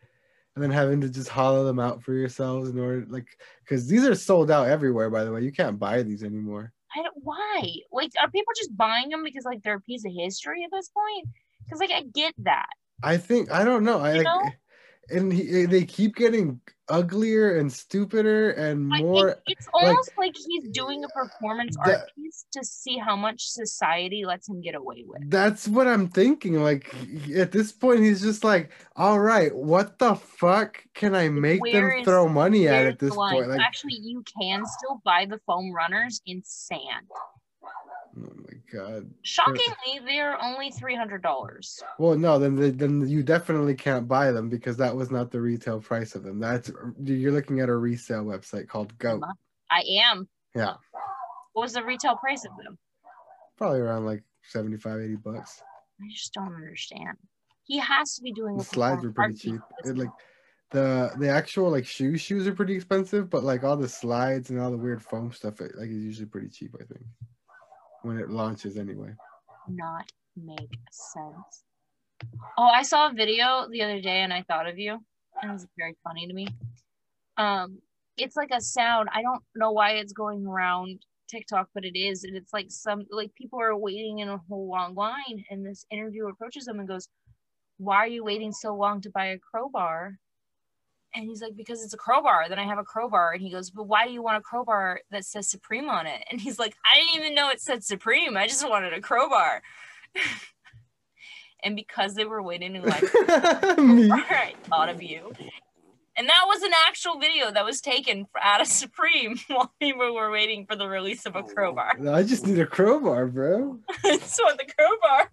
and 0.57 0.63
then 0.63 0.71
having 0.71 1.01
to 1.03 1.09
just 1.09 1.29
hollow 1.29 1.65
them 1.65 1.79
out 1.79 2.03
for 2.03 2.15
yourselves 2.15 2.71
in 2.71 2.79
order 2.79 3.05
like 3.09 3.27
because 3.65 3.89
these 3.89 4.05
are 4.05 4.15
sold 4.15 4.51
out 4.51 4.69
everywhere 4.69 5.11
by 5.11 5.25
the 5.25 5.33
way 5.33 5.43
you 5.43 5.53
can't 5.53 5.79
buy 5.79 6.03
these 6.03 6.23
anymore 6.23 6.73
I 6.97 7.03
don't, 7.03 7.15
why? 7.23 7.63
Like, 7.93 8.13
are 8.21 8.31
people 8.31 8.53
just 8.57 8.77
buying 8.77 9.09
them 9.11 9.23
because 9.25 9.45
like 9.45 9.63
they're 9.63 9.77
a 9.77 9.81
piece 9.81 10.05
of 10.05 10.13
history 10.17 10.65
at 10.65 10.71
this 10.73 10.89
point? 10.91 11.29
Because 11.65 11.81
like 11.81 11.91
I 11.91 12.03
get 12.03 12.35
that. 12.45 12.67
i 13.03 13.17
think 13.17 13.51
i 13.51 13.65
don't 13.65 13.85
know 13.85 13.99
i 13.99 14.13
You 14.13 14.19
like 14.19 14.25
know? 14.25 14.43
And 15.11 15.33
he, 15.33 15.63
eh, 15.63 15.67
they 15.67 15.85
keep 15.85 16.17
getting 16.17 16.61
uglier 16.89 17.57
and 17.57 17.73
stupider 17.73 18.51
and 18.51 18.87
more 18.87 19.37
it's 19.47 19.67
almost 19.73 20.13
like, 20.19 20.35
he's 20.37 20.69
doing 20.69 21.03
a 21.03 21.09
performance 21.09 21.77
art 21.83 22.11
piece 22.15 22.45
to 22.53 22.63
see 22.63 22.99
how 22.99 23.17
much 23.17 23.47
society 23.47 24.25
lets 24.27 24.49
him 24.49 24.61
get 24.61 24.75
away 24.75 25.03
with. 25.07 25.31
That's 25.31 25.67
what 25.67 25.87
I'm 25.89 26.09
thinking. 26.09 26.63
Like 26.63 26.95
at 27.35 27.53
this 27.53 27.73
point, 27.73 28.01
he's 28.01 28.21
just 28.21 28.45
like, 28.45 28.71
"All 28.97 29.19
right, 29.19 29.55
what 29.55 29.99
the 29.99 30.15
fuck 30.15 30.85
can 30.95 31.15
I 31.15 31.29
make 31.31 31.63
where 31.63 31.73
them 31.73 32.01
is- 32.01 32.05
throw 32.05 32.29
money 32.29 32.69
at 32.69 32.87
at 32.87 32.99
this 32.99 33.15
point?" 33.15 33.49
Like, 33.49 33.61
Actually, 33.61 33.99
you 34.03 34.23
can 34.39 34.65
still 34.67 35.01
buy 35.05 35.27
the 35.27 35.41
foam 35.47 35.73
runners 35.73 36.21
in 36.27 36.43
sand. 36.45 37.09
Oh 38.17 38.33
my 38.37 38.59
god. 38.73 39.11
Shockingly, 39.23 40.01
they're 40.07 40.43
only 40.43 40.71
three 40.71 40.95
hundred 40.95 41.23
dollars. 41.23 41.83
Well, 41.99 42.17
no, 42.17 42.39
then 42.39 42.57
they, 42.57 42.71
then 42.71 43.07
you 43.09 43.23
definitely 43.23 43.75
can't 43.75 44.07
buy 44.09 44.31
them 44.33 44.49
because 44.49 44.77
that 44.79 44.95
was 44.95 45.11
not 45.11 45.31
the 45.31 45.41
retail 45.41 45.81
price 45.81 46.15
of 46.15 46.23
them. 46.23 46.39
That's 46.39 46.71
you're 47.03 47.33
looking 47.33 47.61
at 47.61 47.69
a 47.69 47.77
resale 47.77 48.25
website 48.25 48.69
called 48.69 48.97
Goat. 48.99 49.23
Uh-huh. 49.23 49.33
I 49.71 49.83
am. 50.11 50.29
Yeah, 50.55 50.75
What 51.53 51.63
was 51.63 51.73
the 51.73 51.85
retail 51.85 52.17
price 52.17 52.45
of 52.45 52.53
them? 52.63 52.79
probably 53.57 53.81
around 53.81 54.05
like 54.05 54.23
75, 54.43 55.01
80 55.01 55.17
bucks. 55.17 55.63
I 56.01 56.05
just 56.11 56.33
don't 56.33 56.55
understand. 56.55 57.17
He 57.65 57.79
has 57.79 58.15
to 58.17 58.23
be 58.23 58.33
doing 58.33 58.57
The 58.57 58.65
slides 58.65 59.03
were 59.05 59.13
pretty 59.13 59.35
cheap. 59.35 59.61
It, 59.85 59.97
like 59.97 60.11
the 60.71 61.13
the 61.19 61.29
actual 61.29 61.71
like 61.71 61.87
shoes 61.87 62.21
shoes 62.21 62.47
are 62.47 62.55
pretty 62.55 62.75
expensive, 62.75 63.31
but 63.31 63.45
like 63.45 63.65
all 63.65 63.77
the 63.77 63.89
slides 63.89 64.51
and 64.51 64.61
all 64.61 64.71
the 64.71 64.77
weird 64.77 65.03
foam 65.03 65.33
stuff, 65.33 65.61
it, 65.61 65.73
like 65.77 65.89
is 65.89 66.05
usually 66.05 66.27
pretty 66.27 66.49
cheap. 66.49 66.75
I 66.81 66.85
think 66.85 67.05
when 68.05 68.19
it 68.19 68.31
launches 68.31 68.77
anyway. 68.77 69.11
not 69.69 70.11
make 70.37 70.79
sense. 70.91 71.65
Oh, 72.59 72.67
I 72.67 72.83
saw 72.83 73.09
a 73.09 73.13
video 73.13 73.67
the 73.71 73.83
other 73.83 74.01
day 74.01 74.21
and 74.21 74.33
I 74.33 74.43
thought 74.43 74.69
of 74.69 74.79
you. 74.79 75.01
It 75.43 75.51
was 75.51 75.67
very 75.79 75.97
funny 76.05 76.27
to 76.27 76.35
me. 76.35 76.47
Um, 77.37 77.79
it's 78.17 78.37
like 78.37 78.51
a 78.53 78.61
sound. 78.61 79.09
I 79.13 79.23
don't 79.23 79.43
know 79.57 79.73
why 79.73 79.93
it's 79.93 80.13
going 80.13 80.47
around 80.47 81.01
TikTok, 81.29 81.69
but 81.75 81.85
it 81.85 81.99
is. 81.99 82.25
And 82.25 82.37
it's 82.37 82.53
like 82.53 82.67
some 82.69 83.05
like 83.11 83.35
people 83.35 83.61
are 83.61 83.77
waiting 83.77 84.21
in 84.21 84.29
a 84.29 84.41
whole 84.49 84.69
long 84.69 84.95
line, 84.95 85.45
and 85.51 85.67
this 85.67 85.85
interviewer 85.91 86.31
approaches 86.31 86.67
them 86.67 86.79
and 86.79 86.89
goes, 86.89 87.09
Why 87.79 87.97
are 87.97 88.07
you 88.07 88.23
waiting 88.23 88.53
so 88.53 88.75
long 88.75 89.01
to 89.01 89.11
buy 89.11 89.27
a 89.27 89.39
crowbar? 89.39 90.19
And 91.15 91.25
he's 91.25 91.41
like, 91.41 91.57
Because 91.57 91.83
it's 91.83 91.95
a 91.95 91.99
crowbar. 91.99 92.49
Then 92.49 92.59
I 92.59 92.65
have 92.65 92.79
a 92.79 92.85
crowbar. 92.85 93.33
And 93.33 93.43
he 93.43 93.51
goes, 93.51 93.71
But 93.71 93.85
why 93.85 94.07
do 94.07 94.13
you 94.13 94.23
want 94.23 94.39
a 94.39 94.41
crowbar 94.41 95.01
that 95.11 95.25
says 95.25 95.49
Supreme 95.49 95.89
on 95.89 96.07
it? 96.07 96.25
And 96.31 96.41
he's 96.41 96.59
like, 96.59 96.77
I 96.85 96.99
didn't 96.99 97.23
even 97.23 97.35
know 97.35 97.51
it 97.51 97.61
said 97.61 97.85
Supreme. 97.85 98.37
I 98.37 98.47
just 98.47 98.69
wanted 98.69 98.93
a 98.93 99.01
crowbar. 99.01 99.63
and 101.63 101.77
because 101.77 102.15
they 102.15 102.25
were 102.25 102.43
waiting 102.43 102.77
in 102.77 102.83
line, 102.83 103.03
Me. 103.97 104.11
I 104.11 104.55
thought 104.69 104.89
of 104.89 105.03
you. 105.03 105.33
And 106.17 106.29
that 106.29 106.45
was 106.47 106.63
an 106.63 106.71
actual 106.87 107.19
video 107.19 107.51
that 107.51 107.65
was 107.65 107.81
taken 107.81 108.27
for- 108.31 108.41
out 108.41 108.61
of 108.61 108.69
Supreme 108.69 109.39
while 109.49 109.73
people 109.81 110.15
were 110.15 110.31
waiting 110.31 110.67
for 110.67 110.77
the 110.77 110.89
release 110.89 111.27
of 111.27 111.35
a 111.35 111.41
oh, 111.41 111.43
crowbar. 111.43 111.97
I 112.09 112.23
just 112.23 112.47
need 112.47 112.59
a 112.59 112.67
crowbar, 112.67 113.27
bro. 113.27 113.81
I 114.05 114.19
just 114.19 114.39
want 114.43 114.59
the 114.59 114.73
crowbar. 114.79 115.31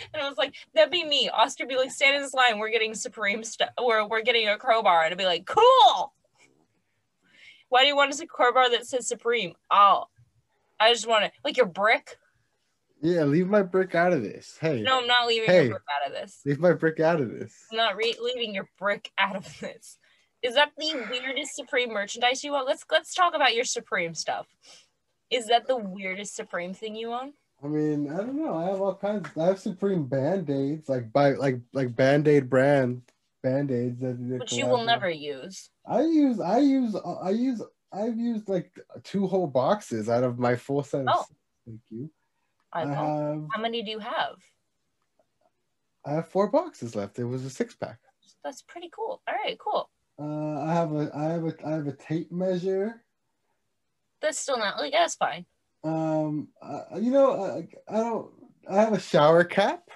And 0.14 0.22
I 0.22 0.28
was 0.28 0.38
like, 0.38 0.54
that'd 0.74 0.90
be 0.90 1.04
me. 1.04 1.28
Oscar 1.28 1.66
be 1.66 1.76
like, 1.76 1.90
stand 1.90 2.16
in 2.16 2.22
this 2.22 2.34
line. 2.34 2.58
We're 2.58 2.70
getting 2.70 2.94
Supreme 2.94 3.44
stuff. 3.44 3.70
Or 3.78 4.08
we're 4.08 4.22
getting 4.22 4.48
a 4.48 4.56
crowbar. 4.56 5.04
And 5.04 5.12
I'd 5.12 5.18
be 5.18 5.24
like, 5.24 5.46
cool. 5.46 6.12
Why 7.68 7.82
do 7.82 7.86
you 7.86 7.96
want 7.96 8.18
a 8.20 8.26
crowbar 8.26 8.70
that 8.70 8.86
says 8.86 9.06
Supreme? 9.06 9.54
Oh, 9.70 10.04
I 10.80 10.92
just 10.92 11.06
want 11.06 11.24
to, 11.24 11.30
like 11.44 11.56
your 11.56 11.66
brick. 11.66 12.16
Yeah, 13.02 13.24
leave 13.24 13.46
my 13.48 13.62
brick 13.62 13.94
out 13.94 14.12
of 14.12 14.22
this. 14.22 14.58
Hey, 14.60 14.82
No, 14.82 15.00
I'm 15.00 15.06
not 15.06 15.26
leaving 15.28 15.48
Hey. 15.48 15.62
your 15.64 15.70
brick 15.74 15.82
out 16.02 16.06
of 16.08 16.12
this. 16.14 16.40
leave 16.44 16.58
my 16.58 16.72
brick 16.72 17.00
out 17.00 17.20
of 17.20 17.30
this. 17.30 17.66
I'm 17.70 17.76
not 17.78 17.96
re- 17.96 18.16
leaving 18.20 18.54
your 18.54 18.68
brick 18.78 19.10
out 19.18 19.36
of 19.36 19.44
this. 19.60 19.98
Is 20.42 20.54
that 20.54 20.72
the 20.78 21.06
weirdest 21.10 21.54
Supreme 21.54 21.92
merchandise 21.92 22.42
you 22.42 22.54
own? 22.56 22.64
Let's 22.66 22.84
let's 22.90 23.14
talk 23.14 23.34
about 23.34 23.54
your 23.54 23.64
Supreme 23.64 24.14
stuff. 24.14 24.46
Is 25.30 25.46
that 25.48 25.66
the 25.66 25.76
weirdest 25.76 26.34
Supreme 26.34 26.72
thing 26.74 26.94
you 26.96 27.12
own? 27.12 27.34
I 27.62 27.66
mean, 27.66 28.10
I 28.10 28.16
don't 28.16 28.42
know. 28.42 28.56
I 28.56 28.64
have 28.70 28.80
all 28.80 28.94
kinds. 28.94 29.28
I 29.36 29.46
have 29.46 29.58
Supreme 29.58 30.06
Band 30.06 30.48
Aids, 30.48 30.88
like 30.88 31.12
by 31.12 31.32
like 31.32 31.60
like 31.72 31.94
Band 31.94 32.26
Aid 32.26 32.48
brand 32.48 33.02
Band 33.42 33.70
Aids 33.70 34.00
that. 34.00 34.16
Which 34.18 34.52
you 34.54 34.66
will 34.66 34.84
never 34.84 35.10
use. 35.10 35.70
I 35.86 36.00
use. 36.02 36.40
I 36.40 36.58
use. 36.58 36.96
I 37.22 37.30
use. 37.30 37.62
I've 37.92 38.16
used 38.16 38.48
like 38.48 38.72
two 39.02 39.26
whole 39.26 39.46
boxes 39.46 40.08
out 40.08 40.24
of 40.24 40.38
my 40.38 40.56
full 40.56 40.82
set. 40.82 41.02
Of, 41.02 41.08
Oh. 41.08 41.24
Thank 41.66 41.80
you. 41.90 42.10
I 42.72 42.82
I 42.82 42.86
have. 42.86 43.46
How 43.52 43.60
many 43.60 43.82
do 43.82 43.90
you 43.90 43.98
have? 43.98 44.36
I 46.06 46.12
have 46.12 46.28
four 46.28 46.48
boxes 46.48 46.96
left. 46.96 47.18
It 47.18 47.24
was 47.24 47.44
a 47.44 47.50
six 47.50 47.74
pack. 47.74 47.98
That's 48.42 48.62
pretty 48.62 48.88
cool. 48.90 49.20
All 49.28 49.34
right, 49.34 49.58
cool. 49.58 49.90
Uh, 50.18 50.62
I 50.62 50.72
have 50.72 50.92
a. 50.92 51.10
I 51.14 51.24
have 51.24 51.44
a. 51.44 51.54
I 51.66 51.70
have 51.72 51.86
a 51.86 51.92
tape 51.92 52.32
measure. 52.32 53.02
That's 54.22 54.38
still 54.38 54.58
not 54.58 54.78
like 54.78 54.92
that's 54.92 55.16
fine. 55.16 55.44
Um, 55.82 56.48
uh, 56.60 56.98
you 56.98 57.10
know, 57.10 57.42
I, 57.42 57.68
I 57.88 57.96
don't. 57.98 58.30
I 58.70 58.76
have 58.76 58.92
a 58.92 59.00
shower 59.00 59.44
cap. 59.44 59.88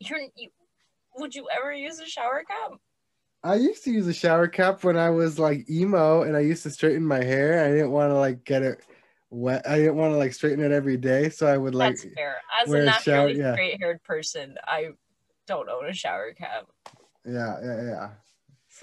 You're 0.00 0.20
you. 0.36 0.50
Would 1.16 1.34
you 1.34 1.48
ever 1.56 1.72
use 1.72 2.00
a 2.00 2.06
shower 2.06 2.44
cap? 2.46 2.78
I 3.42 3.56
used 3.56 3.84
to 3.84 3.90
use 3.90 4.06
a 4.06 4.14
shower 4.14 4.48
cap 4.48 4.84
when 4.84 4.96
I 4.96 5.10
was 5.10 5.38
like 5.38 5.68
emo, 5.70 6.22
and 6.22 6.36
I 6.36 6.40
used 6.40 6.62
to 6.64 6.70
straighten 6.70 7.04
my 7.04 7.22
hair. 7.22 7.64
I 7.64 7.70
didn't 7.70 7.90
want 7.90 8.10
to 8.10 8.14
like 8.14 8.44
get 8.44 8.62
it 8.62 8.80
wet. 9.30 9.68
I 9.68 9.78
didn't 9.78 9.96
want 9.96 10.12
to 10.12 10.16
like 10.16 10.32
straighten 10.32 10.64
it 10.64 10.72
every 10.72 10.96
day, 10.96 11.28
so 11.28 11.46
I 11.46 11.56
would 11.56 11.74
like. 11.74 11.96
That's 11.96 12.14
fair. 12.14 12.36
As 12.60 12.68
wear 12.68 12.82
a 12.82 12.86
naturally 12.86 13.38
yeah. 13.38 13.52
straight-haired 13.52 14.02
person, 14.02 14.56
I 14.66 14.90
don't 15.46 15.68
own 15.68 15.86
a 15.88 15.92
shower 15.92 16.32
cap. 16.32 16.66
Yeah, 17.26 17.56
yeah, 17.62 17.82
yeah. 17.82 18.10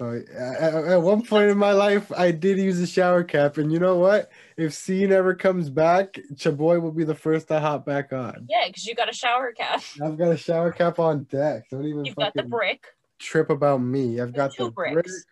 So 0.02 0.20
at, 0.36 0.74
at 0.74 0.96
one 1.02 1.22
point 1.24 1.48
in 1.48 1.56
my 1.58 1.70
life, 1.70 2.10
I 2.10 2.32
did 2.32 2.58
use 2.58 2.80
a 2.80 2.88
shower 2.88 3.22
cap, 3.22 3.56
and 3.58 3.70
you 3.70 3.78
know 3.78 3.98
what? 3.98 4.32
If 4.56 4.74
Scene 4.74 5.12
ever 5.12 5.32
comes 5.32 5.70
back, 5.70 6.18
Chaboy 6.34 6.82
will 6.82 6.90
be 6.90 7.04
the 7.04 7.14
first 7.14 7.46
to 7.48 7.60
hop 7.60 7.86
back 7.86 8.12
on. 8.12 8.46
Yeah, 8.48 8.66
because 8.66 8.84
you 8.84 8.96
got 8.96 9.08
a 9.08 9.14
shower 9.14 9.52
cap. 9.52 9.80
I've 10.02 10.18
got 10.18 10.32
a 10.32 10.36
shower 10.36 10.72
cap 10.72 10.98
on 10.98 11.22
deck. 11.24 11.70
Don't 11.70 11.86
even 11.86 12.04
You've 12.04 12.16
got 12.16 12.34
the 12.34 12.42
brick. 12.42 12.84
trip 13.20 13.48
about 13.50 13.78
me. 13.80 14.20
I've 14.20 14.32
got 14.34 14.52
two 14.54 14.64
the 14.64 14.70
brick. 14.72 14.94
bricks. 14.94 15.24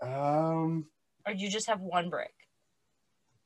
Um, 0.00 0.86
Or 1.26 1.32
you 1.32 1.50
just 1.50 1.66
have 1.66 1.80
one 1.80 2.10
brick? 2.10 2.32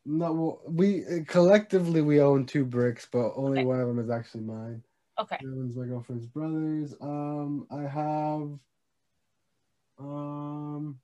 no, 0.05 0.33
well, 0.35 0.61
we 0.69 1.25
collectively 1.27 2.03
we 2.03 2.21
own 2.21 2.45
two 2.45 2.67
bricks, 2.67 3.09
but 3.11 3.33
only 3.35 3.61
Okay. 3.61 3.65
one 3.65 3.81
of 3.81 3.89
them 3.89 3.99
is 3.99 4.11
actually 4.11 4.43
mine. 4.43 4.83
Okay. 5.19 5.39
The 5.41 5.49
other 5.49 5.57
one's 5.57 5.75
my 5.75 5.87
girlfriend's 5.87 6.27
brothers. 6.27 6.95
Um, 7.01 7.67
I 7.71 7.89
have. 7.89 8.59
Um, 9.99 10.99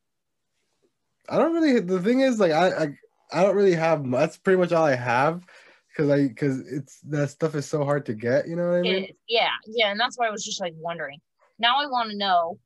I 1.29 1.39
don't 1.39 1.55
really. 1.55 1.81
The 1.81 2.01
thing 2.01 2.21
is, 2.21 2.41
like, 2.41 2.53
I 2.53 2.69
I, 2.69 2.89
I 3.33 3.43
don't 3.43 3.57
really 3.57 3.75
have. 3.75 4.05
mu- 4.05 4.17
That's 4.19 4.37
pretty 4.37 4.59
much 4.59 4.73
all 4.73 4.85
I 4.85 4.97
have, 4.97 5.47
because 5.89 6.11
I 6.11 6.29
because 6.29 6.61
it's 6.71 7.01
that 7.03 7.31
stuff 7.31 7.55
is 7.55 7.67
so 7.67 7.85
hard 7.85 8.07
to 8.07 8.15
get. 8.15 8.49
You 8.49 8.57
know 8.57 8.69
what 8.69 8.79
I 8.79 8.83
mean? 8.83 9.05
It. 9.05 9.17
Yeah, 9.29 9.51
yeah, 9.67 9.91
and 9.91 10.01
that's 10.01 10.19
why 10.19 10.27
I 10.27 10.31
was 10.31 10.45
just 10.45 10.61
like 10.61 10.75
wondering. 10.77 11.21
Now 11.59 11.79
I 11.79 11.87
want 11.87 12.11
to 12.11 12.17
know. 12.17 12.59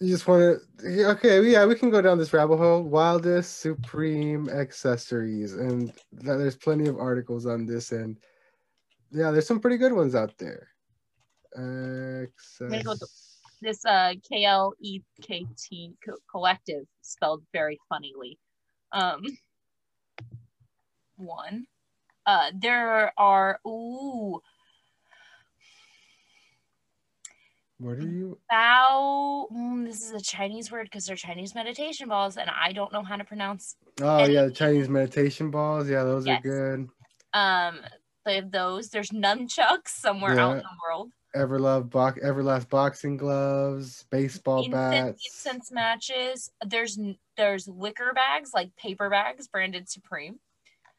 You 0.00 0.08
just 0.08 0.26
want 0.26 0.60
to 0.80 1.04
okay, 1.10 1.40
yeah, 1.48 1.64
we 1.66 1.76
can 1.76 1.90
go 1.90 2.02
down 2.02 2.18
this 2.18 2.32
rabbit 2.32 2.56
hole. 2.56 2.82
Wildest 2.82 3.60
supreme 3.60 4.48
accessories, 4.48 5.54
and 5.54 5.92
there's 6.12 6.56
plenty 6.56 6.88
of 6.88 6.98
articles 6.98 7.46
on 7.46 7.64
this, 7.64 7.92
and 7.92 8.18
yeah, 9.12 9.30
there's 9.30 9.46
some 9.46 9.60
pretty 9.60 9.76
good 9.76 9.92
ones 9.92 10.14
out 10.16 10.36
there. 10.36 10.68
gonna 11.54 12.82
go 12.82 12.90
with 12.90 13.02
Access- 13.02 13.23
This 13.64 13.82
uh 13.86 14.12
K 14.28 14.44
L 14.44 14.74
E 14.78 15.00
K 15.22 15.46
T 15.56 15.94
co- 16.04 16.18
collective 16.30 16.84
spelled 17.00 17.42
very 17.50 17.78
funnily. 17.88 18.38
Um, 18.92 19.22
one. 21.16 21.66
Uh, 22.26 22.50
there 22.54 23.12
are 23.18 23.58
ooh 23.66 24.40
What 27.78 27.96
are 27.98 28.02
you? 28.02 28.38
bow. 28.50 29.48
Mm, 29.50 29.86
this 29.86 30.02
is 30.02 30.10
a 30.12 30.20
Chinese 30.20 30.70
word 30.70 30.84
because 30.84 31.06
they're 31.06 31.16
Chinese 31.16 31.54
meditation 31.54 32.08
balls, 32.08 32.36
and 32.36 32.50
I 32.50 32.72
don't 32.72 32.92
know 32.92 33.02
how 33.02 33.16
to 33.16 33.24
pronounce 33.24 33.76
Oh 34.02 34.26
yeah, 34.26 34.44
the 34.44 34.50
Chinese 34.50 34.90
meditation 34.90 35.50
balls. 35.50 35.88
Yeah, 35.88 36.04
those 36.04 36.26
Yes. 36.26 36.38
are 36.38 36.42
good. 36.42 36.88
um 37.32 37.80
they 38.26 38.36
have 38.36 38.50
those. 38.50 38.90
There's 38.90 39.10
nunchucks 39.10 39.88
somewhere 39.88 40.38
out 40.38 40.52
in 40.52 40.62
the 40.62 40.78
world. 40.86 41.12
Everlove 41.34 41.90
box, 41.90 42.20
Everlast 42.24 42.68
boxing 42.68 43.16
gloves, 43.16 44.04
baseball 44.10 44.64
Incense, 44.64 44.72
bats. 44.72 45.26
incense 45.26 45.72
matches. 45.72 46.50
There's 46.64 46.98
there's 47.36 47.66
liquor 47.68 48.12
bags 48.14 48.50
like 48.54 48.74
paper 48.76 49.10
bags 49.10 49.48
branded 49.48 49.88
Supreme. 49.88 50.38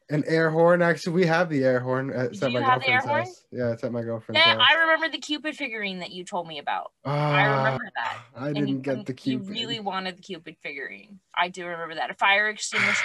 An 0.08 0.22
air 0.28 0.50
horn. 0.50 0.82
Actually, 0.82 1.14
we 1.14 1.26
have 1.26 1.48
the 1.48 1.64
air 1.64 1.80
horn 1.80 2.10
at, 2.10 2.26
it's 2.26 2.40
Do 2.40 2.46
at 2.46 2.52
my 2.52 2.60
you 2.60 2.64
have 2.64 2.80
the 2.80 2.88
air 2.88 3.00
girlfriend's 3.00 3.06
horn? 3.08 3.24
house. 3.24 3.44
Yeah, 3.50 3.72
it's 3.72 3.82
at 3.82 3.90
my 3.92 4.02
girlfriend's 4.02 4.44
That 4.44 4.56
house. 4.58 4.68
I 4.70 4.80
remember 4.82 5.08
the 5.08 5.18
Cupid 5.18 5.56
figurine 5.56 5.98
that 5.98 6.12
you 6.12 6.24
told 6.24 6.46
me 6.46 6.58
about. 6.58 6.92
I 7.04 7.10
Ah, 7.46 7.56
remember 7.56 7.90
that. 7.96 8.18
I 8.36 8.52
didn't 8.52 8.82
get 8.82 9.04
the 9.06 9.14
Cupid. 9.14 9.48
You 9.48 9.52
really 9.52 9.80
wanted 9.80 10.16
the 10.16 10.22
Cupid 10.22 10.56
figurine. 10.62 11.18
I 11.34 11.48
do 11.48 11.66
remember 11.66 11.96
that. 11.96 12.10
A 12.10 12.14
fire 12.14 12.48
extinguisher 12.48 13.04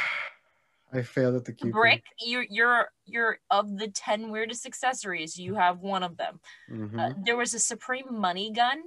I 0.94 1.02
failed 1.04 1.36
at 1.36 1.46
the 1.46 1.54
Cupid. 1.54 1.74
brick. 1.74 2.04
You're 2.20 2.46
you're 2.50 2.90
you're 3.06 3.40
of 3.50 3.78
the 3.78 3.88
ten 3.90 4.30
weirdest 4.30 4.66
accessories. 4.66 5.38
You 5.38 5.56
have 5.56 5.80
one 5.80 6.04
of 6.04 6.18
them. 6.18 6.40
Mhm. 6.70 7.00
Uh, 7.00 7.14
there 7.26 7.38
was 7.38 7.54
a 7.54 7.60
Supreme 7.60 8.08
money 8.20 8.52
gun. 8.52 8.84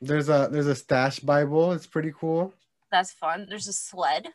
There's 0.00 0.28
a 0.28 0.48
there's 0.50 0.66
a 0.66 0.74
stash 0.74 1.20
Bible. 1.20 1.72
It's 1.72 1.86
pretty 1.86 2.12
cool. 2.18 2.52
That's 2.90 3.12
fun. 3.12 3.46
There's 3.48 3.68
a 3.68 3.72
sled. 3.72 4.28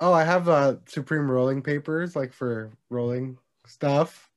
Oh, 0.00 0.12
I 0.12 0.24
have 0.24 0.48
uh 0.48 0.76
Supreme 0.86 1.30
rolling 1.30 1.62
papers, 1.62 2.16
like 2.16 2.32
for 2.32 2.70
rolling 2.90 3.38
stuff. 3.66 4.28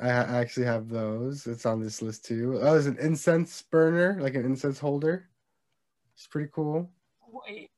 I 0.00 0.08
ha- 0.10 0.26
actually 0.28 0.66
have 0.66 0.88
those. 0.88 1.46
It's 1.48 1.66
on 1.66 1.80
this 1.80 2.00
list 2.00 2.24
too. 2.24 2.58
Oh, 2.62 2.72
there's 2.72 2.86
an 2.86 2.98
incense 2.98 3.62
burner, 3.62 4.16
like 4.20 4.36
an 4.36 4.44
incense 4.44 4.78
holder. 4.78 5.28
It's 6.14 6.26
pretty 6.28 6.50
cool. 6.54 6.88
Wait. 7.30 7.70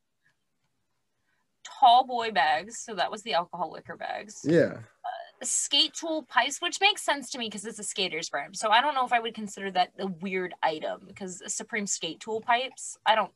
Tall 1.80 2.06
boy 2.06 2.30
bags. 2.30 2.78
So 2.78 2.94
that 2.94 3.10
was 3.10 3.22
the 3.22 3.34
alcohol 3.34 3.72
liquor 3.72 3.96
bags. 3.96 4.42
Yeah. 4.44 4.74
Uh, 4.74 5.44
skate 5.44 5.94
tool 5.94 6.24
pipes, 6.28 6.60
which 6.60 6.80
makes 6.80 7.02
sense 7.02 7.30
to 7.30 7.38
me 7.38 7.46
because 7.46 7.64
it's 7.64 7.78
a 7.78 7.84
skater's 7.84 8.28
brand. 8.28 8.56
So 8.56 8.70
I 8.70 8.82
don't 8.82 8.94
know 8.94 9.06
if 9.06 9.12
I 9.12 9.20
would 9.20 9.34
consider 9.34 9.70
that 9.72 9.92
a 9.98 10.06
weird 10.06 10.52
item 10.62 11.00
because 11.06 11.42
Supreme 11.46 11.86
skate 11.86 12.20
tool 12.20 12.42
pipes, 12.42 12.98
I 13.06 13.14
don't. 13.14 13.32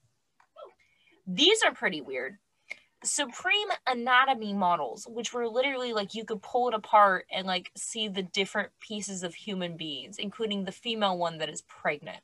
These 1.27 1.63
are 1.65 1.73
pretty 1.73 2.03
weird. 2.03 2.37
Supreme 3.03 3.69
anatomy 3.87 4.53
models, 4.53 5.07
which 5.09 5.33
were 5.33 5.49
literally 5.49 5.93
like 5.93 6.15
you 6.15 6.25
could 6.25 6.43
pull 6.43 6.69
it 6.69 6.75
apart 6.75 7.27
and 7.33 7.47
like 7.47 7.71
see 7.77 8.09
the 8.09 8.23
different 8.23 8.71
pieces 8.81 9.23
of 9.23 9.35
human 9.35 9.77
beings, 9.77 10.19
including 10.19 10.65
the 10.65 10.73
female 10.73 11.17
one 11.17 11.39
that 11.39 11.49
is 11.49 11.63
pregnant. 11.63 12.21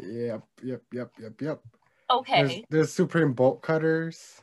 Yep. 0.00 0.42
Yep. 0.62 0.82
Yep. 0.92 1.12
Yep. 1.20 1.40
Yep. 1.40 1.62
Okay, 2.10 2.42
There's, 2.42 2.62
there's 2.68 2.92
Supreme 2.92 3.32
bolt 3.32 3.62
cutters. 3.62 4.42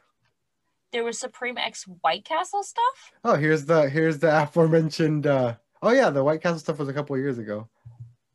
There 0.92 1.04
was 1.04 1.20
Supreme 1.20 1.58
X 1.58 1.86
White 2.02 2.26
Castle 2.26 2.64
stuff. 2.64 3.12
Oh, 3.24 3.36
here's 3.36 3.66
the 3.66 3.90
here's 3.90 4.20
the 4.20 4.42
aforementioned. 4.44 5.28
uh 5.28 5.56
Oh 5.82 5.92
yeah, 5.92 6.10
the 6.10 6.24
White 6.24 6.42
Castle 6.42 6.60
stuff 6.60 6.80
was 6.80 6.90
a 6.90 6.94
couple 6.94 7.16
of 7.16 7.22
years 7.22 7.38
ago. 7.38 7.68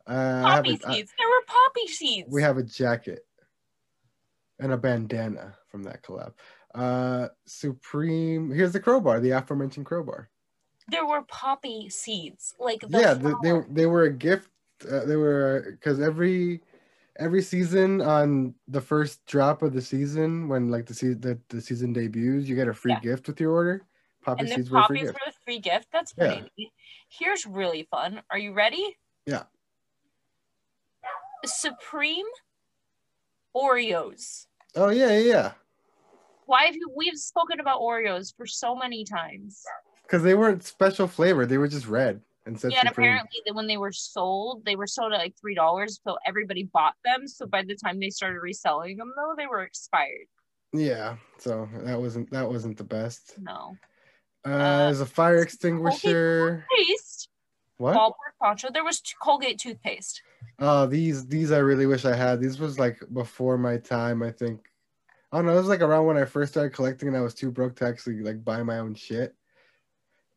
Uh, 0.06 0.42
Poppy 0.42 0.78
a, 0.84 0.88
I- 0.88 0.94
seeds. 0.94 1.12
there 1.18 1.28
were 1.28 1.44
poppy 1.46 1.86
seeds. 1.88 2.28
we 2.30 2.42
have 2.42 2.56
a 2.58 2.62
jacket 2.62 3.26
and 4.58 4.72
a 4.72 4.76
bandana 4.76 5.54
from 5.68 5.82
that 5.84 6.02
collab. 6.02 6.32
Uh, 6.74 7.28
Supreme. 7.46 8.50
Here's 8.50 8.72
the 8.72 8.80
crowbar, 8.80 9.20
the 9.20 9.30
aforementioned 9.30 9.86
crowbar. 9.86 10.28
there 10.88 11.06
were 11.06 11.22
poppy 11.22 11.88
seeds. 11.88 12.54
Like 12.58 12.80
the 12.80 12.98
yeah, 12.98 13.14
they, 13.14 13.32
they 13.42 13.60
they 13.70 13.86
were 13.86 14.04
a 14.04 14.12
gift. 14.12 14.50
Uh, 14.90 15.04
they 15.04 15.16
were 15.16 15.66
because 15.70 16.00
every 16.00 16.60
every 17.18 17.42
season 17.42 18.00
on 18.00 18.54
the 18.68 18.80
first 18.80 19.24
drop 19.26 19.62
of 19.62 19.72
the 19.72 19.80
season 19.80 20.48
when 20.48 20.68
like 20.68 20.86
the 20.86 20.94
se- 20.94 21.14
the, 21.14 21.38
the 21.48 21.60
season 21.60 21.92
debuts, 21.92 22.48
you 22.48 22.56
get 22.56 22.68
a 22.68 22.74
free 22.74 22.92
Yeah. 22.92 23.00
gift 23.00 23.26
with 23.28 23.40
your 23.40 23.52
order. 23.52 23.82
Poppy 24.22 24.40
and 24.40 24.48
seeds 24.50 24.70
were 24.70 24.78
a 24.80 24.86
free 24.86 24.98
poppies 24.98 25.10
gift. 25.12 25.14
were 25.26 25.30
the 25.32 25.36
free 25.44 25.58
gift. 25.58 25.88
That's 25.92 26.12
pretty 26.12 26.34
Yeah. 26.36 26.48
neat. 26.58 26.72
Here's 27.08 27.46
really 27.46 27.86
fun. 27.90 28.22
Are 28.30 28.38
you 28.38 28.52
ready? 28.52 28.96
Yeah. 29.26 29.44
Supreme 31.44 32.26
Oreos. 33.56 34.46
Oh 34.74 34.88
yeah, 34.88 35.10
yeah, 35.10 35.18
yeah. 35.18 35.52
Why 36.46 36.64
have 36.64 36.74
you 36.74 36.90
we've 36.96 37.18
spoken 37.18 37.60
about 37.60 37.80
Oreos 37.80 38.34
for 38.36 38.46
so 38.46 38.74
many 38.74 39.04
times? 39.04 39.62
Because 40.02 40.22
they 40.22 40.34
weren't 40.34 40.64
special 40.64 41.06
flavor; 41.06 41.46
they 41.46 41.58
were 41.58 41.68
just 41.68 41.86
red 41.86 42.20
and 42.46 42.62
yeah, 42.62 42.80
and 42.80 42.88
apparently 42.90 43.40
that 43.46 43.54
when 43.54 43.66
they 43.66 43.78
were 43.78 43.92
sold, 43.92 44.64
they 44.66 44.76
were 44.76 44.86
sold 44.86 45.12
at 45.14 45.18
like 45.18 45.34
three 45.40 45.54
dollars, 45.54 45.98
so 46.06 46.18
everybody 46.26 46.64
bought 46.64 46.94
them. 47.04 47.26
So 47.26 47.46
by 47.46 47.62
the 47.62 47.74
time 47.74 47.98
they 47.98 48.10
started 48.10 48.40
reselling 48.40 48.98
them 48.98 49.12
though, 49.16 49.34
they 49.36 49.46
were 49.46 49.62
expired. 49.62 50.26
Yeah, 50.72 51.16
so 51.38 51.68
that 51.84 51.98
wasn't 51.98 52.30
that 52.32 52.48
wasn't 52.48 52.76
the 52.76 52.84
best. 52.84 53.36
No. 53.40 53.76
Uh, 54.44 54.86
there's 54.86 55.00
a 55.00 55.06
fire 55.06 55.38
extinguisher. 55.38 56.66
What? 57.78 57.96
Ballpark 57.96 58.38
poncho. 58.40 58.68
There 58.72 58.84
was 58.84 59.02
Colgate 59.22 59.58
toothpaste. 59.58 60.20
Oh, 60.58 60.86
these 60.86 61.26
these 61.26 61.50
I 61.50 61.58
really 61.58 61.86
wish 61.86 62.04
I 62.04 62.14
had. 62.14 62.40
These 62.40 62.60
was 62.60 62.78
like 62.78 63.00
before 63.12 63.56
my 63.56 63.78
time, 63.78 64.22
I 64.22 64.30
think. 64.30 64.60
I 65.32 65.38
don't 65.38 65.46
know. 65.46 65.54
It 65.54 65.56
was 65.56 65.68
like 65.68 65.80
around 65.80 66.06
when 66.06 66.16
I 66.16 66.26
first 66.26 66.52
started 66.52 66.74
collecting, 66.74 67.08
and 67.08 67.16
I 67.16 67.20
was 67.20 67.34
too 67.34 67.50
broke 67.50 67.74
to 67.76 67.86
actually 67.86 68.20
like 68.20 68.44
buy 68.44 68.62
my 68.62 68.78
own 68.78 68.94
shit. 68.94 69.34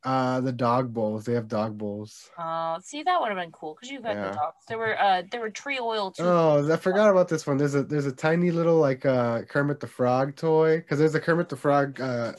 Uh, 0.04 0.40
the 0.40 0.52
dog 0.52 0.94
bowls. 0.94 1.26
They 1.26 1.34
have 1.34 1.48
dog 1.48 1.78
bowls. 1.78 2.30
Uh, 2.38 2.80
see 2.80 3.04
that 3.04 3.20
would 3.20 3.30
have 3.30 3.38
been 3.38 3.52
cool 3.52 3.74
because 3.76 3.92
you've 3.92 4.04
had 4.06 4.16
Yeah. 4.18 4.30
the 4.30 4.36
dogs. 4.36 4.56
There 4.68 4.78
were 4.78 4.98
uh, 5.00 5.24
there 5.32 5.42
were 5.42 5.50
tree 5.50 5.80
oil 5.82 6.12
too. 6.12 6.24
Oh, 6.24 6.72
I 6.72 6.78
forgot 6.78 7.10
about 7.10 7.28
this 7.28 7.46
one. 7.48 7.58
There's 7.58 7.76
a 7.76 7.84
there's 7.84 8.06
a 8.06 8.12
tiny 8.12 8.52
little 8.52 8.78
like 8.78 9.06
uh 9.06 9.42
Kermit 9.44 9.80
the 9.80 9.88
Frog 9.88 10.36
toy 10.36 10.78
because 10.78 11.00
there's 11.00 11.16
a 11.16 11.20
Kermit 11.20 11.50
the 11.50 11.58
Frog. 11.58 12.00
Uh, 12.00 12.34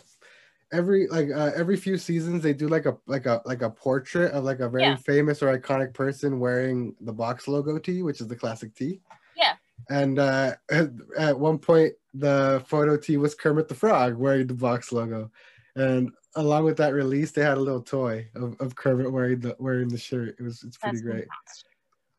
every 0.73 1.09
like 1.09 1.29
uh, 1.35 1.51
every 1.57 1.77
few 1.77 1.99
seasons 1.99 2.43
they 2.43 2.53
do 2.53 2.69
like 2.69 2.87
a 2.87 2.97
like 3.07 3.27
a 3.27 3.43
like 3.45 3.63
a 3.63 3.71
portrait 3.71 4.33
of 4.33 4.45
like 4.45 4.61
a 4.61 4.69
very 4.69 4.85
Yeah. 4.85 4.97
famous 4.97 5.43
or 5.43 5.59
iconic 5.59 5.93
person 5.95 6.39
wearing 6.41 6.95
the 7.01 7.13
box 7.13 7.49
logo 7.49 7.79
tee, 7.79 8.03
which 8.03 8.21
is 8.21 8.29
the 8.29 8.37
classic 8.37 8.75
tee. 8.75 9.01
Yeah. 9.37 9.55
And 9.91 10.19
uh, 10.19 10.55
at, 10.71 10.91
at 11.19 11.39
one 11.39 11.59
point, 11.59 11.95
the 12.15 12.63
photo 12.67 12.97
tee 12.97 13.17
was 13.17 13.35
Kermit 13.35 13.69
the 13.69 13.75
Frog 13.75 14.15
wearing 14.17 14.47
the 14.47 14.55
box 14.55 14.93
logo, 14.93 15.31
and 15.75 16.11
along 16.37 16.65
with 16.65 16.77
that 16.79 16.93
release, 16.95 17.31
they 17.33 17.43
had 17.43 17.57
a 17.59 17.61
little 17.61 17.83
toy 17.83 18.29
of, 18.35 18.57
of 18.61 18.75
Kermit 18.75 19.11
wearing 19.13 19.41
the 19.41 19.57
wearing 19.59 19.89
the 19.89 19.99
shirt. 19.99 20.37
It 20.39 20.43
was 20.43 20.63
it's 20.63 20.77
pretty 20.77 20.97
That's 20.97 21.03
great. 21.03 21.27
fantastic. 21.29 21.71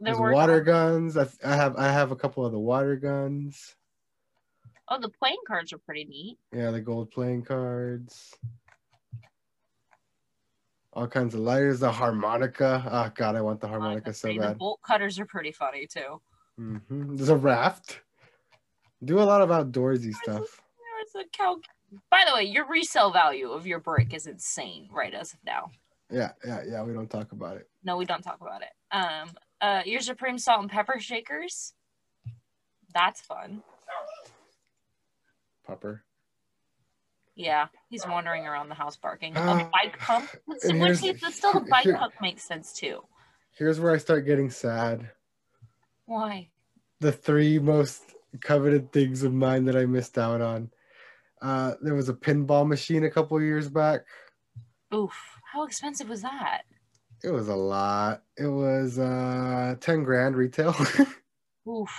There 0.02 0.14
There's 0.14 0.20
were 0.20 0.34
water 0.34 0.62
guns. 0.62 1.18
I, 1.18 1.28
I 1.44 1.56
have 1.56 1.76
I 1.78 1.92
have 1.92 2.12
a 2.12 2.16
couple 2.16 2.46
of 2.46 2.52
the 2.52 2.60
water 2.60 2.96
guns. 2.96 3.76
Oh, 4.88 5.00
the 5.00 5.10
playing 5.10 5.38
cards 5.46 5.72
are 5.74 5.78
pretty 5.78 6.06
neat. 6.06 6.38
Yeah, 6.52 6.72
the 6.72 6.82
gold 6.82 7.12
playing 7.12 7.44
cards. 7.44 8.34
All 10.94 11.08
kinds 11.08 11.36
of 11.36 11.42
lighters. 11.42 11.80
The 11.82 11.92
harmonica. 11.92 12.84
Oh 12.90 13.12
god, 13.16 13.36
I 13.36 13.42
want 13.42 13.60
the 13.62 13.68
harmonica 13.68 14.14
so 14.14 14.28
pretty- 14.28 14.40
The 14.40 14.48
bad. 14.48 14.58
bolt 14.58 14.80
cutters 14.86 15.20
are 15.20 15.26
pretty 15.26 15.52
funny 15.52 15.86
too. 15.86 16.22
Mm-hmm. 16.60 17.16
There's 17.16 17.30
a 17.30 17.36
raft. 17.38 18.02
Do 19.06 19.20
a 19.20 19.24
lot 19.24 19.42
of 19.42 19.50
outdoorsy 19.50 20.14
stuff. 20.14 20.62
There's 21.14 21.26
a 21.26 21.30
cow. 21.32 21.58
By 22.12 22.24
the 22.28 22.34
way, 22.36 22.44
your 22.44 22.68
resale 22.68 23.12
value 23.12 23.52
of 23.52 23.66
your 23.66 23.80
brick 23.80 24.14
is 24.14 24.28
insane 24.28 24.90
right 24.92 25.14
as 25.14 25.34
of 25.34 25.40
now. 25.46 25.72
Yeah, 26.12 26.32
yeah, 26.46 26.64
yeah. 26.68 26.84
We 26.84 26.94
don't 26.94 27.10
talk 27.10 27.32
about 27.32 27.58
it. 27.58 27.70
No, 27.84 27.98
we 27.98 28.06
don't 28.06 28.22
talk 28.24 28.40
about 28.42 28.62
it. 28.62 28.70
Um, 28.92 29.30
uh, 29.62 29.82
your 29.86 30.02
Supreme 30.02 30.38
salt 30.38 30.62
and 30.62 30.70
pepper 30.70 31.00
shakers. 31.00 31.74
That's 32.94 33.22
fun. 33.22 33.62
Popper. 35.66 36.04
Yeah, 37.36 37.68
he's 37.90 38.06
wandering 38.06 38.46
around 38.48 38.70
the 38.70 38.76
house 38.76 38.98
barking. 38.98 39.38
A 39.38 39.40
Ah, 39.40 39.70
bike 39.72 39.98
pump. 40.00 40.30
and 40.64 40.72
In 40.76 40.80
which 40.80 41.00
case, 41.00 41.36
still 41.36 41.54
the 41.54 41.62
bike 41.70 41.84
here- 41.86 41.96
pump 41.98 42.14
makes 42.22 42.44
sense 42.44 42.74
too. 42.74 43.04
Here's 43.52 43.80
where 43.80 43.94
I 43.94 43.98
start 43.98 44.26
getting 44.26 44.50
sad. 44.50 45.12
Why? 46.06 46.50
the 47.02 47.12
three 47.14 47.60
most 47.60 48.14
coveted 48.42 48.92
things 48.92 49.24
of 49.24 49.34
mine 49.34 49.64
that 49.66 49.76
I 49.78 49.86
missed 49.86 50.18
out 50.18 50.42
on. 50.42 50.70
Uh, 51.42 51.74
there 51.82 51.96
was 51.96 52.10
a 52.10 52.14
pinball 52.14 52.68
machine 52.68 53.04
a 53.04 53.10
couple 53.10 53.42
years 53.42 53.70
back. 53.70 54.02
Oof. 54.94 55.14
How 55.54 55.64
expensive 55.64 56.10
was 56.10 56.22
that? 56.22 56.62
It 57.24 57.32
was 57.32 57.48
a 57.48 57.56
lot. 57.56 58.24
It 58.38 58.48
was 58.48 58.98
uh 58.98 59.76
10 59.80 60.04
grand 60.04 60.36
retail. 60.36 60.76
Oof. 61.68 61.92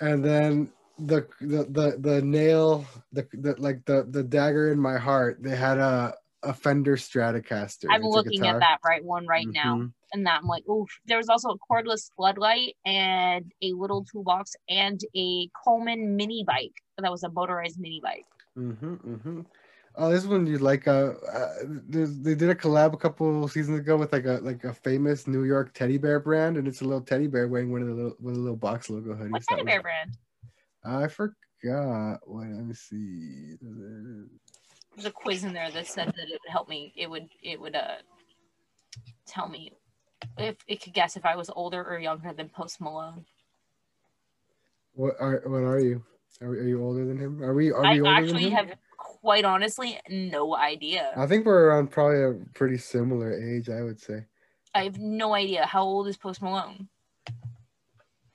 and 0.00 0.24
then 0.24 0.70
the 0.98 1.26
the 1.40 1.64
the, 1.70 1.96
the 1.98 2.22
nail 2.22 2.84
the, 3.12 3.26
the 3.32 3.54
like 3.58 3.84
the 3.84 4.06
the 4.10 4.22
dagger 4.22 4.72
in 4.72 4.78
my 4.78 4.96
heart 4.96 5.38
they 5.40 5.54
had 5.54 5.78
a 5.78 6.14
a 6.42 6.52
fender 6.52 6.96
stratocaster 6.96 7.86
I'm 7.90 8.04
It's 8.04 8.14
looking 8.14 8.46
at 8.46 8.60
that 8.60 8.78
right 8.84 9.04
one 9.04 9.26
right 9.26 9.46
now. 9.48 9.76
Mhm. 9.76 9.92
And 10.12 10.26
that 10.26 10.40
I'm 10.40 10.46
like, 10.46 10.66
oof. 10.68 10.88
There 11.06 11.18
was 11.18 11.28
also 11.28 11.50
a 11.50 11.58
cordless 11.58 12.10
floodlight 12.16 12.76
and 12.84 13.52
a 13.62 13.72
little 13.72 14.04
toolbox 14.04 14.52
and 14.68 15.00
a 15.16 15.48
Coleman 15.64 16.16
mini 16.16 16.44
bike. 16.46 16.72
That 16.98 17.12
was 17.12 17.22
a 17.22 17.30
motorized 17.30 17.78
mini 17.78 18.00
bike. 18.00 18.26
Mm-hmm, 18.58 18.94
mm-hmm. 18.94 19.40
Oh, 19.96 20.10
this 20.10 20.26
one 20.26 20.46
you 20.46 20.58
like? 20.58 20.86
Uh, 20.86 21.14
uh 21.32 21.54
they 21.88 22.34
did 22.34 22.50
a 22.50 22.54
collab 22.54 22.92
a 22.92 22.96
couple 22.96 23.46
seasons 23.48 23.78
ago 23.80 23.96
with 23.96 24.12
like 24.12 24.26
a 24.26 24.38
like 24.42 24.64
a 24.64 24.72
famous 24.72 25.26
New 25.26 25.44
York 25.44 25.74
teddy 25.74 25.98
bear 25.98 26.20
brand, 26.20 26.56
and 26.56 26.68
it's 26.68 26.80
a 26.80 26.84
little 26.84 27.00
teddy 27.00 27.26
bear 27.26 27.48
wearing 27.48 27.72
one 27.72 27.82
of 27.82 27.88
the 27.88 27.94
little 27.94 28.16
with 28.20 28.36
a 28.36 28.38
little 28.38 28.56
box 28.56 28.90
logo 28.90 29.14
hoodies. 29.14 29.30
What 29.30 29.42
teddy 29.48 29.64
bear 29.64 29.82
brand? 29.82 30.16
I 30.84 31.08
forgot. 31.08 32.20
Wait, 32.26 32.50
let 32.50 32.64
me 32.64 32.74
see. 32.74 33.56
There's 34.94 35.06
a 35.06 35.10
quiz 35.10 35.44
in 35.44 35.52
there 35.52 35.70
that 35.70 35.86
said 35.86 36.06
that 36.06 36.28
it 36.28 36.40
would 36.44 36.50
help 36.50 36.68
me. 36.68 36.92
It 36.96 37.08
would 37.08 37.28
it 37.42 37.60
would 37.60 37.76
uh 37.76 37.96
tell 39.26 39.48
me 39.48 39.72
if 40.38 40.56
it 40.66 40.82
could 40.82 40.94
guess 40.94 41.16
if 41.16 41.24
I 41.24 41.36
was 41.36 41.50
older 41.50 41.82
or 41.82 41.98
younger 41.98 42.32
than 42.32 42.48
Post 42.48 42.80
Malone. 42.80 43.24
What 44.94 45.14
are 45.20 45.42
what 45.44 45.62
are 45.62 45.80
you? 45.80 46.04
Are, 46.40 46.48
are 46.48 46.68
you 46.68 46.82
older 46.82 47.04
than 47.04 47.18
him? 47.18 47.42
Are 47.42 47.54
we? 47.54 47.72
Are 47.72 47.84
I 47.84 47.94
we 47.94 48.00
older 48.00 48.14
than 48.14 48.24
actually 48.24 48.50
have 48.50 48.74
quite 48.96 49.44
honestly 49.44 49.98
no 50.08 50.54
idea. 50.54 51.12
I 51.16 51.26
think 51.26 51.46
we're 51.46 51.66
around 51.68 51.90
probably 51.90 52.22
a 52.22 52.34
pretty 52.54 52.78
similar 52.78 53.32
age. 53.32 53.68
I 53.68 53.82
would 53.82 54.00
say. 54.00 54.26
I 54.74 54.84
have 54.84 54.98
no 54.98 55.34
idea 55.34 55.66
how 55.66 55.82
old 55.82 56.06
is 56.08 56.16
Post 56.16 56.42
Malone. 56.42 56.88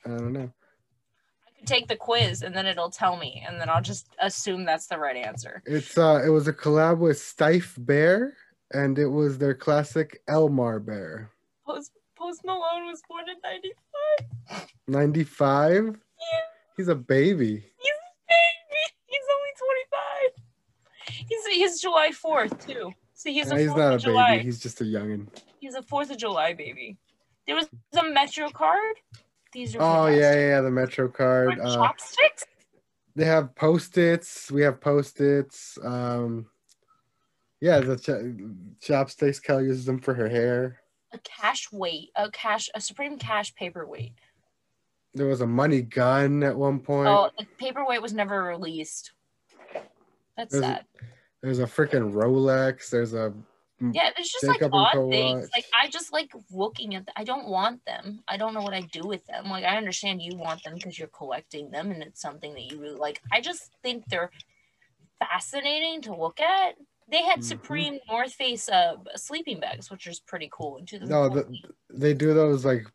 I 0.06 0.10
don't 0.10 0.34
know. 0.34 0.51
I 1.47 1.58
could 1.58 1.68
take 1.68 1.88
the 1.88 1.95
quiz 1.95 2.41
and 2.41 2.54
then 2.54 2.66
it'll 2.66 2.89
tell 2.89 3.16
me, 3.16 3.43
and 3.47 3.62
then 3.62 3.70
I'll 3.70 3.82
just 3.82 4.08
assume 4.20 4.66
that's 4.66 4.88
the 4.88 4.97
right 4.97 5.16
answer. 5.16 5.64
It's 5.66 5.97
uh, 5.97 6.22
it 6.26 6.30
was 6.30 6.47
a 6.47 6.54
collab 6.54 6.97
with 6.97 7.18
Steiff 7.18 7.74
Bear, 7.78 8.36
and 8.72 8.99
it 8.99 9.08
was 9.08 9.38
their 9.38 9.54
classic 9.54 10.22
Elmar 10.30 10.86
Bear. 10.86 11.30
Post 11.66 11.91
Post 12.18 12.41
Malone 12.43 12.88
was 12.88 13.01
born 13.08 13.26
in 13.30 13.38
'95. 13.41 14.68
95? 14.88 15.86
He's 15.86 15.88
a 15.88 15.95
baby. 15.95 16.76
He's 16.76 16.88
a 16.89 16.95
baby. 16.95 17.66
He's 21.54 21.82
July 21.82 22.12
4th 22.12 22.66
too. 22.68 22.91
So 23.14 23.30
he's 23.30 23.51
a 23.51 23.58
he's 23.58 23.70
4th 23.70 23.78
not 23.78 23.93
of 23.93 23.99
a 23.99 24.04
July. 24.04 24.32
baby. 24.32 24.43
He's 24.45 24.60
just 24.60 24.82
a 24.82 24.84
youngin. 24.84 25.28
He's 25.60 25.76
a 25.76 25.82
4th 25.82 26.12
of 26.12 26.18
July 26.18 26.54
baby. 26.54 26.97
There 27.47 27.56
was 27.56 27.68
a 27.97 28.04
Metro 28.04 28.49
card. 28.49 28.95
These 29.51 29.76
are 29.76 29.82
Oh 29.82 30.06
yeah, 30.08 30.14
fantastic. 30.14 30.22
yeah, 30.39 30.47
yeah, 30.49 30.62
the 30.62 30.72
Metro 30.72 31.08
card. 31.10 31.60
Uh, 31.60 31.76
chopsticks. 31.76 32.45
they 33.16 33.26
have 33.26 33.54
post-its. 33.56 34.49
We 34.51 34.62
have 34.64 34.82
post-its. 34.82 35.78
Um, 35.84 36.47
yeah, 37.62 37.80
the 37.80 37.95
ch- 37.97 38.84
chopsticks. 38.86 39.39
Kelly 39.39 39.66
uses 39.66 39.86
them 39.86 39.99
for 39.99 40.14
her 40.14 40.28
hair. 40.28 40.80
A 41.14 41.20
cash 41.20 41.72
weight. 41.72 42.10
A 42.16 42.32
cash. 42.32 42.70
A 42.74 42.82
Supreme 42.82 43.18
cash 43.18 43.54
paperweight. 43.56 44.14
There 45.14 45.28
was 45.28 45.41
a 45.41 45.47
money 45.47 45.82
gun 45.84 46.41
at 46.43 46.58
one 46.58 46.80
point. 46.80 47.08
Oh, 47.08 47.30
the 47.38 47.45
paperweight 47.60 48.01
was 48.01 48.14
never 48.14 48.41
released. 48.43 49.12
That's 50.36 50.51
There's 50.54 50.64
a- 50.64 50.68
sad. 50.68 50.86
There's 51.43 51.59
a 51.59 51.65
freaking 51.65 52.13
Rolex. 52.13 52.89
There's 52.89 53.13
a 53.13 53.33
Yeah, 53.81 54.11
it's 54.17 54.31
just 54.31 54.45
Jacob 54.45 54.73
like 54.73 54.95
odd 54.95 55.09
things. 55.11 55.49
Like 55.53 55.65
I 55.75 55.89
just 55.89 56.13
like 56.13 56.31
looking 56.49 56.95
at. 56.95 57.05
The, 57.05 57.11
I 57.17 57.25
don't 57.25 57.49
want 57.49 57.83
them. 57.85 58.23
I 58.29 58.37
don't 58.37 58.53
know 58.53 58.61
what 58.61 58.73
I 58.73 58.79
do 58.93 59.01
with 59.03 59.25
them. 59.25 59.49
Like 59.49 59.65
I 59.65 59.75
understand 59.75 60.21
you 60.21 60.37
want 60.37 60.63
them 60.63 60.75
because 60.75 60.97
you're 60.97 61.09
collecting 61.09 61.69
them 61.69 61.91
and 61.91 62.01
it's 62.01 62.21
something 62.21 62.53
that 62.53 62.71
you 62.71 62.79
really 62.79 62.97
like. 62.97 63.21
I 63.29 63.41
just 63.41 63.71
think 63.83 64.05
they're 64.07 64.31
fascinating 65.19 66.01
to 66.03 66.15
look 66.15 66.39
at. 66.39 66.75
They 67.11 67.23
had 67.23 67.39
Mhm. 67.39 67.43
Supreme 67.43 67.99
North 68.09 68.33
Face 68.33 68.69
uh, 68.69 68.95
sleeping 69.17 69.59
bags, 69.59 69.91
which 69.91 70.07
is 70.07 70.21
pretty 70.21 70.49
cool. 70.49 70.77
In 70.77 70.85
no. 71.09 71.27
The, 71.27 71.45
they 71.89 72.13
do 72.13 72.33
those 72.33 72.63
like 72.63 72.87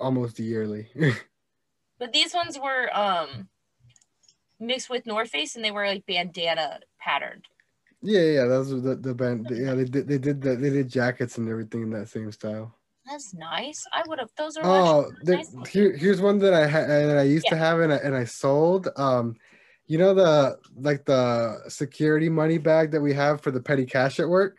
almost 0.00 0.40
yearly. 0.40 0.88
but 2.00 2.12
these 2.12 2.34
ones 2.34 2.58
were 2.58 2.90
um 2.92 3.48
mixed 4.58 4.90
with 4.90 5.06
North 5.06 5.30
Face 5.30 5.54
and 5.54 5.64
they 5.64 5.70
were 5.70 5.86
like 5.86 6.04
bandana 6.06 6.80
patterned. 6.98 7.46
Yeah, 8.04 8.20
yeah. 8.20 8.44
Those 8.46 8.72
are 8.72 8.80
the 8.80 8.96
the 8.96 9.14
band. 9.14 9.48
Yeah, 9.50 9.74
they 9.74 9.84
did. 9.84 10.06
They 10.06 10.18
did 10.18 10.40
the, 10.40 10.56
They 10.56 10.70
did 10.70 10.88
jackets 10.88 11.38
and 11.38 11.48
everything 11.48 11.82
in 11.82 11.90
that 11.90 12.08
same 12.08 12.30
style. 12.30 12.74
That's 13.06 13.34
nice. 13.34 13.84
I 13.92 14.02
would 14.06 14.18
have. 14.18 14.30
Those 14.36 14.56
are 14.56 14.64
Oh, 14.64 15.10
there, 15.22 15.36
nice. 15.36 15.68
here, 15.70 15.94
here's 15.96 16.22
one 16.22 16.38
that 16.38 16.54
I 16.54 16.66
had 16.66 16.88
that 16.88 17.18
I 17.18 17.22
used 17.22 17.48
to 17.48 17.56
have 17.56 17.80
and 17.80 17.92
I, 17.92 17.96
and 17.96 18.14
I 18.14 18.24
sold. 18.24 18.88
Um, 18.96 19.36
you 19.86 19.98
know 19.98 20.14
the 20.14 20.58
like 20.76 21.04
the 21.04 21.60
security 21.68 22.30
money 22.30 22.58
bag 22.58 22.90
that 22.92 23.00
we 23.00 23.12
have 23.12 23.42
for 23.42 23.50
the 23.50 23.60
petty 23.60 23.84
cash 23.84 24.18
at 24.20 24.28
work. 24.28 24.58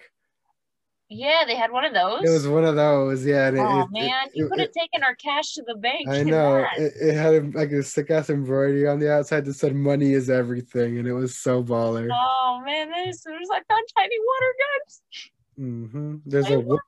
Yeah, 1.07 1.43
they 1.45 1.55
had 1.55 1.71
one 1.71 1.85
of 1.85 1.93
those. 1.93 2.23
It 2.27 2.31
was 2.31 2.47
one 2.47 2.65
of 2.65 2.75
those, 2.75 3.23
yeah. 3.25 3.51
Oh 3.55 3.81
it- 3.81 3.91
man, 3.91 4.25
it- 4.27 4.31
you 4.33 4.49
could 4.49 4.59
have 4.59 4.71
taken 4.71 5.03
our 5.03 5.13
cash 5.15 5.53
to 5.53 5.63
the 5.67 5.75
bank. 5.75 6.09
I 6.09 6.23
know 6.23 6.65
it, 6.77 6.93
it 6.99 7.13
had 7.13 7.33
a, 7.35 7.41
like 7.57 7.71
a 7.71 7.83
sick 7.83 8.09
ass 8.09 8.29
embroidery 8.31 8.87
on 8.87 8.99
the 8.99 9.11
outside 9.13 9.45
that 9.45 9.53
said 9.53 9.75
"money 9.75 10.13
is 10.13 10.29
everything," 10.31 10.97
and 10.97 11.07
it 11.07 11.13
was 11.13 11.35
so 11.37 11.63
baller. 11.63 12.09
Oh 12.11 12.61
man, 12.65 12.89
there's 12.89 13.21
there's 13.21 13.47
like 13.49 13.67
found 13.67 13.83
tiny 13.95 14.15
water 14.19 14.53
guns. 14.63 15.01
Mm-hmm. 15.59 16.15
There's 16.25 16.47
I 16.47 16.53
a 16.55 16.59
whoop, 16.59 16.79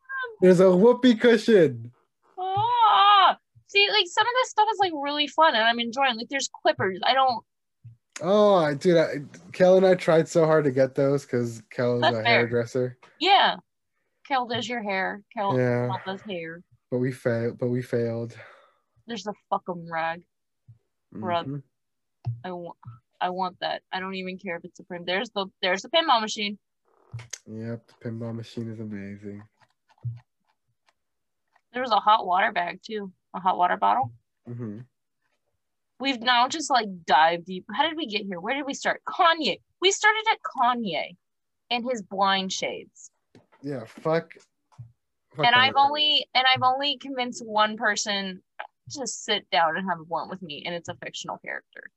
there's 0.42 0.60
a 0.62 0.76
whoopee 0.76 1.16
cushion. 1.16 1.92
Ah, 2.40 3.38
see, 3.68 3.88
like 3.92 4.06
some 4.08 4.26
of 4.26 4.34
this 4.42 4.50
stuff 4.50 4.68
is 4.74 4.80
like 4.80 4.94
really 4.96 5.28
fun, 5.28 5.54
and 5.54 5.64
I'm 5.64 5.80
enjoying. 5.80 6.18
Like 6.18 6.30
there's 6.30 6.50
clippers. 6.64 7.00
I 7.06 7.14
don't. 7.14 7.44
Oh, 8.20 8.74
dude, 8.74 8.98
I, 8.98 9.18
Kel 9.54 9.78
and 9.78 9.86
I 9.86 9.94
tried 9.94 10.28
so 10.28 10.48
hard 10.48 10.64
to 10.64 10.72
get 10.72 10.96
those 10.96 11.24
because 11.24 11.62
Kel 11.70 11.98
is 11.98 12.02
That's 12.02 12.18
a 12.18 12.24
fair. 12.24 12.40
hairdresser. 12.40 12.98
Yeah, 13.20 13.58
Kel 14.28 14.46
does 14.48 14.68
your 14.68 14.82
hair. 14.84 15.22
Kel, 15.34 15.58
Yeah. 15.58 15.90
Does 16.06 16.22
hair. 16.22 16.62
But 16.92 16.98
we 17.00 17.12
failed. 17.12 17.58
But 17.60 17.68
we 17.68 17.82
failed. 17.82 18.38
There's 19.08 19.24
the 19.24 19.34
fuckum 19.52 19.86
rag. 19.90 20.24
Rub. 21.12 21.46
Mhm. 21.48 21.64
I 22.44 22.52
want. 22.52 22.78
I 23.20 23.30
want 23.30 23.60
that. 23.62 23.82
I 23.92 24.00
don't 24.00 24.16
even 24.16 24.38
care 24.38 24.58
if 24.58 24.66
it's 24.66 24.78
Supreme. 24.78 25.06
There's 25.06 25.30
the 25.32 25.48
there's 25.62 25.82
the 25.82 25.90
pinball 25.90 26.22
machine. 26.22 26.60
Yep, 27.48 27.88
the 27.88 27.94
pinball 28.10 28.36
machine 28.36 28.70
is 28.72 28.80
amazing. 28.80 29.42
There 31.74 31.82
was 31.82 31.92
a 31.92 32.00
hot 32.00 32.26
water 32.26 32.52
bag 32.52 32.82
too. 32.84 33.12
A 33.34 33.40
hot 33.40 33.58
water 33.58 33.78
bottle. 33.78 34.12
Mm-hmm. 34.48 34.80
We've 36.00 36.20
now 36.20 36.48
just 36.48 36.70
like 36.70 36.88
dived 37.06 37.46
deep. 37.46 37.66
How 37.74 37.88
did 37.88 37.98
we 37.98 38.06
get 38.06 38.26
here? 38.26 38.40
Where 38.40 38.54
did 38.56 38.66
we 38.66 38.74
start? 38.74 39.02
Kanye. 39.08 39.62
We 39.82 39.92
started 39.92 40.24
at 40.32 40.40
Kanye 40.42 41.16
and 41.72 41.86
his 41.90 42.02
blind 42.04 42.52
shades. 42.54 43.10
Yeah, 43.62 43.86
fuck. 43.86 44.34
fuck 45.36 45.46
and 45.46 45.56
I've 45.56 45.76
only 45.76 46.26
and 46.34 46.46
I've 46.54 46.64
only 46.64 46.98
convinced 46.98 47.46
one 47.46 47.78
person 47.78 48.42
to 48.92 49.06
sit 49.08 49.50
down 49.52 49.78
and 49.78 49.88
have 49.90 50.00
a 50.00 50.06
blunt 50.06 50.30
with 50.30 50.42
me, 50.42 50.64
and 50.66 50.74
it's 50.76 50.90
a 50.90 50.96
fictional 50.96 51.38
character. 51.40 51.90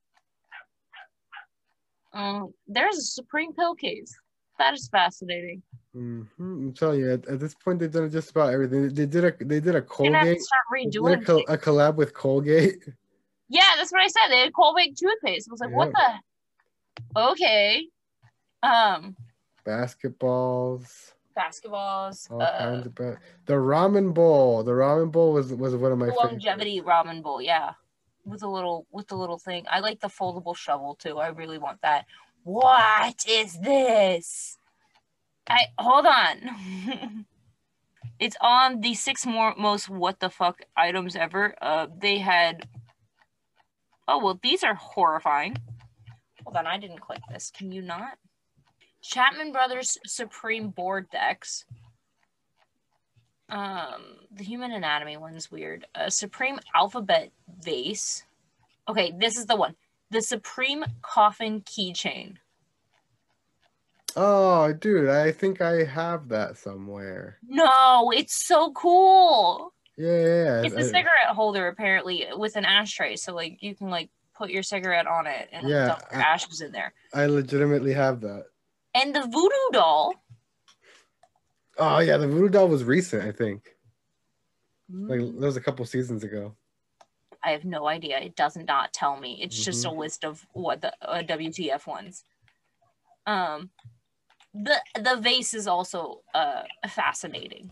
Um, 2.12 2.52
there's 2.66 2.96
a 2.98 3.02
Supreme 3.02 3.52
pill 3.52 3.74
case. 3.74 4.12
That 4.58 4.74
is 4.74 4.88
fascinating. 4.88 5.62
Mhm, 5.96 6.28
I'm 6.38 6.72
telling 6.74 7.00
you, 7.00 7.12
at, 7.12 7.26
at 7.28 7.40
this 7.40 7.54
point, 7.54 7.78
they've 7.80 7.90
done 7.90 8.10
just 8.10 8.30
about 8.30 8.52
everything. 8.52 8.92
They 8.92 9.06
did 9.06 9.24
a 9.24 9.32
they 9.44 9.60
did 9.60 9.74
a 9.74 9.80
Gonna 9.80 10.18
have 10.18 10.26
to 10.26 10.34
Colgate. 10.34 10.40
start 10.42 10.62
they 10.74 10.84
did 10.84 10.96
a, 10.96 11.00
redoing. 11.00 11.24
col- 11.24 11.44
a 11.48 11.58
collab 11.58 11.94
with 11.96 12.12
Colgate. 12.14 12.84
Yeah, 13.48 13.68
that's 13.76 13.90
what 13.90 14.00
I 14.02 14.06
said. 14.06 14.28
They 14.30 14.40
had 14.40 14.52
Colgate 14.54 14.96
toothpaste. 14.96 15.48
I 15.48 15.52
was 15.52 15.60
like, 15.60 15.72
what 15.72 15.90
the? 15.92 17.20
Okay. 17.20 17.88
Um, 18.62 19.16
Basketballs, 19.66 21.12
basketballs. 21.40 22.30
all 22.30 22.42
Uh, 22.42 22.58
kinds 22.58 22.86
of. 22.86 22.94
Ba- 22.94 23.18
the 23.46 23.54
ramen 23.54 24.12
bowl. 24.14 24.62
The 24.62 24.72
ramen 24.72 25.10
bowl 25.10 25.32
was 25.32 25.52
was 25.52 25.74
one 25.76 25.92
of 25.92 25.98
my 25.98 26.06
the 26.06 26.12
favorites. 26.12 26.32
longevity 26.32 26.80
ramen 26.80 27.22
bowl. 27.22 27.40
Yeah, 27.42 27.72
with 28.24 28.42
a 28.42 28.48
little 28.48 28.86
with 28.90 29.08
the 29.08 29.16
little 29.16 29.38
thing. 29.38 29.64
I 29.70 29.80
like 29.80 30.00
the 30.00 30.08
foldable 30.08 30.56
shovel 30.56 30.94
too. 30.94 31.18
I 31.18 31.28
really 31.28 31.58
want 31.58 31.80
that. 31.82 32.06
What 32.44 33.24
is 33.28 33.58
this? 33.60 34.56
I 35.48 35.66
hold 35.78 36.06
on. 36.06 37.26
it's 38.18 38.36
on 38.40 38.80
the 38.80 38.94
six 38.94 39.26
more 39.26 39.54
most 39.58 39.88
what 39.88 40.20
the 40.20 40.30
fuck 40.30 40.60
items 40.76 41.16
ever. 41.16 41.54
Uh, 41.60 41.86
they 41.98 42.18
had. 42.18 42.68
Oh 44.08 44.18
well, 44.24 44.38
these 44.42 44.62
are 44.64 44.74
horrifying. 44.74 45.56
Hold 46.44 46.56
on, 46.56 46.66
I 46.66 46.78
didn't 46.78 47.00
click 47.00 47.20
this. 47.30 47.50
Can 47.50 47.70
you 47.70 47.82
not? 47.82 48.16
Chapman 49.02 49.52
Brothers 49.52 49.98
Supreme 50.06 50.68
board 50.70 51.08
decks. 51.10 51.64
Um, 53.48 54.02
the 54.30 54.44
human 54.44 54.72
anatomy 54.72 55.16
one's 55.16 55.50
weird. 55.50 55.86
A 55.94 56.10
Supreme 56.10 56.58
alphabet 56.74 57.30
vase. 57.62 58.22
Okay, 58.88 59.12
this 59.18 59.36
is 59.36 59.46
the 59.46 59.56
one. 59.56 59.74
The 60.10 60.22
Supreme 60.22 60.84
coffin 61.02 61.62
keychain. 61.62 62.36
Oh, 64.16 64.72
dude, 64.72 65.08
I 65.08 65.30
think 65.32 65.60
I 65.60 65.84
have 65.84 66.28
that 66.28 66.56
somewhere. 66.58 67.38
No, 67.46 68.10
it's 68.14 68.46
so 68.46 68.72
cool. 68.72 69.72
Yeah, 69.96 70.06
yeah, 70.08 70.44
yeah. 70.44 70.62
It's 70.64 70.74
a 70.74 70.84
cigarette 70.84 71.28
holder 71.30 71.68
apparently 71.68 72.26
with 72.34 72.56
an 72.56 72.64
ashtray, 72.64 73.16
so 73.16 73.34
like 73.34 73.62
you 73.62 73.74
can 73.76 73.88
like 73.88 74.10
put 74.36 74.50
your 74.50 74.62
cigarette 74.62 75.06
on 75.06 75.26
it 75.26 75.48
and 75.52 75.68
Yeah, 75.68 75.86
dump 75.88 76.02
your 76.12 76.20
I- 76.20 76.24
ashes 76.24 76.60
in 76.60 76.72
there. 76.72 76.92
I 77.14 77.26
legitimately 77.26 77.92
have 77.92 78.20
that. 78.22 78.46
And 78.94 79.14
the 79.14 79.22
voodoo 79.22 79.70
doll. 79.72 80.14
Oh 81.78 82.00
yeah, 82.00 82.16
the 82.16 82.28
voodoo 82.28 82.48
doll 82.48 82.68
was 82.68 82.84
recent, 82.84 83.24
I 83.24 83.32
think. 83.32 83.76
Like 84.90 85.20
Mm, 85.20 85.40
that 85.40 85.46
was 85.46 85.56
a 85.56 85.60
couple 85.60 85.84
seasons 85.86 86.24
ago. 86.24 86.56
I 87.42 87.52
have 87.52 87.64
no 87.64 87.86
idea. 87.86 88.18
It 88.18 88.36
does 88.36 88.56
not 88.56 88.92
tell 88.92 89.18
me. 89.18 89.40
It's 89.40 89.64
just 89.64 89.84
a 89.84 89.88
Mhm. 89.88 89.98
list 89.98 90.24
of 90.24 90.46
what 90.52 90.80
the 90.80 90.92
uh, 91.00 91.22
WTF 91.22 91.86
ones. 91.86 92.24
Um, 93.26 93.70
the 94.52 94.82
the 94.96 95.16
vase 95.16 95.54
is 95.54 95.66
also 95.68 96.22
uh 96.34 96.64
fascinating. 96.88 97.70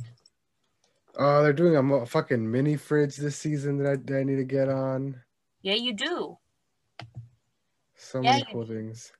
Oh, 1.16 1.42
they're 1.42 1.52
doing 1.52 1.74
a 1.76 1.82
mo- 1.82 2.06
fucking 2.06 2.48
mini 2.48 2.76
fridge 2.76 3.16
this 3.16 3.36
season 3.36 3.78
that 3.78 3.90
I, 3.90 3.96
that 3.96 4.20
I 4.20 4.22
need 4.22 4.36
to 4.36 4.44
get 4.44 4.68
on. 4.68 5.20
Yeah, 5.62 5.74
you 5.74 5.92
do. 5.92 6.38
So 7.96 8.22
Yeah, 8.22 8.38
many 8.38 8.44
cool 8.52 8.64
do. 8.64 8.74
things. 8.74 9.12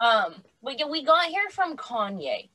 Um, 0.00 0.42
yeah, 0.62 0.86
we 0.86 1.02
got 1.04 1.26
here 1.26 1.48
from 1.50 1.76
Kanye. 1.76 2.50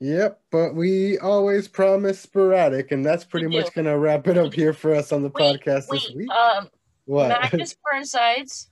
Yep, 0.00 0.40
but 0.50 0.74
we 0.74 1.18
always 1.18 1.68
promise 1.68 2.18
sporadic, 2.20 2.90
and 2.92 3.04
that's 3.06 3.24
pretty 3.24 3.46
We 3.46 3.60
much 3.60 3.72
gonna 3.74 3.96
wrap 3.98 4.26
it 4.26 4.36
up 4.36 4.52
here 4.52 4.72
for 4.72 4.92
us 4.94 5.12
on 5.12 5.22
the 5.22 5.30
Wait, 5.30 5.60
podcast 5.62 5.86
this 5.88 6.08
Wait, 6.08 6.16
week. 6.16 6.30
um, 6.30 6.68
what? 7.04 7.28
Magnus 7.28 7.76
Burnsides. 7.94 8.68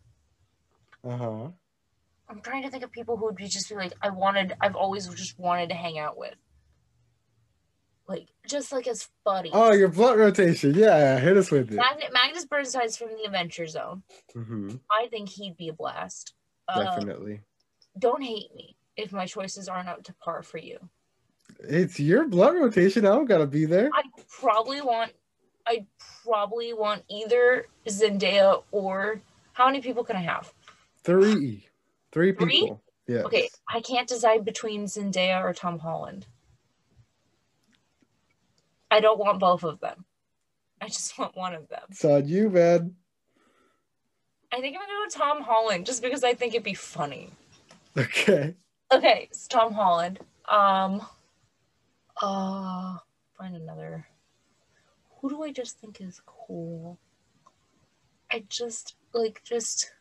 uh 1.04 1.16
huh. 1.16 1.48
I'm 2.28 2.40
trying 2.40 2.62
to 2.62 2.70
think 2.70 2.82
of 2.82 2.90
people 2.90 3.16
who 3.16 3.26
would 3.26 3.36
be 3.36 3.46
just 3.46 3.68
be 3.68 3.74
like, 3.74 3.92
I 4.00 4.08
wanted, 4.08 4.54
I've 4.60 4.74
always 4.74 5.06
just 5.08 5.38
wanted 5.38 5.68
to 5.68 5.74
hang 5.74 5.98
out 5.98 6.16
with. 6.16 6.34
Like, 8.08 8.28
just 8.48 8.72
like 8.72 8.86
as 8.88 9.08
buddies. 9.24 9.52
Oh, 9.54 9.72
your 9.72 9.88
blood 9.88 10.18
rotation. 10.18 10.74
Yeah, 10.74 11.18
hit 11.20 11.36
us 11.36 11.50
with 11.50 11.70
it. 11.70 11.76
Magnus, 11.76 12.08
Magnus 12.12 12.46
Burnside's 12.46 12.96
from 12.96 13.08
the 13.08 13.24
Adventure 13.26 13.66
Zone. 13.66 14.02
hmm 14.34 14.76
I 14.90 15.08
think 15.08 15.28
he'd 15.28 15.56
be 15.58 15.68
a 15.68 15.72
blast. 15.74 16.32
Uh, 16.68 16.84
Definitely. 16.84 17.40
don't 17.98 18.22
hate 18.22 18.54
me 18.54 18.76
if 18.96 19.12
my 19.12 19.26
choices 19.26 19.68
aren't 19.68 19.88
up 19.88 20.02
to 20.04 20.14
par 20.14 20.42
for 20.42 20.58
you. 20.58 20.78
It's 21.60 21.98
your 22.00 22.26
blood 22.28 22.54
rotation. 22.54 23.04
I 23.06 23.10
don't 23.10 23.26
gotta 23.26 23.46
be 23.46 23.64
there. 23.64 23.90
I 23.92 24.02
probably 24.28 24.80
want, 24.80 25.12
I 25.66 25.86
probably 26.24 26.72
want 26.72 27.02
either 27.10 27.66
Zendaya 27.88 28.62
or 28.70 29.20
how 29.52 29.66
many 29.66 29.80
people 29.80 30.04
can 30.04 30.16
I 30.16 30.20
have? 30.20 30.52
Three. 31.04 31.66
Three 32.12 32.32
Three? 32.32 32.60
people. 32.62 32.82
Yes. 33.06 33.24
Okay, 33.24 33.48
I 33.68 33.80
can't 33.80 34.08
decide 34.08 34.44
between 34.44 34.84
Zendaya 34.84 35.42
or 35.42 35.52
Tom 35.52 35.78
Holland. 35.78 36.26
I 38.90 39.00
don't 39.00 39.18
want 39.18 39.40
both 39.40 39.64
of 39.64 39.80
them. 39.80 40.04
I 40.80 40.86
just 40.88 41.18
want 41.18 41.36
one 41.36 41.54
of 41.54 41.68
them. 41.68 41.82
It's 41.90 42.04
on 42.04 42.28
you, 42.28 42.50
man. 42.50 42.94
I 44.52 44.60
think 44.60 44.76
I'm 44.76 44.82
gonna 44.82 44.92
go 44.92 45.04
with 45.06 45.14
Tom 45.14 45.42
Holland 45.42 45.86
just 45.86 46.02
because 46.02 46.22
I 46.22 46.34
think 46.34 46.52
it'd 46.54 46.62
be 46.62 46.74
funny. 46.74 47.30
Okay. 47.96 48.54
Okay, 48.92 49.28
it's 49.30 49.48
Tom 49.48 49.72
Holland. 49.72 50.18
Um 50.48 51.06
uh 52.20 52.98
find 53.38 53.56
another. 53.56 54.06
Who 55.20 55.30
do 55.30 55.42
I 55.42 55.52
just 55.52 55.78
think 55.78 56.00
is 56.00 56.20
cool? 56.26 56.98
I 58.30 58.44
just 58.48 58.96
like 59.14 59.42
just 59.44 59.92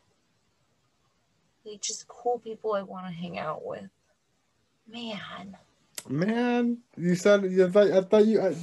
like 1.64 1.82
just 1.82 2.08
cool 2.08 2.40
people 2.40 2.74
I 2.74 2.82
want 2.82 3.08
to 3.08 3.14
hang 3.14 3.40
out 3.40 3.66
with. 3.66 3.90
Man. 4.88 5.58
Man, 6.10 6.80
you 6.98 7.16
said 7.16 7.46
I 7.46 7.70
thought, 7.70 7.92
I 7.92 8.02
thought 8.02 8.26
you 8.26 8.42
I, 8.42 8.56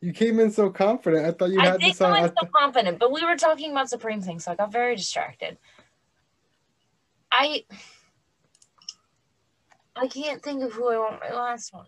you 0.00 0.12
came 0.12 0.38
in 0.40 0.50
so 0.50 0.70
confident. 0.70 1.26
I 1.26 1.32
thought 1.32 1.50
you 1.50 1.60
I 1.60 1.66
had 1.66 1.80
did 1.80 1.90
this 1.90 2.00
on. 2.02 2.12
I 2.12 2.28
so 2.28 2.46
confident, 2.54 2.98
but 2.98 3.12
we 3.12 3.24
were 3.24 3.36
talking 3.36 3.72
about 3.72 3.88
Supreme 3.88 4.20
things, 4.20 4.44
so 4.44 4.52
I 4.52 4.56
got 4.56 4.72
very 4.72 4.94
distracted. 4.94 5.56
I 7.32 7.64
I 9.96 10.06
can't 10.08 10.42
think 10.42 10.62
of 10.62 10.72
who 10.72 10.90
I 10.90 10.98
want 10.98 11.20
my 11.20 11.34
last 11.34 11.72
one. 11.72 11.86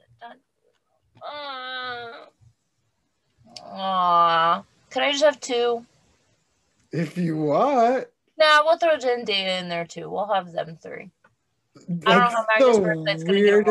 Uh, 1.22 2.26
aw. 3.64 4.64
Can 4.91 5.03
I 5.03 5.12
just 5.12 5.24
have 5.24 5.41
two? 5.41 5.84
if 6.93 7.18
you 7.18 7.36
want. 7.36 8.07
Nah, 8.39 8.62
we'll 8.64 8.78
throw 8.78 8.97
Jen 8.97 9.24
Zendaya 9.24 9.61
in 9.61 9.68
there 9.68 9.84
too. 9.84 10.09
We'll 10.09 10.32
have 10.32 10.53
them 10.53 10.78
three. 10.80 11.11
That's 11.89 12.32
how 12.32 12.47
Magnus 12.49 12.76
the 12.76 12.82
Birthride's 12.82 13.24
gonna 13.24 13.43
get 13.43 13.66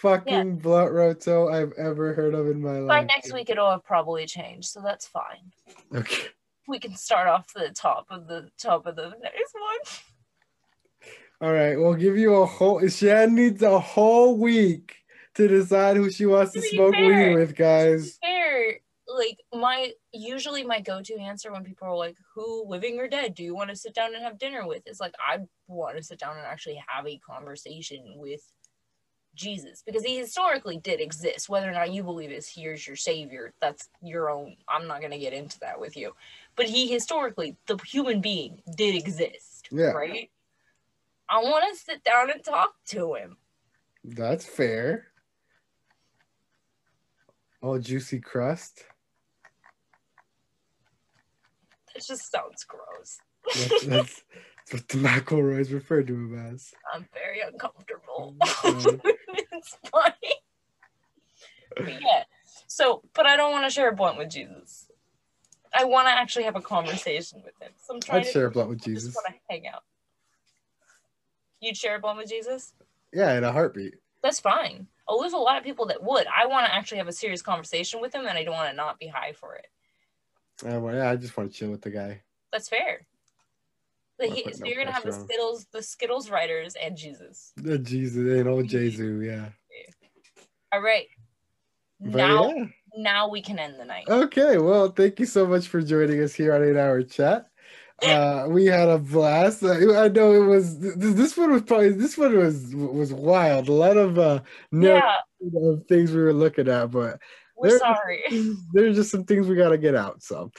fucking 0.00 0.56
blood 0.58 0.90
roto 0.92 1.48
I've 1.48 1.72
ever 1.78 2.14
heard 2.14 2.34
of 2.34 2.48
in 2.48 2.60
my 2.62 2.78
life. 2.78 2.88
By 2.88 3.04
next 3.04 3.32
week, 3.32 3.50
it'll 3.50 3.70
have 3.70 3.84
probably 3.84 4.26
changed, 4.26 4.68
so 4.68 4.80
that's 4.82 5.06
fine. 5.06 5.52
Okay. 5.94 6.28
We 6.68 6.78
can 6.78 6.94
start 6.96 7.28
off 7.28 7.52
the 7.54 7.70
top 7.70 8.06
of 8.10 8.26
the 8.26 8.48
top 8.58 8.86
of 8.86 8.96
the 8.96 9.10
next 9.22 9.54
one. 9.54 10.00
All 11.40 11.52
right, 11.52 11.76
we'll 11.76 11.94
give 11.94 12.16
you 12.16 12.34
a 12.34 12.46
whole. 12.46 12.86
Shan 12.88 13.34
needs 13.34 13.62
a 13.62 13.78
whole 13.78 14.38
week 14.38 14.96
to 15.34 15.46
decide 15.46 15.96
who 15.96 16.10
she 16.10 16.24
wants 16.26 16.52
to 16.54 16.60
To 16.60 16.68
smoke 16.68 16.94
fair- 16.94 17.28
weed 17.30 17.34
with, 17.38 17.54
guys. 17.54 18.18
fair, 18.22 18.78
like 19.06 19.38
my 19.52 19.92
usually 20.12 20.64
my 20.64 20.80
go-to 20.80 21.14
answer 21.18 21.52
when 21.52 21.62
people 21.62 21.86
are 21.88 21.96
like, 21.96 22.16
"Who, 22.34 22.64
living 22.66 22.98
or 22.98 23.06
dead, 23.06 23.34
do 23.34 23.44
you 23.44 23.54
want 23.54 23.68
to 23.70 23.76
sit 23.76 23.94
down 23.94 24.14
and 24.14 24.24
have 24.24 24.38
dinner 24.38 24.66
with?" 24.66 24.82
is 24.86 24.98
like, 24.98 25.14
I 25.24 25.40
want 25.68 25.96
to 25.98 26.02
sit 26.02 26.18
down 26.18 26.36
and 26.38 26.46
actually 26.46 26.82
have 26.88 27.06
a 27.06 27.18
conversation 27.18 28.02
with 28.16 28.40
Jesus 29.36 29.82
because 29.84 30.02
he 30.02 30.18
historically 30.18 30.78
did 30.78 31.00
exist. 31.00 31.48
Whether 31.48 31.68
or 31.68 31.72
not 31.72 31.92
you 31.92 32.02
believe 32.02 32.32
is 32.32 32.48
he 32.48 32.64
is 32.64 32.86
your 32.86 32.96
savior, 32.96 33.52
that's 33.60 33.88
your 34.02 34.30
own. 34.30 34.56
I'm 34.68 34.88
not 34.88 35.00
gonna 35.00 35.18
get 35.18 35.32
into 35.32 35.58
that 35.60 35.78
with 35.78 35.96
you, 35.96 36.14
but 36.56 36.66
he 36.66 36.90
historically, 36.90 37.56
the 37.66 37.78
human 37.86 38.20
being, 38.20 38.62
did 38.76 38.94
exist. 38.94 39.68
Yeah. 39.70 39.92
Right. 39.92 40.30
I 41.28 41.38
want 41.40 41.64
to 41.72 41.78
sit 41.78 42.04
down 42.04 42.30
and 42.30 42.42
talk 42.42 42.74
to 42.86 43.14
him. 43.14 43.36
That's 44.04 44.46
fair. 44.46 45.08
Oh, 47.62 47.78
juicy 47.78 48.20
crust. 48.20 48.84
That 51.92 52.06
just 52.06 52.30
sounds 52.30 52.64
gross. 52.64 53.18
That's, 53.54 53.86
that's, 53.86 54.22
that's 54.70 54.82
what 54.82 54.88
the 54.88 54.98
McElroys 54.98 55.72
referred 55.72 56.06
to 56.08 56.14
him 56.14 56.52
as. 56.52 56.72
I'm 56.92 57.06
very 57.12 57.40
uncomfortable. 57.40 58.36
It's 59.52 59.76
funny. 59.90 60.14
But 61.76 61.88
yeah. 61.88 62.24
So, 62.68 63.02
but 63.14 63.26
I 63.26 63.36
don't 63.36 63.52
want 63.52 63.66
to 63.66 63.70
share 63.70 63.90
a 63.90 63.94
blunt 63.94 64.16
with 64.16 64.30
Jesus. 64.30 64.90
I 65.74 65.84
want 65.84 66.08
to 66.08 66.10
actually 66.12 66.44
have 66.44 66.56
a 66.56 66.60
conversation 66.60 67.42
with 67.44 67.52
him. 67.60 67.72
So 67.76 67.94
I'm 67.94 68.00
trying 68.00 68.20
I'd 68.20 68.24
to 68.26 68.32
share 68.32 68.46
a 68.46 68.50
blunt 68.50 68.70
with 68.70 68.78
I 68.78 68.84
just 68.84 69.06
Jesus. 69.06 69.14
want 69.14 69.26
to 69.26 69.34
hang 69.50 69.66
out. 69.66 69.82
You'd 71.60 71.76
share 71.76 71.96
a 71.96 71.98
blunt 71.98 72.16
with 72.18 72.30
Jesus? 72.30 72.72
Yeah, 73.12 73.36
in 73.36 73.44
a 73.44 73.52
heartbeat. 73.52 73.96
That's 74.22 74.40
fine. 74.40 74.86
Oh, 75.06 75.20
there's 75.20 75.34
a 75.34 75.38
lot 75.38 75.58
of 75.58 75.64
people 75.64 75.86
that 75.86 76.02
would. 76.02 76.26
I 76.34 76.46
want 76.46 76.66
to 76.66 76.74
actually 76.74 76.98
have 76.98 77.08
a 77.08 77.12
serious 77.12 77.42
conversation 77.42 78.00
with 78.00 78.14
him, 78.14 78.26
and 78.26 78.38
I 78.38 78.44
don't 78.44 78.54
want 78.54 78.70
to 78.70 78.76
not 78.76 78.98
be 78.98 79.06
high 79.06 79.32
for 79.32 79.56
it. 79.56 79.66
Uh, 80.66 80.80
well, 80.80 80.94
yeah, 80.94 81.10
I 81.10 81.16
just 81.16 81.36
want 81.36 81.52
to 81.52 81.58
chill 81.58 81.70
with 81.70 81.82
the 81.82 81.90
guy. 81.90 82.22
That's 82.52 82.68
fair. 82.68 83.06
But 84.18 84.30
I'll 84.30 84.34
he, 84.34 84.42
put 84.42 84.56
so 84.56 84.64
no 84.64 84.70
you're 84.70 84.78
gonna 84.82 84.94
have 84.94 85.04
the 85.04 85.12
on. 85.12 85.24
Skittles, 85.24 85.66
the 85.72 85.82
Skittles 85.82 86.30
writers, 86.30 86.74
and 86.82 86.96
Jesus. 86.96 87.52
The 87.56 87.78
Jesus 87.78 88.16
and 88.16 88.48
old 88.48 88.68
Jesu, 88.68 89.20
yeah. 89.20 89.48
All 90.72 90.80
right. 90.80 91.06
But 92.00 92.16
now, 92.16 92.52
yeah. 92.54 92.64
now 92.96 93.28
we 93.28 93.40
can 93.40 93.58
end 93.58 93.78
the 93.78 93.84
night. 93.84 94.04
Okay, 94.08 94.58
well, 94.58 94.88
thank 94.90 95.20
you 95.20 95.26
so 95.26 95.46
much 95.46 95.68
for 95.68 95.80
joining 95.80 96.22
us 96.22 96.34
here 96.34 96.54
on 96.54 96.62
Eight 96.62 96.76
Hour 96.76 97.02
Chat. 97.02 97.46
Uh, 98.02 98.44
we 98.48 98.66
had 98.66 98.88
a 98.88 98.98
blast. 98.98 99.62
Uh, 99.62 99.98
I 99.98 100.08
know 100.08 100.34
it 100.34 100.46
was 100.46 100.78
th- 100.78 100.94
this 100.96 101.34
one 101.36 101.52
was 101.52 101.62
probably 101.62 101.92
this 101.92 102.18
one 102.18 102.36
was 102.36 102.74
was 102.74 103.12
wild. 103.12 103.68
A 103.68 103.72
lot 103.72 103.96
of 103.96 104.18
uh 104.18 104.40
yeah, 104.70 105.14
of 105.54 105.86
things 105.86 106.12
we 106.12 106.20
were 106.20 106.34
looking 106.34 106.68
at, 106.68 106.90
but 106.90 107.18
we're 107.56 107.70
there- 107.70 107.78
sorry. 107.78 108.22
there's 108.74 108.96
just 108.96 109.10
some 109.10 109.24
things 109.24 109.46
we 109.46 109.56
got 109.56 109.70
to 109.70 109.78
get 109.78 109.94
out. 109.94 110.22
So, 110.22 110.50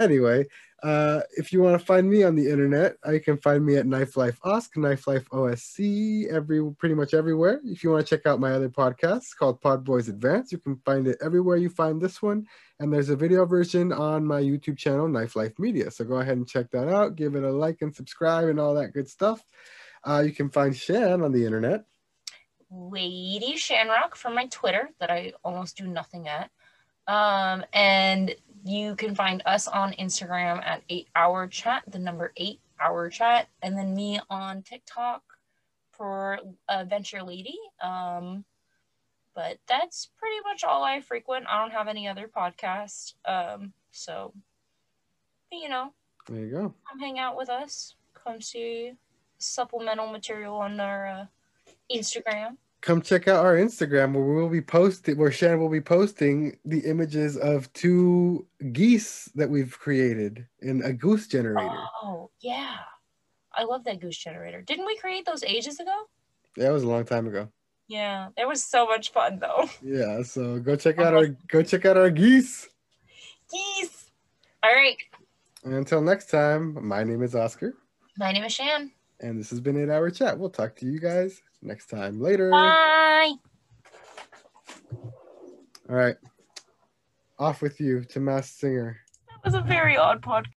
anyway, 0.00 0.46
uh, 0.82 1.20
if 1.36 1.52
you 1.52 1.60
want 1.60 1.78
to 1.78 1.84
find 1.84 2.08
me 2.08 2.22
on 2.22 2.34
the 2.34 2.48
internet, 2.48 2.96
you 3.10 3.20
can 3.20 3.36
find 3.36 3.64
me 3.64 3.76
at 3.76 3.86
Knife 3.86 4.16
Life 4.16 4.38
Osc, 4.44 4.76
Knife 4.76 5.06
Life 5.06 5.28
OSC, 5.30 6.32
every 6.32 6.72
pretty 6.74 6.94
much 6.94 7.12
everywhere. 7.12 7.60
If 7.64 7.84
you 7.84 7.90
want 7.90 8.06
to 8.06 8.16
check 8.16 8.24
out 8.26 8.40
my 8.40 8.52
other 8.52 8.70
podcast 8.70 9.36
called 9.38 9.60
Pod 9.60 9.84
Boys 9.84 10.08
Advance, 10.08 10.52
you 10.52 10.58
can 10.58 10.76
find 10.84 11.06
it 11.06 11.18
everywhere 11.22 11.58
you 11.58 11.68
find 11.68 12.00
this 12.00 12.22
one. 12.22 12.46
And 12.78 12.92
there's 12.92 13.10
a 13.10 13.16
video 13.16 13.44
version 13.44 13.92
on 13.92 14.24
my 14.24 14.40
YouTube 14.40 14.78
channel, 14.78 15.06
Knife 15.06 15.36
Life 15.36 15.58
Media. 15.58 15.90
So 15.90 16.04
go 16.04 16.20
ahead 16.20 16.38
and 16.38 16.48
check 16.48 16.70
that 16.70 16.88
out. 16.88 17.14
Give 17.14 17.34
it 17.34 17.44
a 17.44 17.50
like 17.50 17.82
and 17.82 17.94
subscribe 17.94 18.48
and 18.48 18.58
all 18.58 18.74
that 18.74 18.94
good 18.94 19.08
stuff. 19.08 19.44
Uh, 20.02 20.22
you 20.24 20.32
can 20.32 20.48
find 20.48 20.74
Shan 20.74 21.20
on 21.22 21.32
the 21.32 21.44
internet. 21.44 21.84
Lady 22.70 23.54
Shanrock 23.56 24.14
from 24.14 24.34
my 24.34 24.46
Twitter 24.46 24.90
that 24.98 25.10
I 25.10 25.34
almost 25.44 25.76
do 25.76 25.86
nothing 25.86 26.28
at. 26.28 26.50
Um, 27.06 27.64
and 27.72 28.34
you 28.64 28.94
can 28.96 29.14
find 29.14 29.42
us 29.46 29.68
on 29.68 29.92
Instagram 29.94 30.62
at 30.64 30.82
eight 30.88 31.08
hour 31.16 31.46
chat, 31.46 31.82
the 31.88 31.98
number 31.98 32.32
eight 32.36 32.60
hour 32.80 33.08
chat, 33.08 33.48
and 33.62 33.76
then 33.76 33.94
me 33.94 34.20
on 34.30 34.62
TikTok 34.62 35.22
for 35.92 36.38
uh, 36.68 36.84
Venture 36.84 37.22
Lady. 37.22 37.58
Um, 37.82 38.44
but 39.34 39.58
that's 39.68 40.10
pretty 40.18 40.36
much 40.44 40.64
all 40.64 40.82
I 40.82 41.00
frequent. 41.00 41.46
I 41.48 41.60
don't 41.60 41.72
have 41.72 41.88
any 41.88 42.08
other 42.08 42.28
podcasts. 42.28 43.14
Um, 43.24 43.72
so, 43.90 44.32
you 45.52 45.68
know, 45.68 45.92
There 46.28 46.44
you 46.44 46.50
go. 46.50 46.74
come 46.88 46.98
hang 46.98 47.18
out 47.18 47.36
with 47.36 47.48
us. 47.48 47.94
Come 48.14 48.40
see 48.40 48.92
supplemental 49.38 50.08
material 50.08 50.56
on 50.56 50.78
our 50.80 51.06
uh, 51.06 51.24
Instagram. 51.94 52.56
Come 52.82 53.02
check 53.02 53.28
out 53.28 53.44
our 53.44 53.56
Instagram 53.56 54.14
where 54.14 54.24
we'll 54.24 54.48
be 54.48 54.62
posting 54.62 55.18
where 55.18 55.30
Shannon 55.30 55.60
will 55.60 55.68
be 55.68 55.82
posting 55.82 56.56
the 56.64 56.80
images 56.80 57.36
of 57.36 57.70
two 57.74 58.46
geese 58.72 59.30
that 59.34 59.50
we've 59.50 59.78
created 59.78 60.46
in 60.60 60.82
a 60.82 60.92
goose 60.92 61.26
generator. 61.26 61.76
Oh, 62.02 62.30
yeah. 62.40 62.76
I 63.52 63.64
love 63.64 63.84
that 63.84 64.00
goose 64.00 64.16
generator. 64.16 64.62
Didn't 64.62 64.86
we 64.86 64.96
create 64.96 65.26
those 65.26 65.44
ages 65.44 65.78
ago? 65.80 66.04
That 66.56 66.72
was 66.72 66.82
a 66.82 66.88
long 66.88 67.04
time 67.04 67.26
ago. 67.26 67.48
Yeah, 67.88 68.28
it 68.38 68.46
was 68.46 68.64
so 68.64 68.86
much 68.86 69.12
fun 69.12 69.40
though. 69.40 69.68
Yeah, 69.82 70.22
so 70.22 70.60
go 70.60 70.76
check 70.76 71.00
out 71.00 71.12
our 71.12 71.26
go 71.48 71.62
check 71.62 71.84
out 71.84 71.96
our 71.96 72.08
geese. 72.08 72.68
Geese. 73.50 74.10
All 74.62 74.72
right. 74.72 74.96
And 75.64 75.74
until 75.74 76.00
next 76.00 76.30
time, 76.30 76.86
my 76.86 77.02
name 77.02 77.22
is 77.22 77.34
Oscar, 77.34 77.74
My 78.16 78.30
name 78.30 78.44
is 78.44 78.52
Shan. 78.52 78.92
And 79.20 79.38
this 79.38 79.50
has 79.50 79.60
been 79.60 79.80
Eight 79.80 79.90
Hour 79.90 80.10
Chat. 80.10 80.38
We'll 80.38 80.50
talk 80.50 80.76
to 80.76 80.86
you 80.86 80.98
guys 80.98 81.42
next 81.62 81.86
time. 81.86 82.20
Later. 82.20 82.50
Bye. 82.50 83.32
All 85.88 85.96
right. 85.96 86.16
Off 87.38 87.62
with 87.62 87.80
you 87.80 88.04
to 88.04 88.20
Masked 88.20 88.58
Singer. 88.58 88.98
That 89.28 89.44
was 89.44 89.54
a 89.54 89.60
very 89.62 89.96
odd 89.96 90.22
podcast. 90.22 90.46